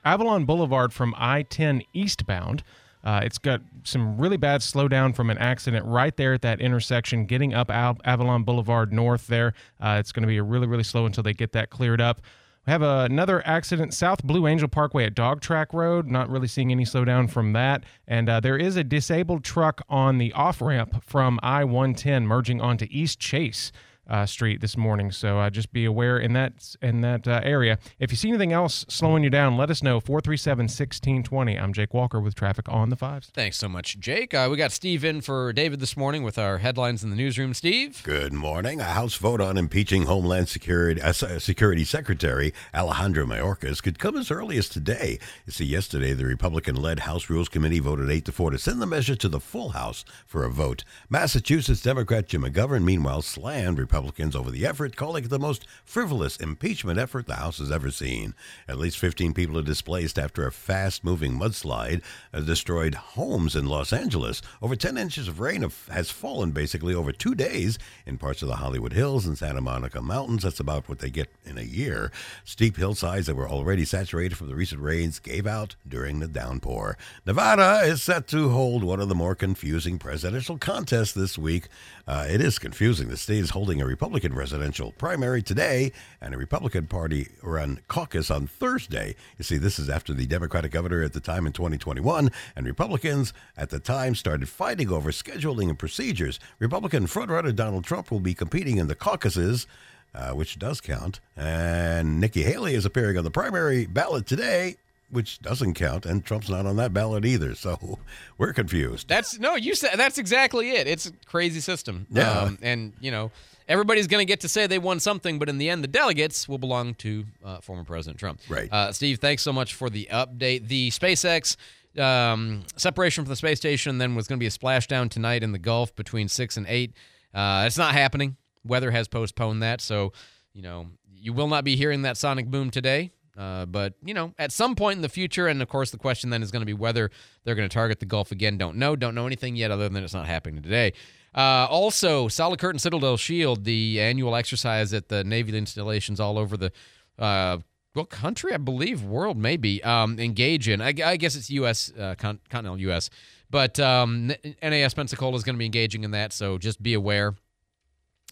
Avalon 0.05 0.45
Boulevard 0.45 0.93
from 0.93 1.15
I 1.17 1.41
10 1.41 1.82
eastbound, 1.93 2.63
uh, 3.03 3.22
it's 3.24 3.39
got 3.39 3.61
some 3.84 4.19
really 4.19 4.38
bad 4.38 4.61
slowdown 4.61 5.15
from 5.15 5.32
an 5.32 5.39
accident 5.39 5.88
right 5.88 6.15
there 6.15 6.34
at 6.36 6.43
that 6.43 6.61
intersection, 6.61 7.26
getting 7.26 7.55
up 7.55 7.72
Al- 7.72 7.97
Avalon 8.05 8.43
Boulevard 8.43 8.93
north 8.93 9.26
there. 9.26 9.55
Uh, 9.80 9.97
it's 9.99 10.11
going 10.11 10.22
to 10.22 10.28
be 10.28 10.39
really, 10.39 10.67
really 10.67 10.84
slow 10.84 11.07
until 11.07 11.24
they 11.24 11.34
get 11.34 11.51
that 11.53 11.72
cleared 11.72 11.99
up. 11.99 12.22
We 12.68 12.72
have 12.72 12.84
another 12.84 13.41
accident 13.45 13.91
south 13.91 14.24
Blue 14.24 14.45
Angel 14.45 14.68
Parkway 14.68 15.05
at 15.05 15.16
Dog 15.16 15.41
Track 15.41 15.74
Road. 15.74 16.07
Not 16.07 16.30
really 16.30 16.47
seeing 16.47 16.72
any 16.72 16.86
slowdown 16.86 17.28
from 17.28 17.53
that. 17.53 17.84
And 18.07 18.30
uh, 18.30 18.39
there 18.39 18.57
is 18.57 18.76
a 18.76 18.84
disabled 18.84 19.43
truck 19.43 19.82
on 19.89 20.20
the 20.20 20.32
off 20.34 20.62
ramp 20.62 21.03
from 21.03 21.39
I 21.41 21.64
110 21.64 22.28
merging 22.28 22.62
onto 22.62 22.86
East 22.91 23.20
Chase. 23.20 23.72
Uh, 24.12 24.26
street 24.26 24.59
this 24.59 24.76
morning, 24.76 25.09
so 25.09 25.39
uh, 25.39 25.49
just 25.49 25.72
be 25.72 25.86
aware 25.86 26.18
in 26.20 26.34
that 26.34 26.76
in 26.82 26.99
that 26.99 27.26
uh, 27.26 27.39
area. 27.43 27.78
If 27.97 28.12
you 28.12 28.18
see 28.18 28.28
anything 28.28 28.51
else 28.51 28.86
slowing 28.89 29.24
you 29.24 29.30
down, 29.30 29.55
let 29.55 29.72
us 29.72 29.82
know. 29.82 30.01
437-1620. 30.01 31.62
I'm 31.62 31.72
Jake 31.72 31.93
Walker 31.93 32.20
with 32.20 32.36
traffic 32.36 32.68
on 32.68 32.89
the 32.89 32.97
fives. 32.97 33.32
Thanks 33.34 33.55
so 33.55 33.70
much, 33.70 34.01
Jake. 34.01 34.34
Uh, 34.34 34.49
we 34.51 34.57
got 34.57 34.74
Steve 34.74 35.05
in 35.05 35.22
for 35.22 35.53
David 35.53 35.80
this 35.80 35.95
morning 35.95 36.24
with 36.24 36.38
our 36.38 36.57
headlines 36.57 37.05
in 37.05 37.09
the 37.09 37.16
newsroom. 37.16 37.53
Steve? 37.53 38.01
Good 38.03 38.34
morning. 38.34 38.82
A 38.82 38.84
House 38.84 39.16
vote 39.16 39.39
on 39.39 39.57
impeaching 39.57 40.03
Homeland 40.03 40.49
Security, 40.49 41.01
uh, 41.01 41.14
Security 41.14 41.86
Secretary 41.86 42.53
Alejandro 42.76 43.26
Mayorkas 43.26 43.82
could 43.82 43.97
come 43.97 44.18
as 44.18 44.30
early 44.30 44.57
as 44.57 44.68
today. 44.68 45.20
You 45.45 45.53
see, 45.53 45.66
yesterday 45.66 46.12
the 46.12 46.26
Republican-led 46.26 46.99
House 46.99 47.30
Rules 47.30 47.47
Committee 47.47 47.80
voted 47.80 48.09
8 48.09 48.26
to 48.26 48.34
4 48.34 48.51
to 48.51 48.57
send 48.57 48.82
the 48.82 48.86
measure 48.86 49.16
to 49.16 49.30
the 49.30 49.39
full 49.39 49.70
House 49.70 50.03
for 50.26 50.43
a 50.43 50.49
vote. 50.49 50.84
Massachusetts 51.09 51.82
Democrat 51.82 52.28
Jim 52.28 52.43
McGovern, 52.43 52.84
meanwhile, 52.84 53.22
slammed 53.22 53.80
Republicans 54.01 54.35
over 54.35 54.49
the 54.49 54.65
effort, 54.65 54.95
calling 54.95 55.25
it 55.25 55.29
the 55.29 55.37
most 55.37 55.67
frivolous 55.85 56.35
impeachment 56.37 56.97
effort 56.97 57.27
the 57.27 57.35
House 57.35 57.59
has 57.59 57.71
ever 57.71 57.91
seen. 57.91 58.33
At 58.67 58.79
least 58.79 58.97
15 58.97 59.31
people 59.35 59.59
are 59.59 59.63
displaced 59.63 60.17
after 60.17 60.47
a 60.47 60.51
fast 60.51 61.03
moving 61.03 61.33
mudslide 61.33 62.01
has 62.33 62.45
destroyed 62.45 62.95
homes 62.95 63.55
in 63.55 63.67
Los 63.67 63.93
Angeles. 63.93 64.41
Over 64.59 64.75
10 64.75 64.97
inches 64.97 65.27
of 65.27 65.39
rain 65.39 65.63
has 65.91 66.09
fallen 66.09 66.49
basically 66.49 66.95
over 66.95 67.11
two 67.11 67.35
days 67.35 67.77
in 68.07 68.17
parts 68.17 68.41
of 68.41 68.47
the 68.47 68.55
Hollywood 68.55 68.93
Hills 68.93 69.27
and 69.27 69.37
Santa 69.37 69.61
Monica 69.61 70.01
Mountains. 70.01 70.41
That's 70.41 70.59
about 70.59 70.89
what 70.89 70.97
they 70.97 71.11
get 71.11 71.29
in 71.45 71.59
a 71.59 71.61
year. 71.61 72.11
Steep 72.43 72.77
hillsides 72.77 73.27
that 73.27 73.35
were 73.35 73.49
already 73.49 73.85
saturated 73.85 74.35
from 74.35 74.47
the 74.47 74.55
recent 74.55 74.81
rains 74.81 75.19
gave 75.19 75.45
out 75.45 75.75
during 75.87 76.19
the 76.19 76.27
downpour. 76.27 76.97
Nevada 77.23 77.81
is 77.85 78.01
set 78.01 78.27
to 78.29 78.49
hold 78.49 78.83
one 78.83 78.99
of 78.99 79.09
the 79.09 79.15
more 79.15 79.35
confusing 79.35 79.99
presidential 79.99 80.57
contests 80.57 81.13
this 81.13 81.37
week. 81.37 81.67
Uh, 82.07 82.25
it 82.27 82.41
is 82.41 82.57
confusing. 82.57 83.09
The 83.09 83.17
state 83.17 83.43
is 83.43 83.51
holding 83.51 83.80
a 83.82 83.86
Republican 83.86 84.34
presidential 84.34 84.91
primary 84.93 85.41
today 85.41 85.91
and 86.21 86.34
a 86.34 86.38
Republican 86.38 86.86
Party 86.86 87.29
run 87.41 87.79
caucus 87.88 88.29
on 88.29 88.45
Thursday. 88.47 89.15
You 89.38 89.43
see, 89.43 89.57
this 89.57 89.79
is 89.79 89.89
after 89.89 90.13
the 90.13 90.27
Democratic 90.27 90.71
governor 90.71 91.01
at 91.01 91.13
the 91.13 91.19
time 91.19 91.47
in 91.47 91.53
2021 91.53 92.29
and 92.55 92.65
Republicans 92.65 93.34
at 93.57 93.71
the 93.71 93.79
time 93.79 94.13
started 94.13 94.47
fighting 94.47 94.91
over 94.91 95.11
scheduling 95.11 95.69
and 95.69 95.79
procedures. 95.79 96.39
Republican 96.59 97.07
frontrunner 97.07 97.53
Donald 97.55 97.84
Trump 97.84 98.11
will 98.11 98.19
be 98.19 98.34
competing 98.34 98.77
in 98.77 98.88
the 98.88 98.95
caucuses. 98.95 99.67
Uh, 100.13 100.32
which 100.32 100.59
does 100.59 100.82
count. 100.82 101.21
And 101.38 102.19
Nikki 102.19 102.43
Haley 102.43 102.75
is 102.75 102.84
appearing 102.84 103.17
on 103.17 103.23
the 103.23 103.32
primary 103.32 103.86
ballot 103.86 104.27
today, 104.27 104.75
which 105.09 105.39
doesn't 105.39 105.75
count, 105.75 106.05
and 106.05 106.25
Trump's 106.25 106.49
not 106.49 106.65
on 106.65 106.75
that 106.75 106.93
ballot 106.93 107.23
either. 107.23 107.55
So 107.55 107.97
we're 108.38 108.51
confused. 108.51 109.07
That's 109.07 109.39
no, 109.39 109.55
you 109.55 109.73
said 109.73 109.91
that's 109.95 110.17
exactly 110.17 110.71
it. 110.71 110.86
It's 110.86 111.05
a 111.05 111.11
crazy 111.25 111.61
system. 111.61 112.07
Yeah. 112.09 112.29
Um, 112.29 112.57
and 112.61 112.91
you 112.99 113.09
know, 113.09 113.32
everybody's 113.72 114.07
going 114.07 114.19
to 114.19 114.30
get 114.30 114.41
to 114.41 114.49
say 114.49 114.67
they 114.67 114.78
won 114.78 114.99
something, 114.99 115.39
but 115.39 115.47
in 115.47 115.57
the 115.57 115.69
end, 115.69 115.82
the 115.82 115.88
delegates 115.88 116.47
will 116.47 116.57
belong 116.57 116.93
to 116.95 117.26
uh, 117.43 117.61
former 117.61 117.86
President 117.86 118.19
Trump. 118.19 118.41
Right. 118.49 118.72
Uh, 118.72 118.91
Steve, 118.91 119.19
thanks 119.19 119.41
so 119.41 119.53
much 119.53 119.74
for 119.74 119.89
the 119.89 120.09
update. 120.11 120.67
The 120.67 120.89
SpaceX 120.91 121.55
um, 121.97 122.63
separation 122.76 123.24
from 123.24 123.30
the 123.30 123.36
space 123.38 123.59
station 123.59 123.97
then 123.97 124.13
was 124.13 124.28
going 124.28 124.38
to 124.38 124.43
be 124.43 124.47
a 124.47 124.51
splashdown 124.51 125.09
tonight 125.09 125.41
in 125.41 125.53
the 125.53 125.59
Gulf 125.59 125.95
between 125.95 126.28
six 126.28 126.57
and 126.57 126.67
eight. 126.67 126.93
Uh, 127.34 127.63
it's 127.65 127.78
not 127.78 127.93
happening. 127.93 128.36
Weather 128.65 128.91
has 128.91 129.07
postponed 129.07 129.63
that, 129.63 129.82
so 129.82 130.11
you 130.53 130.61
know 130.61 130.88
you 131.13 131.34
will 131.34 131.47
not 131.47 131.63
be 131.63 131.76
hearing 131.76 132.01
that 132.01 132.17
sonic 132.17 132.47
boom 132.47 132.69
today. 132.69 133.11
Uh, 133.38 133.65
but 133.65 133.93
you 134.03 134.13
know, 134.13 134.34
at 134.38 134.51
some 134.51 134.76
point 134.76 134.97
in 134.97 135.01
the 135.01 135.09
future, 135.09 135.47
and 135.47 135.61
of 135.61 135.69
course, 135.69 135.91
the 135.91 135.97
question 135.97 136.30
then 136.30 136.43
is 136.43 136.51
going 136.51 136.61
to 136.61 136.65
be 136.65 136.74
whether 136.74 137.09
they're 137.43 137.55
going 137.55 137.67
to 137.67 137.74
target 137.74 137.99
the 137.99 138.05
Gulf 138.05 138.32
again. 138.32 138.57
Don't 138.57 138.76
know. 138.76 138.95
Don't 138.95 139.15
know 139.15 139.26
anything 139.26 139.55
yet, 139.55 139.72
other 139.72 139.88
than 139.88 140.03
it's 140.03 140.13
not 140.13 140.28
happening 140.28 140.61
today. 140.61 140.93
Uh, 141.34 141.65
also, 141.69 142.27
Solid 142.27 142.59
Curtain 142.59 142.79
Citadel 142.79 143.17
Shield, 143.17 143.63
the 143.63 144.01
annual 144.01 144.36
exercise 144.36 144.93
at 144.93 145.07
the 145.07 145.23
Navy 145.23 145.57
installations 145.57 146.19
all 146.19 146.38
over 146.38 146.57
the 146.57 146.71
uh, 147.17 147.59
well 147.95 148.05
country, 148.05 148.53
I 148.53 148.57
believe, 148.57 149.03
world 149.03 149.38
maybe 149.38 149.82
um, 149.84 150.19
engage 150.19 150.67
in. 150.67 150.82
I, 150.82 150.93
I 151.03 151.17
guess 151.17 151.36
it's 151.36 151.49
U.S. 151.51 151.91
Uh, 151.97 152.15
con- 152.17 152.39
continental 152.49 152.79
U.S. 152.82 153.09
But 153.49 153.79
um, 153.79 154.32
NAS 154.61 154.93
Pensacola 154.93 155.36
is 155.36 155.43
going 155.43 155.55
to 155.55 155.59
be 155.59 155.65
engaging 155.65 156.03
in 156.03 156.11
that, 156.11 156.34
so 156.34 156.57
just 156.57 156.82
be 156.82 156.93
aware. 156.93 157.36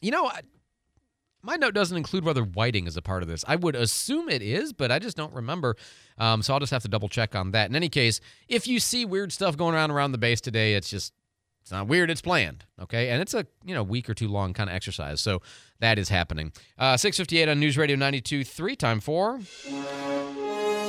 You 0.01 0.11
know, 0.11 0.27
I, 0.27 0.41
my 1.41 1.55
note 1.55 1.73
doesn't 1.73 1.95
include 1.95 2.25
whether 2.25 2.43
whiting 2.43 2.85
is 2.87 2.97
a 2.97 3.01
part 3.01 3.23
of 3.23 3.29
this. 3.29 3.45
I 3.47 3.55
would 3.55 3.75
assume 3.75 4.29
it 4.29 4.41
is, 4.41 4.73
but 4.73 4.91
I 4.91 4.99
just 4.99 5.15
don't 5.15 5.33
remember. 5.33 5.75
Um, 6.17 6.41
so 6.41 6.53
I'll 6.53 6.59
just 6.59 6.71
have 6.71 6.81
to 6.83 6.89
double 6.89 7.07
check 7.07 7.35
on 7.35 7.51
that. 7.51 7.69
In 7.69 7.75
any 7.75 7.89
case, 7.89 8.19
if 8.47 8.67
you 8.67 8.79
see 8.79 9.05
weird 9.05 9.31
stuff 9.31 9.55
going 9.55 9.73
around 9.73 9.91
around 9.91 10.11
the 10.11 10.17
base 10.17 10.41
today, 10.41 10.73
it's 10.73 10.89
just 10.89 11.13
it's 11.61 11.71
not 11.71 11.87
weird. 11.87 12.09
It's 12.09 12.21
planned. 12.21 12.65
Okay, 12.81 13.09
and 13.09 13.21
it's 13.21 13.33
a 13.33 13.45
you 13.65 13.73
know 13.75 13.83
week 13.83 14.09
or 14.09 14.13
two 14.13 14.27
long 14.27 14.53
kind 14.53 14.69
of 14.69 14.75
exercise. 14.75 15.21
So 15.21 15.41
that 15.79 15.97
is 15.99 16.09
happening. 16.09 16.51
Uh, 16.77 16.97
Six 16.97 17.17
fifty 17.17 17.39
eight 17.39 17.49
on 17.49 17.59
News 17.59 17.77
Radio 17.77 17.95
ninety 17.95 18.21
two 18.21 18.43
three 18.43 18.75
time 18.75 18.99
for 18.99 19.39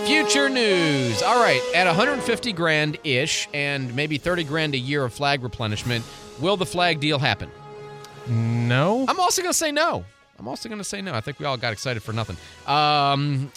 future 0.06 0.48
news. 0.48 1.22
All 1.22 1.40
right, 1.40 1.60
at 1.74 1.86
150 1.86 2.52
grand 2.52 2.98
ish 3.04 3.48
and 3.52 3.94
maybe 3.94 4.18
30 4.18 4.44
grand 4.44 4.74
a 4.74 4.78
year 4.78 5.04
of 5.04 5.12
flag 5.12 5.42
replenishment, 5.42 6.04
will 6.40 6.56
the 6.56 6.66
flag 6.66 7.00
deal 7.00 7.18
happen? 7.18 7.50
No. 8.28 9.04
I'm 9.08 9.20
also 9.20 9.42
going 9.42 9.52
to 9.52 9.58
say 9.58 9.72
no. 9.72 10.04
I'm 10.38 10.48
also 10.48 10.68
going 10.68 10.78
to 10.78 10.84
say 10.84 11.02
no. 11.02 11.12
I 11.12 11.20
think 11.20 11.38
we 11.38 11.46
all 11.46 11.56
got 11.56 11.72
excited 11.72 12.02
for 12.02 12.12
nothing. 12.12 12.36
Um, 12.66 13.52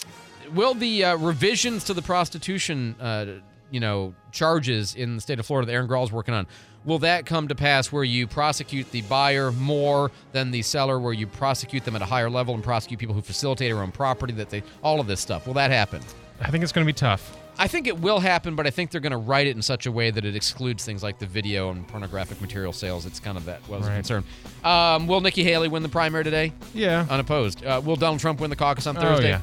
will 0.54 0.74
the 0.74 1.04
uh, 1.04 1.16
revisions 1.16 1.84
to 1.84 1.94
the 1.94 2.02
prostitution, 2.02 2.94
uh, 3.00 3.26
you 3.74 3.80
know, 3.80 4.14
charges 4.30 4.94
in 4.94 5.16
the 5.16 5.20
state 5.20 5.40
of 5.40 5.46
Florida 5.46 5.66
that 5.66 5.72
Erin 5.72 5.88
Grall's 5.88 6.12
working 6.12 6.32
on, 6.32 6.46
will 6.84 7.00
that 7.00 7.26
come 7.26 7.48
to 7.48 7.56
pass 7.56 7.90
where 7.90 8.04
you 8.04 8.28
prosecute 8.28 8.88
the 8.92 9.02
buyer 9.02 9.50
more 9.50 10.12
than 10.30 10.52
the 10.52 10.62
seller, 10.62 11.00
where 11.00 11.12
you 11.12 11.26
prosecute 11.26 11.84
them 11.84 11.96
at 11.96 12.00
a 12.00 12.04
higher 12.04 12.30
level 12.30 12.54
and 12.54 12.62
prosecute 12.62 13.00
people 13.00 13.16
who 13.16 13.20
facilitate 13.20 13.72
their 13.72 13.82
own 13.82 13.90
property, 13.90 14.32
that 14.34 14.48
they, 14.48 14.62
all 14.84 15.00
of 15.00 15.08
this 15.08 15.20
stuff? 15.20 15.48
Will 15.48 15.54
that 15.54 15.72
happen? 15.72 16.00
I 16.40 16.52
think 16.52 16.62
it's 16.62 16.70
going 16.70 16.86
to 16.86 16.88
be 16.88 16.96
tough. 16.96 17.36
I 17.58 17.66
think 17.66 17.88
it 17.88 17.98
will 17.98 18.20
happen, 18.20 18.54
but 18.54 18.64
I 18.64 18.70
think 18.70 18.92
they're 18.92 19.00
going 19.00 19.10
to 19.10 19.16
write 19.16 19.48
it 19.48 19.56
in 19.56 19.62
such 19.62 19.86
a 19.86 19.92
way 19.92 20.12
that 20.12 20.24
it 20.24 20.36
excludes 20.36 20.84
things 20.84 21.02
like 21.02 21.18
the 21.18 21.26
video 21.26 21.70
and 21.70 21.86
pornographic 21.88 22.40
material 22.40 22.72
sales. 22.72 23.06
It's 23.06 23.18
kind 23.18 23.36
of 23.36 23.44
that 23.46 23.68
was 23.68 23.88
a 23.88 23.90
concern. 23.90 24.22
Um, 24.62 25.08
will 25.08 25.20
Nikki 25.20 25.42
Haley 25.42 25.66
win 25.66 25.82
the 25.82 25.88
primary 25.88 26.22
today? 26.22 26.52
Yeah. 26.72 27.06
Unopposed. 27.10 27.64
Uh, 27.64 27.82
will 27.84 27.96
Donald 27.96 28.20
Trump 28.20 28.38
win 28.38 28.50
the 28.50 28.56
caucus 28.56 28.86
on 28.86 28.94
Thursday? 28.94 29.08
Oh, 29.08 29.16
Thursday? 29.16 29.30
yeah. 29.30 29.40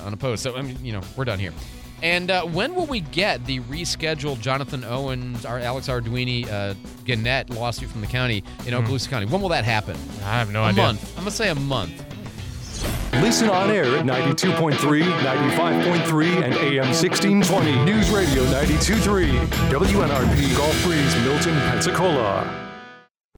Yeah, 0.00 0.06
unopposed. 0.06 0.44
So, 0.44 0.56
I 0.56 0.62
mean, 0.62 0.76
you 0.84 0.92
know, 0.92 1.00
we're 1.16 1.24
done 1.24 1.40
here. 1.40 1.52
And 2.02 2.30
uh, 2.32 2.42
when 2.44 2.74
will 2.74 2.86
we 2.86 3.00
get 3.00 3.46
the 3.46 3.60
rescheduled 3.60 4.40
Jonathan 4.40 4.84
Owens, 4.84 5.44
our 5.46 5.58
Alex 5.60 5.88
Arduini, 5.88 6.50
uh, 6.50 6.74
Gannett 7.04 7.48
lawsuit 7.50 7.88
from 7.90 8.00
the 8.00 8.06
county 8.08 8.42
in 8.66 8.74
Hmm. 8.74 8.84
Okaloosa 8.84 9.08
County? 9.08 9.26
When 9.26 9.40
will 9.40 9.50
that 9.50 9.64
happen? 9.64 9.96
I 10.24 10.38
have 10.38 10.50
no 10.52 10.62
a 10.62 10.66
idea. 10.66 10.82
month. 10.82 11.12
I'm 11.16 11.22
gonna 11.22 11.30
say 11.30 11.48
a 11.50 11.54
month. 11.54 12.04
Listen 13.14 13.48
on 13.50 13.70
air 13.70 13.84
at 13.84 14.04
92.3, 14.04 14.74
95.3, 14.76 16.42
and 16.42 16.54
AM 16.54 16.86
1620. 16.92 17.84
News 17.84 18.10
Radio 18.10 18.44
92.3. 18.46 19.46
WNRP 19.70 20.56
Gulf 20.56 20.82
Breeze, 20.82 21.14
Milton, 21.22 21.54
Pensacola. 21.70 22.61